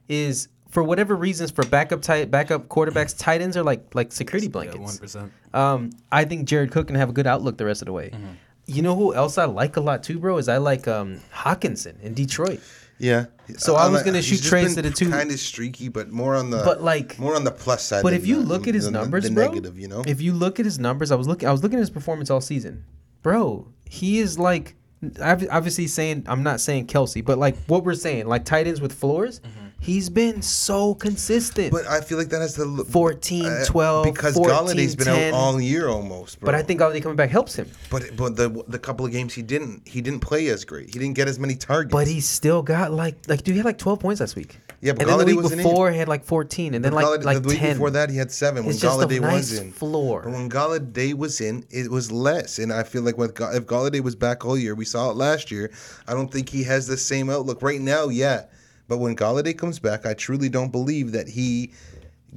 [0.09, 4.49] is for whatever reasons for backup tight backup quarterbacks, tight ends are like like security
[4.49, 4.79] blankets.
[4.79, 5.33] one percent.
[5.53, 8.11] Um, I think Jared Cook can have a good outlook the rest of the way.
[8.13, 8.27] Mm-hmm.
[8.67, 10.39] You know who else I like a lot too, bro?
[10.39, 12.61] Is I like um Hockenson in Detroit.
[12.99, 13.27] Yeah.
[13.59, 16.49] So I was gonna shoot trades to the two- Kind of streaky, but more on
[16.51, 18.03] the But, like- more on the plus side.
[18.03, 20.03] But if you the- look at his the- numbers, the bro, negative, you know.
[20.07, 22.31] if you look at his numbers, I was looking, I was looking at his performance
[22.31, 22.85] all season,
[23.23, 23.69] bro.
[23.85, 24.75] He is like, ob-
[25.21, 28.93] obviously saying I'm not saying Kelce, but like what we're saying, like tight ends with
[28.93, 29.41] floors.
[29.41, 29.65] Mm-hmm.
[29.81, 31.71] He's been so consistent.
[31.71, 35.09] But I feel like that has to look 14, uh, 12, because 14, Golladay's been
[35.09, 35.35] 10.
[35.35, 36.41] out all year almost.
[36.41, 36.47] Bro.
[36.47, 37.71] but I think Galladay coming back helps him.
[37.91, 40.87] But but the the couple of games he didn't he didn't play as great.
[40.87, 41.93] He didn't get as many targets.
[41.93, 44.59] But he still got like like dude, he had like 12 points last week.
[44.85, 47.25] Yeah, but and then the week before he had like 14, and then like Golladay-
[47.25, 47.73] like the week 10.
[47.77, 49.73] before that he had seven when It's a Golladay nice was in.
[49.73, 50.21] floor.
[50.25, 52.59] But when Golladay was in, it was less.
[52.59, 55.51] And I feel like with if Golladay was back all year, we saw it last
[55.51, 55.71] year.
[56.07, 58.09] I don't think he has the same outlook right now.
[58.09, 58.45] Yeah,
[58.87, 61.73] but when Golladay comes back, I truly don't believe that he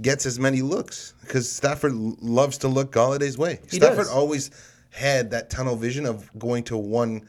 [0.02, 3.60] gets as many looks because Stafford loves to look Golladay's way.
[3.70, 4.10] He Stafford does.
[4.10, 4.52] always
[4.92, 7.28] had that tunnel vision of going to one,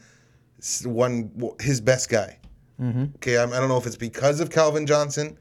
[0.85, 2.37] one his best guy.
[2.81, 3.05] Mm-hmm.
[3.17, 5.37] Okay, I'm, I don't know if it's because of Calvin Johnson,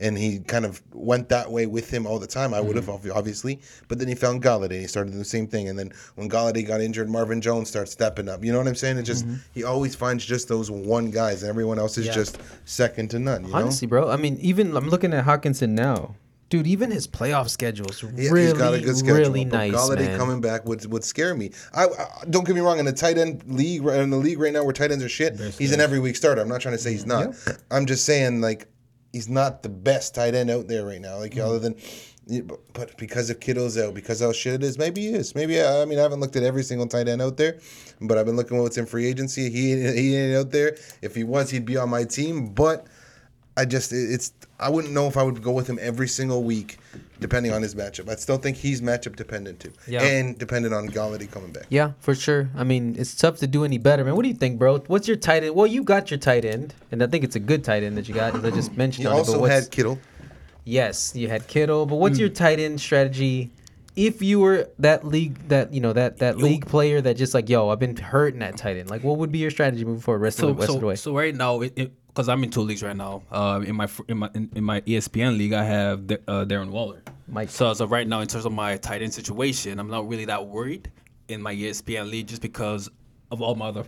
[0.00, 2.52] and he kind of went that way with him all the time.
[2.52, 3.08] I would have Mm-hmm.
[3.08, 4.80] obvi- obviously, but then he found Golladay.
[4.80, 7.92] He started doing the same thing, and then when Golladay got injured, Marvin Jones starts
[7.92, 8.44] stepping up.
[8.44, 8.98] You know what I'm saying?
[8.98, 9.24] It just
[9.54, 12.10] he always finds just those one guys, and everyone else is Mm-hmm.
[12.10, 12.14] Yeah.
[12.24, 13.46] just second to none.
[13.46, 14.10] You Honestly, bro.
[14.10, 16.14] I mean, even I'm looking at Hockenson now.
[16.52, 19.16] Dude, even his playoff schedule is really, he's got a good schedule.
[19.16, 20.18] really but nice, Golladay man.
[20.18, 21.50] coming back would would scare me.
[21.72, 22.78] I, I don't get me wrong.
[22.78, 25.40] In the tight end league, in the league right now, where tight ends are shit,
[25.40, 26.42] he's an every week starter.
[26.42, 27.34] I'm not trying to say he's not.
[27.70, 28.68] I'm just saying like
[29.14, 31.16] he's not the best tight end out there right now.
[31.16, 31.48] Like mm-hmm.
[31.48, 35.08] other than, but- but because of Kittle's out, because how shit it is, maybe he
[35.08, 35.34] is.
[35.34, 37.60] Maybe uh, I mean I haven't looked at every single tight end out there,
[38.02, 39.48] but I've been looking at what's in free agency.
[39.48, 40.76] He he ain't out there.
[41.00, 42.48] If he was, he'd be on my team.
[42.48, 42.88] But
[43.56, 46.78] I just it's I wouldn't know if I would go with him every single week,
[47.20, 48.08] depending on his matchup.
[48.08, 50.02] I still think he's matchup dependent too, Yeah.
[50.02, 51.66] and dependent on Golladay coming back.
[51.68, 52.48] Yeah, for sure.
[52.56, 54.16] I mean, it's tough to do any better, man.
[54.16, 54.78] What do you think, bro?
[54.86, 55.54] What's your tight end?
[55.54, 58.08] Well, you got your tight end, and I think it's a good tight end that
[58.08, 58.34] you got.
[58.34, 59.06] As I just mentioned.
[59.06, 59.98] He on it, but also what's- had Kittle.
[60.64, 62.20] Yes, you had Kittle, but what's hmm.
[62.20, 63.50] your tight end strategy?
[63.94, 67.50] If you were that league, that you know that that league player that just like,
[67.50, 68.88] yo, I've been hurting that tight end.
[68.88, 70.20] Like, what would be your strategy moving forward?
[70.20, 70.96] Rest So, of the rest of the so, way.
[70.96, 71.62] so right now,
[72.12, 73.22] because I'm in two leagues right now.
[73.30, 76.68] Uh, in my in my in, in my ESPN league, I have Da- uh, Darren
[76.70, 77.02] Waller.
[77.28, 77.48] Mike.
[77.48, 80.26] So as of right now, in terms of my tight end situation, I'm not really
[80.26, 80.90] that worried
[81.28, 82.90] in my ESPN league just because
[83.30, 83.84] of all my other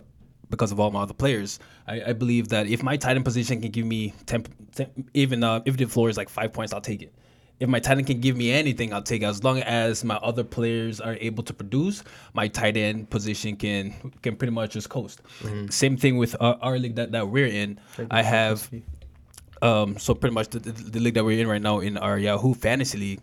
[0.49, 1.59] because of all my other players.
[1.87, 4.45] I, I believe that if my tight end position can give me 10,
[4.75, 7.13] 10 even uh, if the floor is like five points, I'll take it.
[7.59, 9.25] If my tight end can give me anything, I'll take it.
[9.25, 12.03] As long as my other players are able to produce,
[12.33, 15.21] my tight end position can can pretty much just coast.
[15.69, 17.79] Same thing with our, our league that, that we're in.
[18.11, 18.69] I have
[19.61, 22.17] um, so pretty much the, the, the league that we're in right now in our
[22.17, 23.21] Yahoo Fantasy League,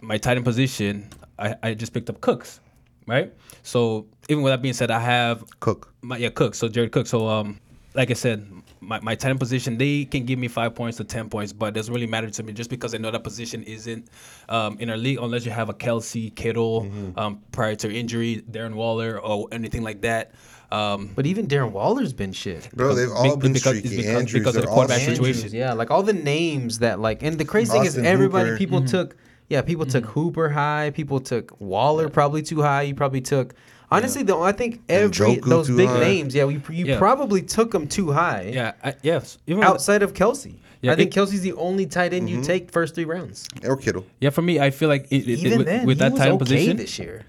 [0.00, 2.60] my tight end position, I, I just picked up Cooks,
[3.06, 3.32] right?
[3.62, 5.92] So even with that being said, I have Cook.
[6.02, 7.06] my yeah Cook, so Jared Cook.
[7.06, 7.58] So um,
[7.94, 8.46] like I said,
[8.80, 11.66] my my tight end position they can give me five points to ten points, but
[11.66, 14.08] it doesn't really matter to me just because I know that position isn't
[14.48, 18.74] um, in our league unless you have a Kelce, Kittle, um, prior to injury, Darren
[18.74, 20.32] Waller or anything like that.
[20.72, 22.70] Um, But even Darren Waller's been shit.
[22.74, 23.96] Bro, they've all be- been because- streaky.
[23.96, 25.16] because- Andrews, because of the quarterback streaky.
[25.32, 25.50] situation.
[25.58, 28.58] Yeah, like all the names that like, and the crazy thing is everybody, Hooper.
[28.58, 29.16] people took,
[29.48, 32.82] yeah, people took Hooper high, people took Waller probably too high.
[32.82, 33.54] You probably took,
[33.90, 36.00] honestly, though, I think every those big high.
[36.00, 36.98] names, yeah, we, you Yeah.
[36.98, 38.50] probably took them too high.
[38.54, 40.54] yeah, I, yes, even outside of Kelce.
[40.82, 42.38] Yeah, I think it- Kelce's the only tight end Mm-hmm.
[42.38, 43.46] you take first three rounds.
[43.64, 44.06] Or Kittle.
[44.20, 46.18] Yeah, for me, I feel like it, it, Even with, then, with he that was
[46.20, 47.24] tight end okay position, this year.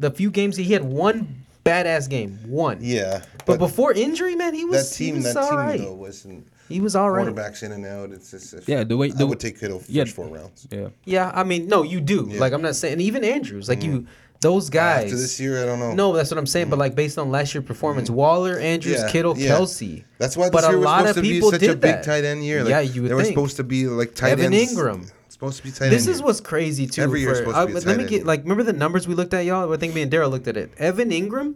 [0.00, 2.38] The few games he had one badass game.
[2.46, 2.78] One.
[2.80, 5.80] Yeah, But, before injury, man, he was that team, he was that all team right.
[5.80, 7.26] though wasn't He was all right.
[7.26, 8.10] quarterbacks in and out.
[8.10, 10.04] It's just if, Yeah, the way- I would take Kittle first yeah.
[10.04, 10.66] four rounds.
[10.70, 10.88] Yeah.
[11.04, 12.22] Yeah, I mean, no, you do.
[12.22, 14.06] Like I'm not saying, even Andrews, like you,
[14.40, 15.02] those guys.
[15.02, 15.04] Mm.
[15.06, 15.94] After this year, I don't know.
[15.94, 16.70] No, that's what I'm saying.
[16.70, 19.50] But like based on last year's performance, Waller, Andrews, Yeah, Kittle, yeah.
[19.52, 20.04] Kelce.
[20.18, 22.04] That's why But this a was lot supposed of people such did a big that.
[22.04, 22.62] tight end year.
[22.62, 23.34] Like, Yeah, you would They were think.
[23.34, 24.42] supposed to be like tight ends.
[24.42, 24.74] Evan ends.
[24.74, 25.12] Engram.
[25.28, 26.26] Supposed to be tight This end is year.
[26.26, 27.02] what's crazy too.
[27.02, 29.06] Every year for- supposed to be tight let me end get like remember the numbers
[29.06, 29.70] we looked at, y'all.
[29.72, 30.72] I think me and Daryl looked at it.
[30.78, 31.54] Evan Engram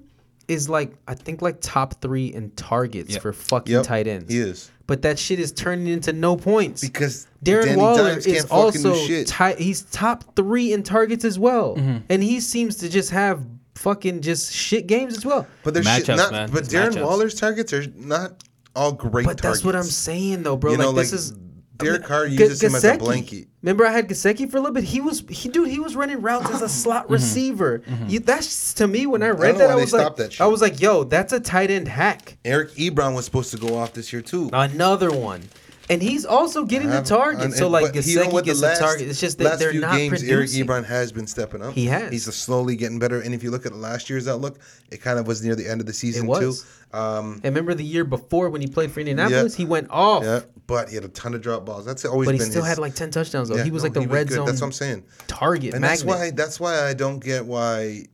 [0.51, 3.23] is like I think like top three in targets Yep.
[3.23, 4.31] for fucking Yep, tight ends.
[4.33, 6.81] He is But that shit is turning into no points.
[6.81, 9.27] because Darren Danny Waller Dimes is can't fucking do also shit.
[9.29, 11.99] ti- he's top three in targets as well, Mm-hmm.
[12.11, 13.47] and he seems to just have
[13.77, 15.47] fucking just shit games as well.
[15.63, 16.33] But there's shit, Matchups, not.
[16.33, 16.51] man.
[16.53, 17.03] But It's Darren matchups.
[17.07, 18.43] Waller's targets are not
[18.75, 19.25] all great.
[19.27, 20.73] But that's what I'm saying though, bro.
[20.73, 21.33] You like, know, this like, is
[21.81, 23.49] Derek Carr G- uses him as a blanket.
[23.63, 24.85] Remember, I had Gesicki for a little bit.
[24.85, 25.69] He was he dude.
[25.69, 27.13] He was running routes as a slot Mm-hmm.
[27.13, 27.83] receiver.
[28.09, 30.41] You, that's to me when I read know that, I was like, that.
[30.41, 32.37] I was like, yo, that's a tight end hack.
[32.45, 34.51] Eric Ebron was supposed to go off this year too.
[34.53, 35.43] Another one.
[35.91, 37.43] And he's also getting the target.
[37.43, 39.09] and- so like but you know Gesicki what, gets the, target.
[39.09, 40.33] It's just that last they're few not games, producing.
[40.33, 41.75] Eric Ebron has been stepping up.
[41.75, 42.13] He has.
[42.13, 43.21] He's slowly getting better.
[43.21, 44.61] And if you look at last year's outlook,
[44.91, 46.55] it kind of was near the end of the season too.
[46.93, 50.25] Um, and remember the year before when he played for Indianapolis, he went off.
[50.25, 51.85] yeah, but he had a ton of drop balls.
[51.85, 52.39] That's always been.
[52.39, 53.57] But he still his, had like ten touchdowns though.
[53.57, 54.35] yeah, he was no, like the red good.
[54.37, 55.05] zone That's what I'm saying.
[55.27, 55.91] target And magnet.
[55.91, 58.07] that's why that's why I don't get why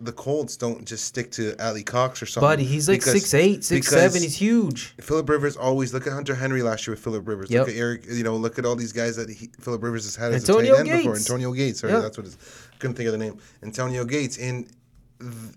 [0.00, 2.46] the Colts don't just stick to Alie-Cox or something.
[2.48, 3.92] Buddy, he's like six eight, six.
[4.14, 4.94] He's huge.
[5.00, 7.50] Philip Rivers always look at Hunter Henry last year with Philip Rivers.
[7.50, 7.66] Yep.
[7.66, 10.14] Look at Eric, you know, look at all these guys that he, Philip Rivers has
[10.14, 11.16] had as Antonio a tight end before.
[11.16, 12.02] Antonio Gates, sorry, Yep.
[12.02, 12.38] that's what it is.
[12.78, 13.38] Couldn't think of the name.
[13.62, 14.68] Antonio Gates, and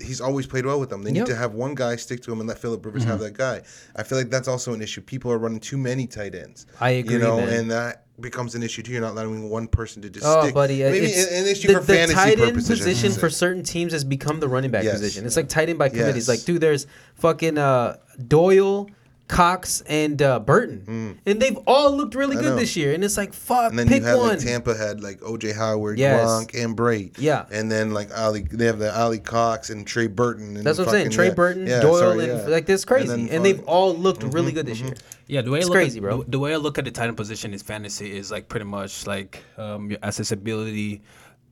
[0.01, 1.03] he's always played well with them.
[1.03, 1.28] They need Yep.
[1.28, 1.34] Mm-hmm.
[1.36, 3.62] to have one guy stick to him and let Philip Rivers have that guy.
[3.95, 5.01] I feel like that's also an issue.
[5.01, 6.66] People are running too many tight ends.
[6.80, 7.49] I agree, You know, man.
[7.49, 8.91] and that becomes an issue too.
[8.91, 10.53] You're not letting one person to just Oh, stick.
[10.55, 12.80] buddy, Maybe it's, an issue the, for the fantasy tight end purposes.
[12.80, 14.93] Position for certain teams has become the running back Yes.
[14.93, 15.26] position.
[15.26, 16.20] It's like tight end by committee.
[16.20, 16.39] It's Yes.
[16.39, 17.97] like, dude, there's fucking uh,
[18.28, 18.89] Doyle,
[19.32, 22.40] Cox, and uh, Burton, and they've all looked really Mm.
[22.40, 22.56] I good know.
[22.58, 22.94] this year.
[22.94, 24.28] And it's like, fuck, And then pick you had one.
[24.30, 26.28] like Tampa had like OJ Howard, Yes.
[26.30, 27.12] Gronk, and Bray.
[27.18, 27.46] Yeah.
[27.50, 30.58] And then like Ali, they have the Alie-Cox and Trey Burton.
[30.58, 31.10] And That's what I'm saying.
[31.12, 31.34] Trey yeah.
[31.34, 32.48] Burton, Yeah, Doyle, sorry, and yeah.
[32.48, 34.94] like this crazy, then and, they've all looked Mm-hmm, really good this year.
[35.28, 36.24] Yeah, the way It's I look crazy, at, bro.
[36.24, 38.66] The, the way I look at the tight end position is fantasy is like pretty
[38.66, 41.02] much like um, your accessibility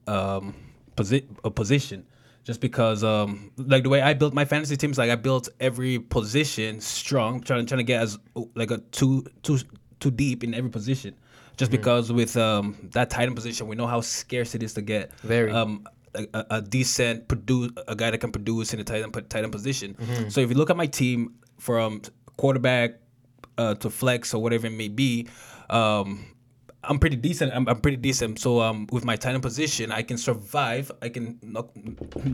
[0.06, 0.54] um,
[0.98, 2.06] posi- a position.
[2.50, 6.00] Just because, um, like the way I built my fantasy teams, like I built every
[6.00, 8.18] position strong, trying trying to get as
[8.56, 9.14] like a too
[9.46, 9.60] too
[10.00, 11.14] too deep in every position.
[11.58, 11.78] Just Mm-hmm.
[11.82, 15.14] because with um, that tight end position, we know how scarce it is to get.
[15.22, 15.52] Very.
[15.52, 15.86] Um,
[16.16, 19.44] a, a- a decent produce a guy that can produce in the tight end tight
[19.44, 19.94] end position.
[19.94, 20.30] Mm-hmm.
[20.30, 22.02] So if you look at my team from
[22.38, 22.92] quarterback
[23.60, 25.28] uh, to flex or whatever it may be,
[25.70, 26.26] um,
[26.82, 27.54] I'm pretty decent.
[27.54, 28.40] I'm, I'm pretty decent.
[28.40, 30.90] So um, with my tight end position, I can survive.
[31.02, 31.70] I can not,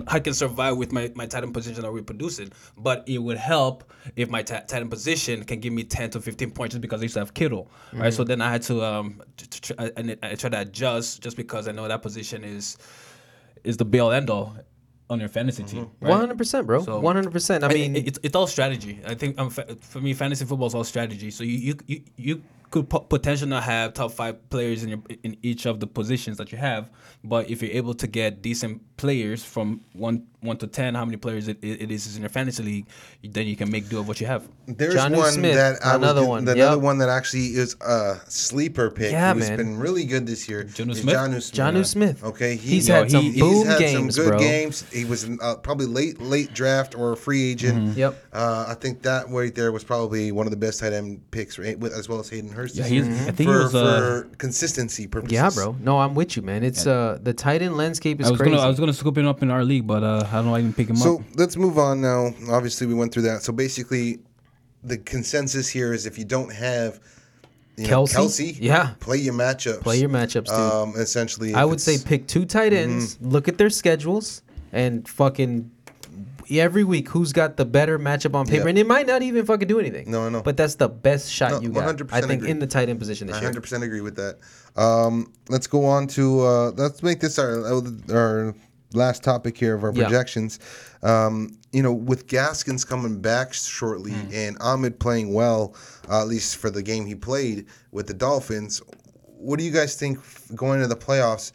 [0.07, 2.51] I can survive with my my tight end position that we're producing.
[2.77, 6.21] But it would help if my ti- tight end position can give me 10 to
[6.21, 8.13] 15 points just because I used to have Kittle, right?
[8.13, 11.37] So then I had to um, t- t- I, I, I try to adjust just
[11.37, 12.77] because I know that position is
[13.63, 14.55] is the be all end all
[15.09, 15.89] on your fantasy team.
[15.99, 16.83] One hundred percent, bro.
[16.99, 17.63] One hundred percent.
[17.63, 19.01] I I mean, it's it's all strategy.
[19.07, 21.31] I think um, fa- for me, fantasy football is all strategy.
[21.31, 22.43] So you you you, you
[22.75, 26.35] could po- potentially not have top five players in your in each of the positions
[26.39, 26.89] that you have,
[27.23, 31.17] but if you're able to get decent players from one one to ten, how many
[31.17, 32.85] players it, it is in your fantasy league,
[33.35, 34.47] then you can make do of what you have.
[34.67, 36.79] There's one Smith, that I another was, one, Another yep.
[36.79, 39.11] one that actually is a sleeper pick.
[39.11, 39.57] Yeah, who's man.
[39.57, 40.61] been really good this year.
[40.61, 41.15] Is Smith?
[41.15, 41.85] Jonnu Smith.
[41.95, 42.23] Smith.
[42.23, 44.39] Okay, he- he's had some he- boom He's had games, some good bro.
[44.39, 44.83] games.
[44.91, 47.97] He was uh, probably late late draft or a free agent.
[47.97, 48.11] Yep.
[48.33, 51.57] Uh, I think that right there was probably one of the best tight end picks,
[51.57, 52.64] as well as Hayden Hurst.
[52.73, 53.97] Yeah, this he's- year, I think he for, was, uh,
[54.29, 55.33] for consistency purposes.
[55.33, 55.75] Yeah, bro.
[55.81, 56.63] No, I'm with you, man.
[56.63, 58.51] It's uh the tight end landscape is I was crazy.
[58.55, 60.55] gonna I was gonna scoop him up in our league, but uh, I don't know.
[60.55, 61.03] I didn't pick him up.
[61.03, 62.33] So let's move on now.
[62.49, 63.41] Obviously, we went through that.
[63.43, 64.19] So basically,
[64.83, 66.99] the consensus here is if you don't have
[67.77, 68.15] you know, Kelce?
[68.15, 68.91] Kelce, Yeah.
[69.01, 69.81] play your matchups.
[69.81, 70.53] Play your matchups, dude.
[70.53, 74.41] Um, essentially, I if would say it's- pick two tight ends, look at their schedules,
[74.71, 75.71] and fucking
[76.51, 78.63] every week who's got the better matchup on paper.
[78.63, 78.69] Yeah.
[78.69, 80.09] And it might not even fucking do anything.
[80.11, 80.41] No, I know.
[80.41, 81.95] But that's the best shot No, you got.
[81.97, 82.49] 100% I think agree.
[82.51, 83.51] in the tight end position this I year.
[83.51, 84.37] 100% agree with that.
[84.75, 87.65] Um, let's go on to uh, let's make this our
[88.13, 88.55] our
[88.93, 90.03] last topic here of our Yeah.
[90.03, 90.59] projections.
[91.03, 94.33] Um, you know, with Gaskins coming back shortly Hmm.
[94.33, 95.75] and Ahmed playing well,
[96.09, 98.81] uh, at least for the game he played with the Dolphins,
[99.37, 100.19] what do you guys think
[100.55, 101.51] going into the playoffs?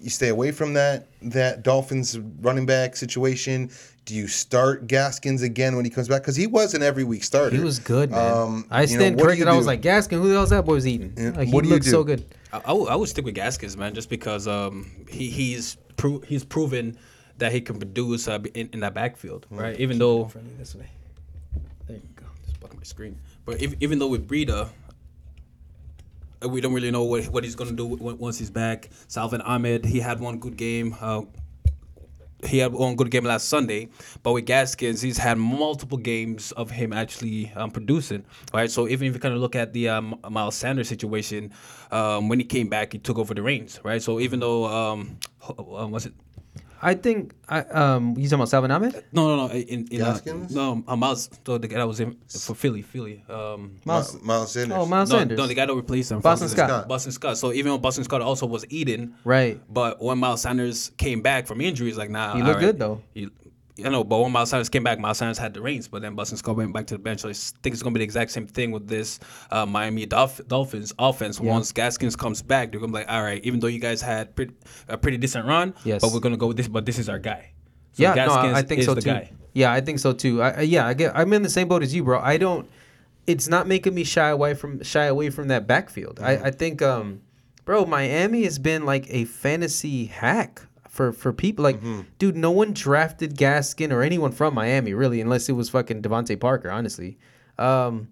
[0.00, 3.70] You stay away from that that Dolphins running back situation.
[4.06, 6.22] Do you start Gaskins again when he comes back?
[6.22, 7.56] Because he was an every week starter.
[7.56, 8.32] He was good, man.
[8.32, 9.48] Um, I you know, stand corrected.
[9.48, 11.12] I was like, Gaskin, who the hell's that boy was eating?
[11.16, 11.30] Yeah.
[11.30, 12.24] Like, he What do you looked so good.
[12.52, 16.20] I, I would, I would stick with Gaskins, man, just because um, he he's pro-
[16.20, 16.96] he's proven
[17.38, 19.78] that he can produce uh, in, in that backfield, right?
[19.80, 20.88] Even though Friendly this way.
[21.88, 22.26] There you go.
[22.44, 24.68] just blocking my screen, but if, even though with Breida,
[26.44, 28.88] uh, we don't really know what what he's gonna do once he's back.
[29.08, 30.94] Salvin Ahmed, he had one good game.
[31.00, 31.22] Uh,
[32.44, 33.88] he had one good game last Sunday,
[34.22, 38.24] but with Gaskins, he's had multiple games of him actually um, producing.
[38.52, 41.52] Right, so even if you kind of look at the um, Miles Sanders situation,
[41.90, 43.80] um, when he came back, he took over the reins.
[43.82, 45.18] Right, so even though um,
[45.58, 46.14] um, was it
[46.82, 49.04] I think I um you talking about Salvon Ahmed?
[49.12, 50.54] no no no in, in uh, Gaskins?
[50.54, 54.22] no uh, Miles so the guy that was in for Philly Philly um Miles- Miles,
[54.22, 54.78] Miles Sanders.
[54.78, 55.38] Oh, Miles no, Sanders.
[55.38, 56.88] no the guy that replaced him Boston from- Scott.
[56.88, 59.60] Boston Scott so even though Boston Scott also was eating Right.
[59.72, 62.34] but when Miles Sanders came back from injuries, like nah.
[62.34, 63.02] He all looked good, though.
[63.14, 63.28] He,
[63.76, 65.86] you know, but when Miles Sanders came back, Miles Sanders had the reins.
[65.88, 67.20] But then Boston Scott went back to the bench.
[67.20, 69.18] So I think it's gonna be the exact same thing with this
[69.50, 71.38] uh, Miami Dolph- Dolphins offense.
[71.40, 74.34] Once Gaskins comes back, they're gonna be like, all right, even though you guys had
[74.34, 74.54] pretty,
[74.88, 76.00] a pretty decent run, Yes.
[76.00, 76.68] but we're gonna go with this.
[76.68, 77.52] But this is our guy.
[77.92, 79.10] So yeah, no, Gaskins I I think so the too.
[79.10, 79.30] guy.
[79.54, 80.42] Yeah, I think so too.
[80.42, 81.16] I, I- yeah, I get.
[81.16, 82.18] I'm in the same boat as you, bro.
[82.20, 82.68] I don't.
[83.26, 86.20] It's not making me shy away from shy away from that backfield.
[86.22, 87.22] I, I think, um,
[87.64, 90.62] bro, Miami has been like a fantasy hack
[90.96, 91.62] for for people.
[91.62, 92.02] Like, mm-hmm.
[92.18, 96.40] dude, no one drafted Gaskin or anyone from Miami really, unless it was fucking DeVante
[96.40, 97.18] Parker, honestly.
[97.58, 98.08] Um,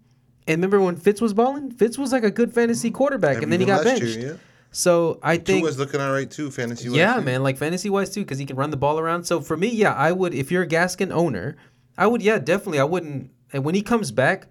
[0.46, 1.70] and remember when Fitz was balling?
[1.70, 2.96] Fitz was like a good fantasy mm-hmm.
[2.96, 4.02] quarterback, and then he got benched.
[4.02, 4.36] year, yeah.
[4.70, 6.88] So I think Tua's looking all right too, fantasy.
[6.88, 9.24] Wise yeah, man, like fantasy wise too, because he can run the ball around.
[9.24, 10.34] So for me, yeah, I would.
[10.34, 11.56] If you're a Gaskin owner,
[11.96, 12.22] I would.
[12.22, 12.80] Yeah, definitely.
[12.80, 13.30] I wouldn't.
[13.52, 14.48] And when he comes back,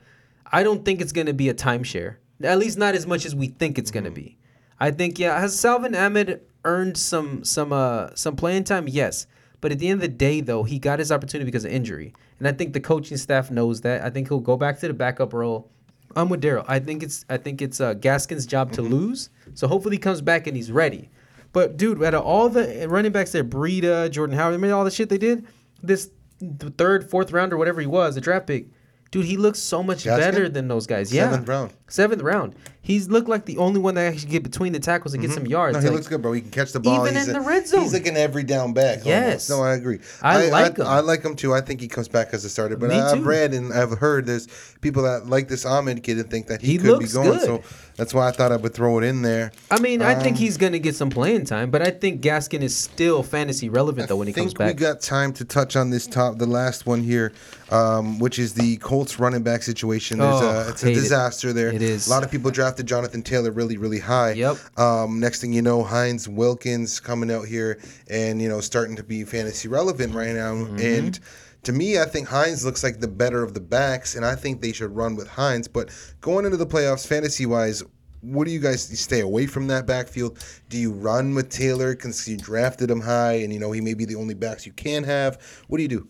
[0.50, 2.16] I don't think it's gonna be a timeshare.
[2.42, 4.16] At least not as much as we think it's gonna mm-hmm.
[4.16, 4.38] be.
[4.80, 5.38] I think yeah.
[5.40, 8.88] Has Salvon Ahmed earned some some uh some playing time?
[8.88, 9.28] Yes.
[9.62, 12.14] But at the end of the day, though, he got his opportunity because of injury,
[12.38, 14.04] and I think the coaching staff knows that.
[14.04, 15.72] I think he'll go back to the backup role.
[16.16, 16.66] I'm with Daryl.
[16.68, 19.30] I think it's I think it's uh, Gaskin's job to lose.
[19.54, 21.10] So hopefully he comes back and he's ready.
[21.54, 24.92] But dude, out of all the running backs there, Breida, Jordan Howard, remember all the
[24.92, 25.48] shit they did?
[25.82, 26.10] This
[26.40, 28.68] th- third, fourth round or whatever he was, the draft pick.
[29.14, 30.18] Dude, he looks so much Gaskin?
[30.18, 31.14] better than those guys.
[31.14, 31.74] Yeah, Seventh round.
[31.88, 32.56] Seventh round.
[32.82, 35.46] He's looked like the only one that actually get between the tackles and get some
[35.46, 35.78] yards.
[35.78, 35.86] Mm-hmm.
[35.86, 36.34] No, he Like, looks good, bro.
[36.34, 37.04] He can catch the ball.
[37.06, 37.84] Even he's in a- the red zone.
[37.84, 38.98] He's like an every down back.
[38.98, 39.06] almost.
[39.08, 39.50] Yes.
[39.52, 40.00] No, I agree.
[40.24, 40.88] I like him.
[40.88, 41.54] I, like him too.
[41.54, 42.76] I think he comes back as a starter.
[42.76, 43.24] But Me I've too.
[43.24, 44.48] read and I've heard there's
[44.82, 47.30] people that like this Ahmed kid and think that he, He could be going.
[47.38, 47.42] good.
[47.42, 47.62] So
[47.96, 49.52] that's why I thought I would throw it in there.
[49.72, 52.62] I mean, I think Um, he's gonna get some playing time, but I think Gaskin
[52.62, 54.66] is still fantasy relevant though when he comes back.
[54.66, 57.32] I think we got time to touch on this top, the last one here,
[57.72, 60.20] um, which is the Colts running back situation.
[60.20, 61.02] There's Oh, a, it's a hate it.
[61.02, 61.70] disaster there.
[61.74, 62.08] It is.
[62.08, 64.32] A lot of people drafted Jonathan Taylor really, really high.
[64.34, 64.58] Yep.
[64.80, 67.80] Um, next thing you know, Hines Wilkins coming out here
[68.10, 70.54] and you know starting to be fantasy relevant right now.
[70.54, 70.80] Mm-hmm.
[70.80, 71.20] And
[71.64, 74.62] to me, I think Hines looks like the better of the backs, and I think
[74.62, 75.68] they should run with Hines.
[75.68, 75.90] But
[76.22, 77.84] going into the playoffs, fantasy wise.
[78.22, 80.40] What do you guys you stay away from that backfield?
[80.70, 83.94] Do you run with Taylor because you drafted him high and you know he may
[83.96, 85.42] be the only backs you can have?
[85.68, 86.08] What do you do?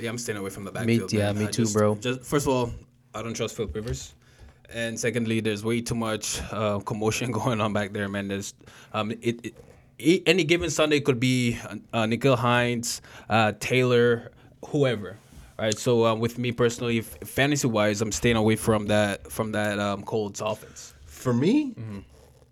[0.00, 0.88] Yeah, I'm staying away from the backfield.
[0.88, 1.12] Me- backfield.
[1.20, 1.42] yeah, man.
[1.42, 1.94] me I too, just- bro.
[1.94, 2.72] Just first of all,
[3.14, 4.14] I don't trust Philip Rivers,
[4.72, 8.26] and secondly, there's way too much uh, commotion going on back there, man.
[8.26, 8.54] There's
[8.92, 9.54] um, it, it,
[10.00, 11.56] e- any given Sunday could be
[11.92, 14.32] uh, Nikhil Hines, uh, Taylor,
[14.66, 15.16] whoever.
[15.58, 15.76] Right.
[15.76, 20.02] So um, with me personally, fantasy wise, I'm staying away from that from that um,
[20.04, 20.94] Colts offense.
[21.06, 21.74] For me,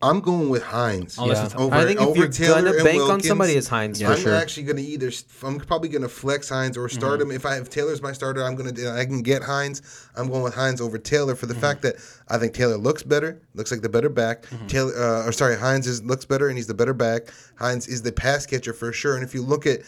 [0.02, 1.16] I'm going with Hines.
[1.16, 1.44] Unless Yeah.
[1.46, 4.02] it's- Over, I think if over you're Taylor gonna and bank on somebody, it's Hines
[4.02, 4.34] for I'm sure.
[4.34, 5.12] actually gonna either.
[5.44, 7.30] I'm probably gonna flex Hines or start him.
[7.30, 8.72] If I have Taylor's my starter, I'm gonna.
[8.92, 9.82] I can get Hines.
[10.16, 11.94] I'm going with Hines over Taylor for the fact that
[12.28, 13.40] I think Taylor looks better.
[13.54, 14.46] Looks like the better back.
[14.66, 17.28] Taylor, uh, or sorry, Hines is looks better and he's the better back.
[17.54, 19.14] Hines is the pass catcher for sure.
[19.14, 19.80] And if you look at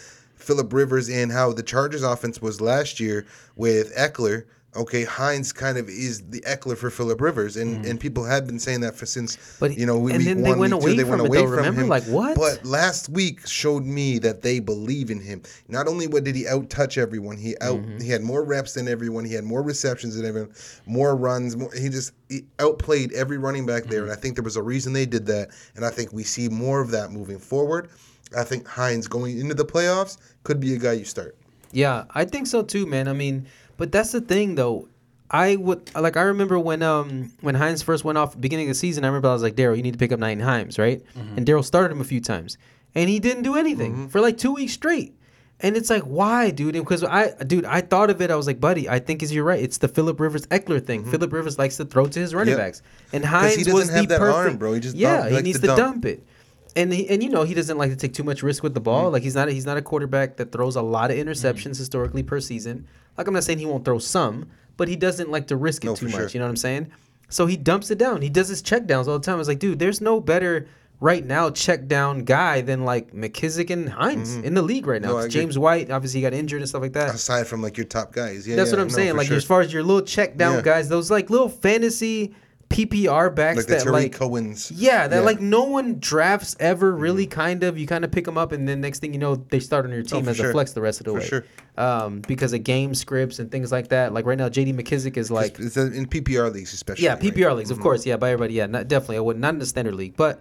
[0.48, 4.44] Philip Rivers and how the Chargers offense was last year with Ekeler.
[4.76, 8.58] Okay, Hines kind of is the Ekeler for Philip Rivers, and, and people have been
[8.58, 9.36] saying that for since.
[9.58, 11.10] But- you know we and week then they one, went week two, away they from
[11.10, 11.80] went away though, from remember?
[11.82, 11.88] him.
[11.88, 12.36] Like, what?
[12.36, 15.42] But last week showed me that they believe in him.
[15.68, 18.00] Not only what did he out touch everyone, he out Mm-hmm.
[18.00, 19.24] he had more reps than everyone.
[19.24, 20.52] He had more receptions than everyone,
[20.86, 21.56] more runs.
[21.56, 24.10] More, he just he outplayed every running back there, Mm-hmm.
[24.10, 25.48] and I think there was a reason they did that.
[25.76, 27.88] And I think we see more of that moving forward.
[28.36, 31.36] I think Hines going into the playoffs could be a guy you start.
[31.72, 33.08] Yeah, I think so too, man.
[33.08, 34.88] I mean, but that's the thing though.
[35.30, 38.78] I would like I remember when um when Hines first went off beginning of the
[38.78, 41.02] season, I remember I was like, Daryl, you need to pick up Nyheim Hines, right?
[41.14, 41.36] Mm-hmm.
[41.36, 42.56] And Daryl started him a few times.
[42.94, 44.06] And he didn't do anything mm-hmm.
[44.06, 45.14] for like two weeks straight.
[45.60, 46.74] And it's like, why, dude?
[46.74, 48.30] Because I, dude, I thought of it.
[48.30, 49.60] I was like, buddy, I think is you're right.
[49.60, 51.02] It's the Philip Rivers Ekeler thing.
[51.02, 51.10] Mm-hmm.
[51.10, 52.58] Philip Rivers likes to throw to his running Yep.
[52.58, 54.74] backs, and Hines he doesn't was have the that arm, bro.
[54.74, 55.78] He just yeah, dump- he likes needs to to dump.
[55.78, 56.24] dump it.
[56.78, 58.80] And he, and you know he doesn't like to take too much risk with the
[58.80, 59.04] ball.
[59.04, 59.12] Mm-hmm.
[59.14, 62.22] Like he's not a, he's not a quarterback that throws a lot of interceptions historically
[62.22, 62.86] per season.
[63.16, 65.88] Like I'm not saying he won't throw some, but he doesn't like to risk it
[65.88, 66.14] No, too much.
[66.14, 66.28] sure.
[66.28, 66.90] You know what I'm saying?
[67.28, 68.22] So he dumps it down.
[68.22, 69.34] He does his check downs all the time.
[69.34, 70.66] I was like, dude, there's no better
[71.00, 75.08] right now check down guy than like McKissic and Hines in the league right now.
[75.08, 75.14] Mm-hmm.
[75.14, 75.40] No, I 'Cause agree.
[75.42, 77.14] James White obviously got injured and stuff like that.
[77.14, 79.16] Aside from like your top guys, yeah, That's yeah, what I'm no, saying.
[79.16, 79.36] Like sure.
[79.36, 80.62] as far as your little check down Yeah.
[80.62, 82.34] guys, those like little fantasy
[82.70, 84.70] PPR backs like the that like Cohen's.
[84.70, 85.16] yeah, that Yeah.
[85.18, 85.26] Mm-hmm.
[85.26, 87.78] like no one drafts ever really kind of.
[87.78, 89.90] You kind of pick them up, and then next thing you know, they start on
[89.90, 90.50] your team Oh, as sure.
[90.50, 91.26] a flex the rest of the For way.
[91.26, 91.44] sure.
[91.78, 94.12] Um, because of game scripts and things like that.
[94.12, 97.04] Like right now, JD McKissic is like it's in PPR leagues especially.
[97.04, 97.22] yeah, right?
[97.22, 97.78] PPR leagues, Mm-hmm.
[97.78, 98.04] of course.
[98.04, 98.54] Yeah, by everybody.
[98.54, 99.16] Yeah, not, definitely.
[99.16, 100.40] I would not in the standard league, but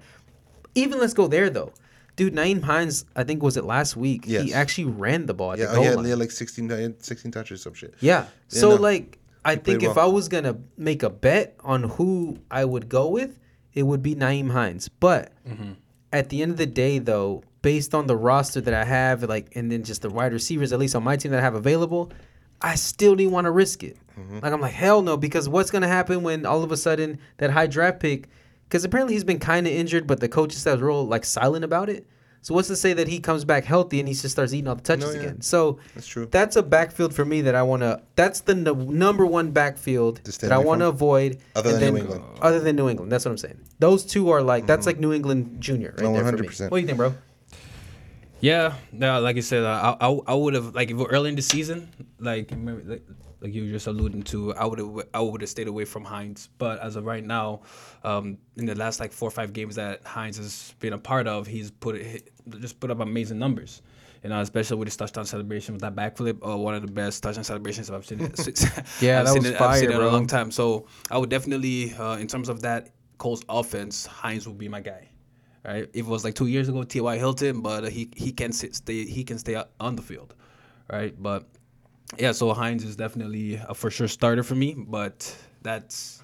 [0.75, 1.71] even let's go there though.
[2.17, 4.23] Dude, Nyheim Hines, I think was it last week.
[4.25, 4.43] Yes.
[4.45, 6.03] He actually ran the ball at Yeah, oh, yeah, line.
[6.03, 7.93] they had like 16, they had 16 touches, some shit.
[7.99, 8.21] Yeah.
[8.21, 8.75] Yeah, So no.
[8.77, 10.09] like I He think if well.
[10.09, 13.39] I was gonna make a bet on who I would go with,
[13.73, 14.89] it would be Nyheim Hines.
[14.89, 15.71] But Mm-hmm.
[16.13, 19.55] at the end of the day, though, based on the roster that I have, like,
[19.55, 22.11] and then just the wide receivers, at least on my team that I have available,
[22.61, 23.97] I still didn't want to risk it.
[24.19, 24.39] Mm-hmm.
[24.41, 27.49] Like I'm like hell no, because what's gonna happen when all of a sudden that
[27.51, 28.29] high draft pick?
[28.63, 31.87] Because apparently he's been kind of injured, but the coaches staff's real like silent about
[31.89, 32.05] it.
[32.41, 34.75] So what's to say that he comes back healthy and he just starts eating all
[34.75, 35.19] the touches No, yeah.
[35.27, 35.41] again?
[35.41, 36.27] So That's true.
[36.31, 38.01] that's a backfield for me that I want to.
[38.15, 41.39] That's the n- number one backfield that I want to avoid.
[41.55, 42.23] Other and than New England.
[42.23, 42.43] Mm-hmm.
[42.43, 43.59] Other than New England, that's what I'm saying.
[43.79, 46.71] Those two are like that's like New England Junior right No, there 100%.
[46.71, 47.13] What do you think, bro?
[48.39, 51.07] Yeah, no, like I said, uh, I I, I would have like if it were
[51.09, 53.03] early in the season, like remember, like,
[53.41, 56.03] like you were just alluding to, I would have I would have stayed away from
[56.03, 56.49] Hines.
[56.57, 57.61] But as of right now,
[58.03, 61.27] um, in the last like four or five games that Hines has been a part
[61.27, 62.01] of, he's put
[62.59, 63.81] just put up amazing numbers.
[64.23, 67.21] You know, especially with his touchdown celebration with that backflip, uh, one of the best
[67.21, 68.19] touchdown celebrations I've seen.
[68.99, 70.49] Yeah, I've that seen was it, I've seen fire, it in a long time.
[70.49, 74.81] So I would definitely, uh, in terms of that Colts offense, Hines would be my
[74.81, 75.09] guy.
[75.63, 75.83] Right?
[75.93, 77.17] If it was like two years ago, T.Y.
[77.17, 80.33] Hilton, but uh, he he can sit, stay he can stay on the field,
[80.89, 81.13] right?
[81.21, 81.45] But
[82.17, 86.21] yeah, so Hines is definitely a for sure starter for me, but that's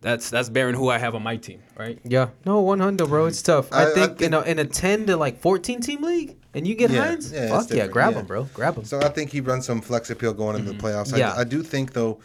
[0.00, 1.98] that's that's bearing who I have on my team, right?
[2.04, 3.26] Yeah, no, one hundred, bro.
[3.26, 3.72] It's tough.
[3.72, 6.36] I, I- I think, think- in a in a ten to like fourteen team league,
[6.54, 8.20] and you get Yeah, Hines, yeah, fuck yeah, grab yeah.
[8.20, 8.84] him, bro, grab him.
[8.84, 11.08] So I think he runs some flex appeal going into the playoffs.
[11.08, 11.18] Mm-hmm.
[11.18, 11.32] Yeah.
[11.32, 12.20] I, I do think though,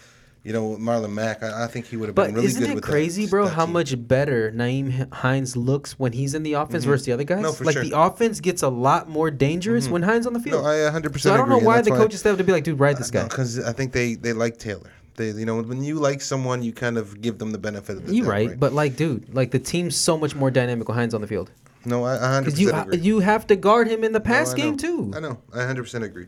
[0.45, 2.69] you know, Marlon Mack, I, I think he would have But been really isn't good
[2.69, 3.45] it with that- crazy, bro?
[3.45, 3.73] that How team.
[3.73, 7.41] much better Nyheim Hines looks when he's in the offense versus the other guys?
[7.41, 7.81] No, for like sure.
[7.83, 7.89] Mm-hmm.
[7.91, 10.63] the offense gets a lot more dangerous when Hines on the field.
[10.63, 10.69] No.
[10.69, 11.31] I 100 percent.
[11.31, 13.23] so I don't know why the coaches have to be like, dude, ride this guy.
[13.23, 14.91] because I think they they like Taylor.
[15.15, 18.05] They you know when you like someone, you kind of give them the benefit of
[18.05, 20.95] the You doubt, right, but like, dude, like the team's so much more dynamic with
[20.95, 21.49] Hines on the field
[21.87, 22.97] no, I 100 because you agree.
[22.97, 25.11] you have to guard him in the pass I game too.
[25.15, 25.37] I know.
[25.53, 26.25] I 100% agree.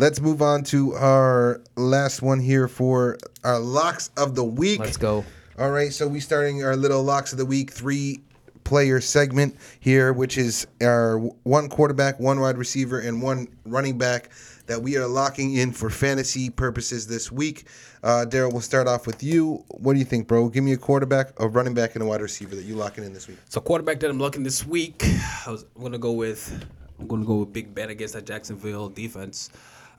[0.00, 4.80] Let's move on to our last one here for our locks of the week.
[4.80, 5.26] Let's go.
[5.58, 8.22] All right, so we starting our little locks of the week three
[8.64, 14.30] player segment here, which is our one quarterback, one wide receiver, and one running back
[14.64, 17.66] that we are locking in for fantasy purposes this week.
[18.02, 19.62] Uh, Daryl, we'll start off with you.
[19.68, 20.48] What do you think, bro?
[20.48, 23.12] Give me a quarterback, a running back, and a wide receiver that you locking in
[23.12, 23.36] this week.
[23.50, 25.04] So quarterback that I'm locking this week,
[25.46, 26.64] I was I'm gonna go with
[26.98, 29.50] I'm gonna go with Big Ben against that Jacksonville defense.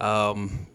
[0.02, 0.68] Um,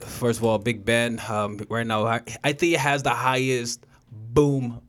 [0.00, 3.84] first of all, Big Ben um, right now I, I think it has the highest
[4.12, 4.80] boom.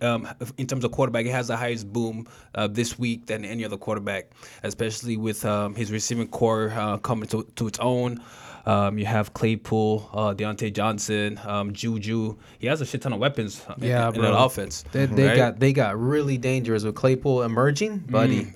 [0.00, 0.26] Um,
[0.56, 2.26] in terms of quarterback, it has the highest boom
[2.56, 4.30] uh, this week than any other quarterback,
[4.64, 8.20] especially with um, his receiving corps uh, coming to, to its own.
[8.64, 12.36] Um, you have Claypool, uh, Diontae Johnson, um, Juju.
[12.58, 14.22] He has a shit ton of weapons uh, in- Yeah, in, bro.
[14.22, 14.82] that offense.
[14.90, 15.36] They, they right?
[15.36, 18.52] got they got really dangerous with Claypool emerging, buddy.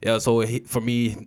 [0.00, 1.26] Yeah, so he, for me,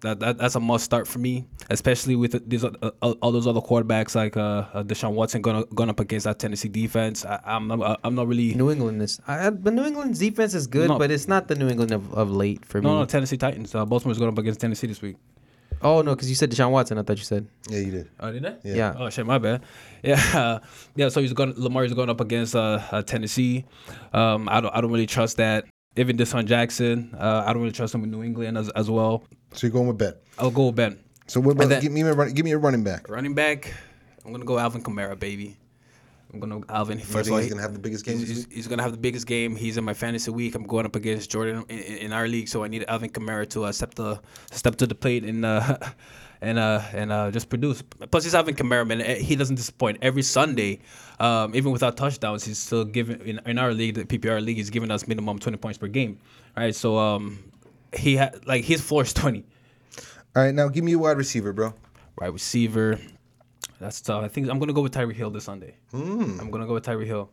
[0.00, 3.46] that, that that's a must start for me, especially with these uh, uh, all those
[3.46, 7.24] other quarterbacks like uh, uh, Deshaun Watson going going up against that Tennessee defense.
[7.24, 10.66] I, I'm not, I'm not really New England is, I, but New England's defense is
[10.66, 10.98] good, No.
[10.98, 12.86] but it's not the New England of, of late for me.
[12.88, 13.74] no no Tennessee Titans.
[13.74, 15.16] Uh, Baltimore's going up against Tennessee this week.
[15.82, 16.96] Oh no, because you said Deshaun Watson.
[16.98, 18.10] I thought you said Yeah, you did.
[18.18, 18.56] Oh, did I?
[18.64, 18.74] Yeah.
[18.74, 18.94] yeah.
[18.96, 19.62] Oh shit, my bad.
[20.02, 20.58] Yeah,
[20.94, 21.08] yeah.
[21.08, 21.52] So he's going.
[21.56, 23.64] Lamar is going up against uh, uh, Tennessee.
[24.12, 24.74] Um, I don't.
[24.74, 25.64] I don't really trust that.
[25.96, 29.24] Even Deshaun Jackson, uh, I don't really trust him in New England as, as well.
[29.52, 30.14] So you're going with Ben.
[30.38, 30.98] I'll go with Ben.
[31.26, 33.08] So what about then- give me a run, give me a running back?
[33.08, 33.72] Running back,
[34.24, 35.56] I'm gonna go Alvin Kamara, baby.
[36.32, 36.98] I'm gonna go Alvin.
[36.98, 39.26] First of all, he's gonna have the biggest game He's, he's- gonna have the biggest
[39.26, 39.56] game.
[39.56, 40.54] He's in my fantasy week.
[40.54, 43.48] I'm going up against Jordan in, in in our league, so I need Alvin Kamara
[43.50, 44.20] to uh, step the
[44.50, 45.78] step to the plate and uh,
[46.42, 47.82] and uh, and uh, just produce.
[48.10, 49.00] Plus, he's Alvin Kamara, man.
[49.00, 49.98] Eh, He doesn't disappoint.
[50.02, 50.80] Every Sunday,
[51.20, 54.70] um, even without touchdowns, he's still giving in, in our league, the PPR league, he's
[54.70, 56.18] giving us minimum 20 points per game.
[56.56, 57.38] Right, so um,
[57.96, 59.44] he ha- like his floor is 20.
[60.36, 61.72] All right, now give me a wide receiver, bro.
[62.20, 62.98] Wide receiver.
[63.80, 64.22] That's tough.
[64.22, 65.76] I think I'm gonna go with Tyreek Hill this Sunday.
[65.94, 67.30] I'm gonna go with Tyreek Hill.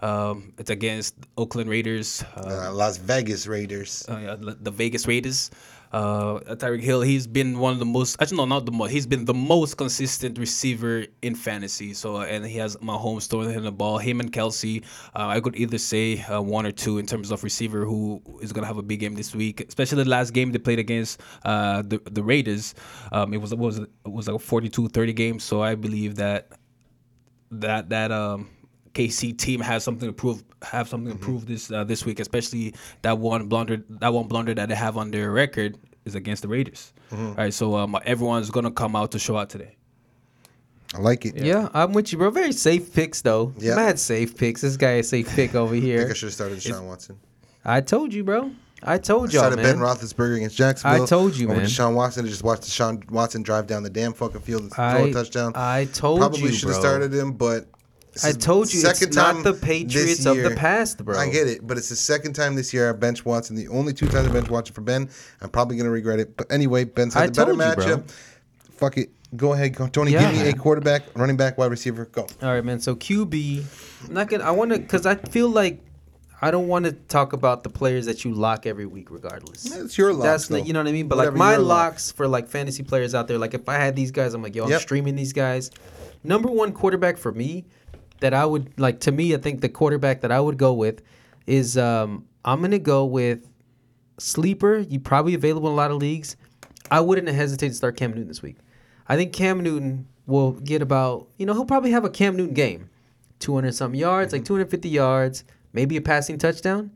[0.00, 2.22] Um, it's against Oakland Raiders.
[2.36, 4.04] Uh, Uh, Las Vegas Raiders.
[4.08, 5.50] uh, yeah, the Vegas Raiders.
[5.96, 8.20] Uh, Tyreek Hill, he's been one of the most.
[8.20, 8.90] Actually, no, not the most.
[8.90, 11.94] He's been the most consistent receiver in fantasy.
[11.94, 13.96] So, and he has Mahomes throwing him the ball.
[13.96, 14.84] Him and Kelce,
[15.14, 18.52] uh, I could either say uh, one or two in terms of receiver who is
[18.52, 19.62] gonna have a big game this week.
[19.66, 22.74] Especially the last game they played against uh, the the Raiders.
[23.10, 25.40] Um, it was it was it was like a 42-30 game.
[25.40, 26.52] So I believe that
[27.50, 28.50] that that um
[28.96, 32.74] KC team has something to prove have something to prove this uh, this week, especially
[33.02, 35.76] that one blunder that one blunder that they have on their record
[36.06, 36.94] is against the Raiders.
[37.12, 39.76] All right, so um, everyone's gonna come out to show out today.
[40.94, 41.36] I like it.
[41.36, 42.30] Yeah, I'm with you, bro.
[42.30, 43.52] Very safe picks though.
[43.58, 43.74] Yeah.
[43.74, 44.62] Mad safe picks.
[44.62, 46.08] This guy is safe pick over I think here.
[46.08, 47.18] I should have started Deshaun Watson.
[47.66, 48.50] I told you, bro.
[48.82, 49.88] I told y'all, Started Ben man.
[49.88, 51.02] Roethlisberger against Jacksonville.
[51.02, 51.66] I told you, Over man.
[51.66, 54.84] Deshaun Watson to just watch Deshaun Watson drive down the damn fucking field and throw
[54.84, 55.52] I, a touchdown.
[55.54, 56.20] I told you.
[56.20, 56.88] Probably you, should have bro.
[56.88, 57.66] started him, but this
[58.24, 61.18] I told you, it's second not time the this Patriots of the year- past, bro.
[61.18, 63.56] I get it, but it's the second time this year I bench Watson.
[63.56, 65.08] The only two times I bench Watson for Ben.
[65.40, 66.36] I'm probably gonna regret it.
[66.36, 67.96] But anyway, Ben's had I the better you, bro.
[67.96, 68.10] matchup.
[68.72, 69.10] Fuck it.
[69.36, 69.88] Go ahead, go.
[69.88, 70.12] Tony.
[70.12, 72.04] Yeah, give me a quarterback, running back, wide receiver.
[72.06, 72.26] Go.
[72.42, 72.78] All right, man.
[72.80, 73.64] So QB,
[74.08, 74.44] I'm not gonna.
[74.44, 75.80] I want to because I feel like
[76.40, 79.74] I don't want to talk about the players that you lock every week, regardless.
[79.74, 80.22] It's your locks.
[80.24, 80.58] That's though.
[80.58, 81.08] not, you know what I mean.
[81.08, 81.92] But Whatever like my your lock.
[81.92, 84.54] locks for like fantasy players out there, like if I had these guys, I'm like,
[84.54, 84.80] yo, I'm Yep.
[84.82, 85.70] streaming these guys.
[86.22, 87.64] Number one quarterback for me
[88.20, 91.02] that I would like to me, I think the quarterback that I would go with
[91.46, 93.46] is um I'm gonna go with
[94.18, 94.78] sleeper.
[94.78, 96.36] You probably available in a lot of leagues.
[96.90, 98.56] I wouldn't hesitate to start Cam Newton this week.
[99.08, 102.54] I think Cam Newton will get about you know he'll probably have a Cam Newton
[102.54, 102.90] game,
[103.40, 106.90] 200 something yards, like 250 yards, maybe a passing touchdown,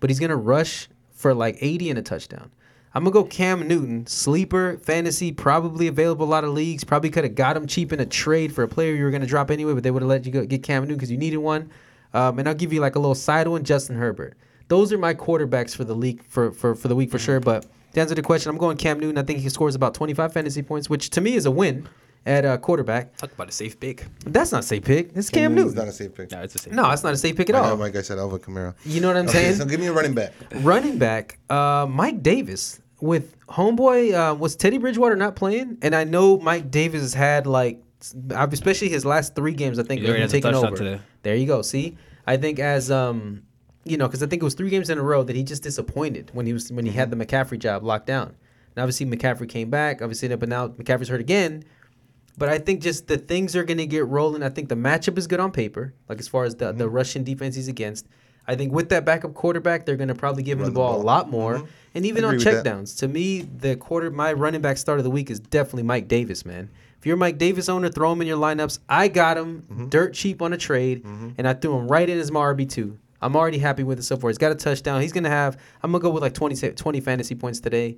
[0.00, 2.50] but he's gonna rush for like 80 and a touchdown.
[2.96, 6.82] I'm gonna go Cam Newton, sleeper, fantasy, probably available a lot of leagues.
[6.82, 9.26] Probably could have got him cheap in a trade for a player you were gonna
[9.26, 11.36] drop anyway, but they would have let you go get Cam Newton because you needed
[11.36, 11.70] one.
[12.14, 14.38] Um, and I'll give you like a little side one, Justin Herbert.
[14.68, 17.38] Those are my quarterbacks for the league for for, for the week for sure.
[17.38, 19.18] But to answer the question, I'm going Cam Newton.
[19.18, 21.86] I think he scores about 25 fantasy points, which to me is a win
[22.24, 23.14] at uh, quarterback.
[23.18, 24.06] Talk about a safe pick.
[24.24, 25.10] That's not a safe pick.
[25.14, 25.86] It's Cam, Newton's Newton.
[25.86, 26.30] Not a safe pick.
[26.32, 26.72] No, it's a safe.
[26.72, 27.76] no, that's not a safe pick at I know, all.
[27.76, 28.74] like I said, Alvin Kamara.
[28.86, 29.56] You know what I'm Okay, saying?
[29.56, 30.32] so give me a running back.
[30.62, 34.12] Running back, uh, Mike Davis with homeboy.
[34.14, 35.78] Uh, was Teddy Bridgewater not playing?
[35.82, 37.82] And I know Mike Davis has had like,
[38.30, 39.78] especially his last three games.
[39.78, 40.76] I think He they've already been has a over.
[40.76, 41.00] today.
[41.22, 41.62] There you go.
[41.62, 43.42] See, I think as um,
[43.84, 45.62] you know, because I think it was three games in a row that he just
[45.62, 48.28] disappointed when he was when he had the McCaffrey job locked down.
[48.74, 50.02] And obviously McCaffrey came back.
[50.02, 51.64] Obviously, but now McCaffrey's hurt again.
[52.38, 54.42] But I think just the things are going to get rolling.
[54.42, 56.78] I think the matchup is good on paper, like as far as the, Mm-hmm.
[56.78, 58.06] the Russian defense he's against.
[58.46, 60.92] I think with that backup quarterback, they're going to probably give him the the ball,
[60.92, 61.02] ball.
[61.02, 61.54] a lot more.
[61.60, 61.66] Mhm.
[61.96, 65.30] And even on checkdowns, to me, the quarter my running back start of the week
[65.30, 66.70] is definitely Mike Davis, man.
[66.98, 68.78] If you're a Mike Davis owner, throw him in your lineups.
[68.88, 69.88] I got him Mm-hmm.
[69.88, 72.98] dirt cheap on a trade, and I threw him right in as my RB two.
[73.22, 74.28] I'm already happy with it so far.
[74.30, 75.00] He's got a touchdown.
[75.00, 75.56] He's gonna have.
[75.82, 77.96] I'm gonna go with like 20, 20 fantasy points today.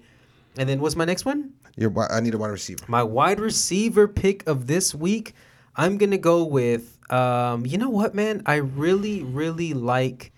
[0.56, 1.52] And then what's my next one?
[1.76, 2.84] Your, I need a wide receiver.
[2.88, 5.34] My wide receiver pick of this week,
[5.76, 6.98] I'm gonna go with.
[7.12, 8.42] Um, you know what, man?
[8.46, 10.32] I really, really like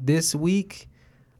[0.00, 0.88] this week.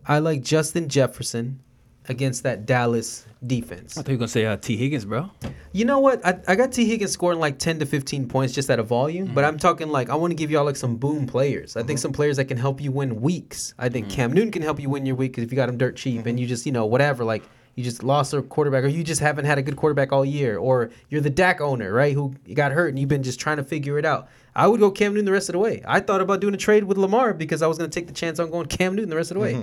[0.06, 1.60] I like Justin Jefferson
[2.08, 3.96] against that Dallas defense.
[3.96, 5.30] I thought you were gonna say uh, Tee Higgins, bro.
[5.72, 6.24] You know what?
[6.24, 9.26] I, I got Tee Higgins scoring like 10 to 15 points just at a volume,
[9.26, 9.48] but mm-hmm.
[9.48, 11.76] I'm talking like I want to give y'all like some boom players.
[11.76, 12.02] I think mm-hmm.
[12.02, 13.74] some players that can help you win weeks.
[13.78, 14.16] I think mm-hmm.
[14.16, 16.38] Cam Newton can help you win your week if you got him dirt cheap and
[16.38, 17.42] you just, you know, whatever, like
[17.74, 20.58] you just lost a quarterback or you just haven't had a good quarterback all year
[20.58, 23.64] or you're the Dak owner, right, who got hurt and you've been just trying to
[23.64, 24.28] figure it out.
[24.54, 25.82] I would go Cam Newton the rest of the way.
[25.86, 28.14] I thought about doing a trade with Lamar because I was going to take the
[28.14, 29.54] chance on going Cam Newton the rest of the way.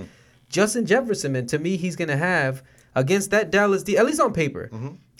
[0.52, 2.62] Justin Jefferson, man, to me, he's going to have
[2.94, 4.70] against that Dallas, D, at least on paper,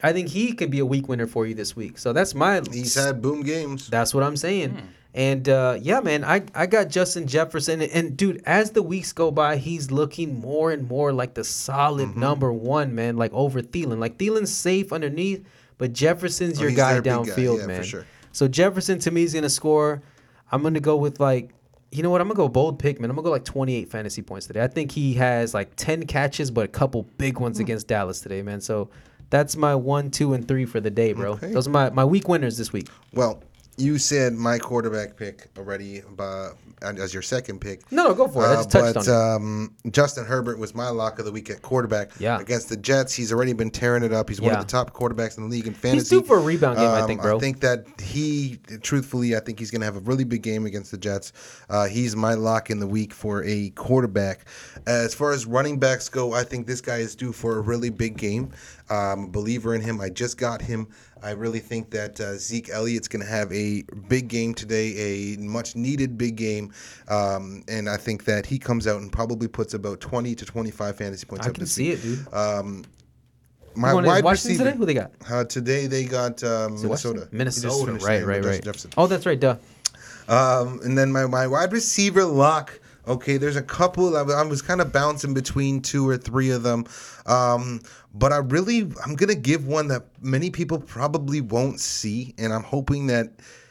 [0.04, 1.98] I think he can be a week winner for you this week.
[1.98, 2.60] So that's my.
[2.70, 3.88] He's had boom games.
[3.88, 4.76] That's what I'm saying.
[5.14, 7.82] And uh, yeah, man, I, I got Justin Jefferson.
[7.82, 11.44] And, and dude, as the weeks go by, he's looking more and more like the
[11.44, 12.20] solid Mm-hmm.
[12.20, 13.98] number one, man, like over Thielen.
[13.98, 15.44] Like Thielen's safe underneath,
[15.78, 17.10] but Jefferson's Oh, your he's guy their guy.
[17.10, 17.82] downfield, Yeah, for man.
[17.84, 18.06] sure.
[18.32, 20.02] So Jefferson to me is going to score.
[20.50, 21.50] I'm going to go with like,
[21.92, 22.20] you know what?
[22.20, 23.10] I'm going to go bold pick, man.
[23.10, 24.62] I'm going to go like 28 fantasy points today.
[24.62, 27.62] I think he has like 10 catches, but a couple big ones Hmm.
[27.64, 28.60] against Dallas today, man.
[28.60, 28.88] So
[29.30, 31.32] that's my one, two, and three for the day, bro.
[31.32, 31.52] Okay.
[31.52, 32.88] Those are my, my week winners this week.
[33.12, 33.42] Well,
[33.78, 36.50] you said my quarterback pick already by,
[36.82, 37.90] as your second pick.
[37.90, 38.48] No, no, go for it.
[38.48, 42.10] I Uh, but um, Justin Herbert was my lock of the week at quarterback.
[42.18, 42.38] Yeah.
[42.38, 44.28] Against the Jets, he's already been tearing it up.
[44.28, 46.16] He's one of the top quarterbacks in the league in fantasy.
[46.20, 47.36] due for a rebound game, I Um, think, bro.
[47.36, 50.66] I think that he, truthfully, I think he's going to have a really big game
[50.66, 51.32] against the Jets.
[51.70, 54.46] Uh, he's my lock in the week for a quarterback.
[54.86, 57.90] As far as running backs go, I think this guy is due for a really
[57.90, 58.50] big game.
[58.90, 60.00] Um, believer in him.
[60.00, 60.88] I just got him.
[61.22, 65.36] I really think that uh, Zeke Elliott's going to have a big game today, a
[65.38, 66.72] much needed big game,
[67.08, 70.96] um, and I think that he comes out and probably puts about twenty to twenty-five
[70.96, 71.46] fantasy points.
[71.46, 71.98] I up can see week.
[71.98, 72.34] it, dude.
[72.34, 72.84] Um,
[73.74, 74.64] My You going to wide receiver.
[74.64, 74.76] today?
[74.76, 75.12] Who they got?
[75.30, 77.28] Uh, today they got um, Is it Washington?
[77.30, 77.86] Minnesota.
[77.86, 78.06] Minnesota.
[78.06, 78.62] Right, right, right.
[78.64, 78.90] Jefferson.
[78.96, 79.38] Oh, that's right.
[79.40, 79.56] Duh.
[80.28, 82.78] Um, and then my, my wide receiver lock.
[83.08, 84.16] Okay, there's a couple.
[84.16, 86.84] I, was- I was kind of bouncing between two or three of them,
[87.26, 87.80] um,
[88.14, 92.62] but I really I'm gonna give one that many people probably won't see, and I'm
[92.64, 93.30] hoping that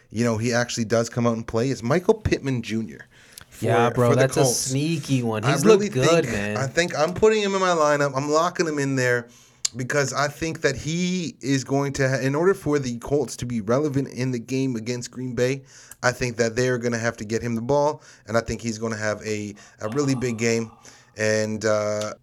[0.10, 1.70] you know he actually does come out and play.
[1.70, 3.04] Is Michael Pittman Jr.
[3.50, 4.16] for- yeah, bro.
[4.16, 5.44] That's a sneaky one.
[5.44, 6.58] I He's really looked good, think, man.
[6.58, 8.14] I think I'm putting him in my lineup.
[8.16, 9.28] I'm locking him in there
[9.76, 13.46] because I think that he is going to, ha- in order for the Colts to
[13.46, 15.64] be relevant in the game against Green Bay,
[16.04, 18.62] I think that they're going to have to get him the ball, and I think
[18.62, 20.72] he's going to have a, a really big game.
[21.18, 22.14] And uh,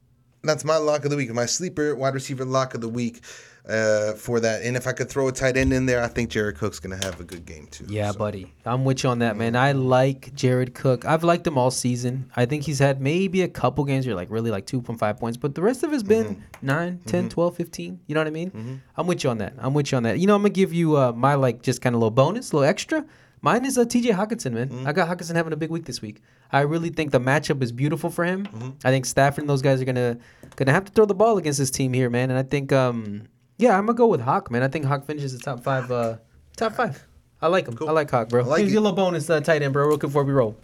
[0.42, 3.22] that's my lock of the week, my sleeper wide receiver lock of the week.
[3.68, 6.30] Uh, for that, and if I could throw a tight end in there, I think
[6.30, 7.84] Jared Cook's gonna have a good game too.
[7.86, 8.50] Yeah, So, buddy.
[8.64, 9.56] I'm with you on that, man.
[9.56, 11.04] I like Jared Cook.
[11.04, 12.30] I've liked him all season.
[12.34, 15.54] I think he's had maybe a couple games where like really like 2.5 points, but
[15.54, 16.66] the rest of it's been Mm-hmm.
[16.66, 18.00] nine, 10, 12, 15.
[18.06, 18.80] You know what I mean?
[18.96, 19.52] I'm with you on that.
[19.58, 20.18] I'm with you on that.
[20.18, 22.54] You know, I'm going to give you uh, my like just kind of little bonus,
[22.54, 23.04] little extra.
[23.40, 24.68] Mine is uh, TJ Hockenson, man.
[24.68, 24.86] Mm-hmm.
[24.86, 26.20] I got Hockenson having a big week this week.
[26.50, 28.46] I really think the matchup is beautiful for him.
[28.46, 28.70] Mm-hmm.
[28.84, 30.18] I think Stafford and those guys are gonna
[30.56, 32.30] gonna have to throw the ball against this team here, man.
[32.30, 33.24] And I think, um,
[33.58, 34.62] yeah, I'm gonna go with Hawk, man.
[34.62, 35.90] I think Hawk finishes the top five.
[35.90, 36.16] Uh,
[36.56, 37.06] top five.
[37.40, 37.78] I like him.
[37.80, 38.42] I like Hawk, bro.
[38.42, 38.72] I like Give it.
[38.72, 40.56] you a little bonus uh, tight end, bro, real quick before we roll.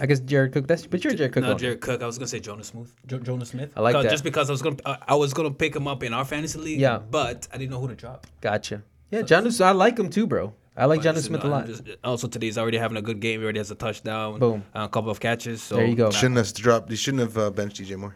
[0.00, 0.66] I guess Jared Cook.
[0.66, 1.42] That's but you're Jared Cook.
[1.42, 1.58] No, owner.
[1.58, 2.02] Jared Cook.
[2.02, 2.94] I was gonna say Jonnu Smith.
[3.06, 3.72] Jo- Jonnu Smith.
[3.76, 4.10] I like that.
[4.10, 6.58] Just because I was gonna, I, I was gonna pick him up in our fantasy
[6.58, 6.80] league.
[6.80, 6.98] Yeah.
[6.98, 8.26] But I didn't know who to drop.
[8.40, 8.82] Gotcha.
[9.10, 9.48] Yeah, John.
[9.60, 10.54] I like him too, bro.
[10.76, 11.62] I like But Jonnu Smith a lot.
[11.64, 13.40] I'm just- also, today's already having a good game.
[13.40, 14.38] He already has a touchdown.
[14.40, 14.64] Boom.
[14.74, 15.62] A couple of catches.
[15.62, 16.10] So There you go.
[16.10, 16.90] Shouldn't have dropped.
[16.90, 18.14] He shouldn't have uh, benched DJ Moore.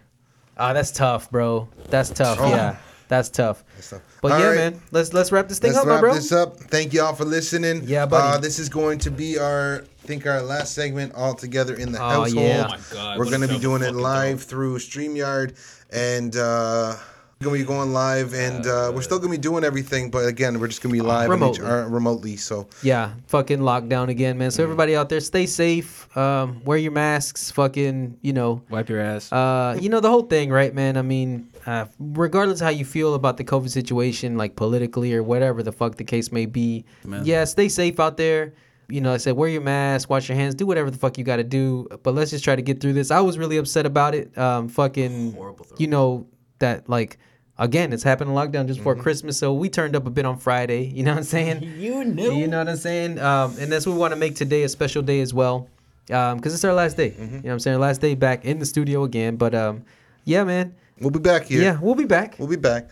[0.57, 1.69] Ah, that's tough, bro.
[1.89, 2.39] That's tough.
[2.41, 2.49] Oh.
[2.49, 2.77] Yeah,
[3.07, 3.63] that's tough.
[3.89, 4.03] tough.
[4.21, 4.57] But All yeah, right.
[4.57, 4.81] man.
[4.91, 6.15] Let's let's wrap this thing Let's up, my wrap bro.
[6.15, 6.57] this up.
[6.57, 7.83] Thank y'all for listening.
[7.85, 8.37] Yeah, buddy.
[8.37, 11.93] Uh, this is going to be our, I think our last segment all together in
[11.93, 12.45] the Oh, household.
[12.45, 12.65] yeah.
[12.67, 15.55] Oh my God, We're what going to be doing it fucking live through Streamyard,
[15.91, 16.97] and uh,
[17.41, 20.11] we're going to be going live, and uh, we're still going to be doing everything,
[20.11, 21.67] but again, we're just going to be live and each- remotely.
[21.67, 22.37] uh, remotely.
[22.37, 24.51] So Yeah, fucking lockdown again, man.
[24.51, 26.17] So everybody out there, stay safe.
[26.17, 27.53] Um, wear your masks.
[27.53, 29.33] Fucking, you know, wipe your ass.
[29.33, 30.97] uh, you know the whole thing, right, man?
[30.97, 35.63] I mean, uh, regardless how you feel about the COVID situation, like politically or whatever
[35.63, 37.25] the fuck the case may be, Man.
[37.25, 38.53] yeah, stay safe out there.
[38.89, 41.23] You know, I said wear your mask, wash your hands, do whatever the fuck you
[41.25, 41.87] got to do.
[42.03, 43.11] But let's just try to get through this.
[43.13, 44.37] I was really upset about it.
[44.37, 46.27] Um, fucking, Horrible you know
[46.61, 47.19] that like.
[47.61, 49.03] Again, it's happened in lockdown just before Mm-hmm.
[49.03, 50.85] Christmas, so we turned up a bit on Friday.
[50.85, 51.65] You know what I'm saying?
[51.77, 52.33] you knew.
[52.33, 53.19] You know what I'm saying?
[53.19, 55.69] Um, and that's what we want to make today a special day as well.
[56.07, 57.11] Because it's our last day.
[57.11, 57.23] Mm-hmm.
[57.23, 57.75] You know what I'm saying?
[57.75, 59.35] Our last day back in the studio again.
[59.35, 59.85] But um,
[60.25, 60.73] yeah, man.
[61.01, 61.61] we'll be back here.
[61.61, 62.37] Yeah, we'll be back.
[62.39, 62.91] We'll be back.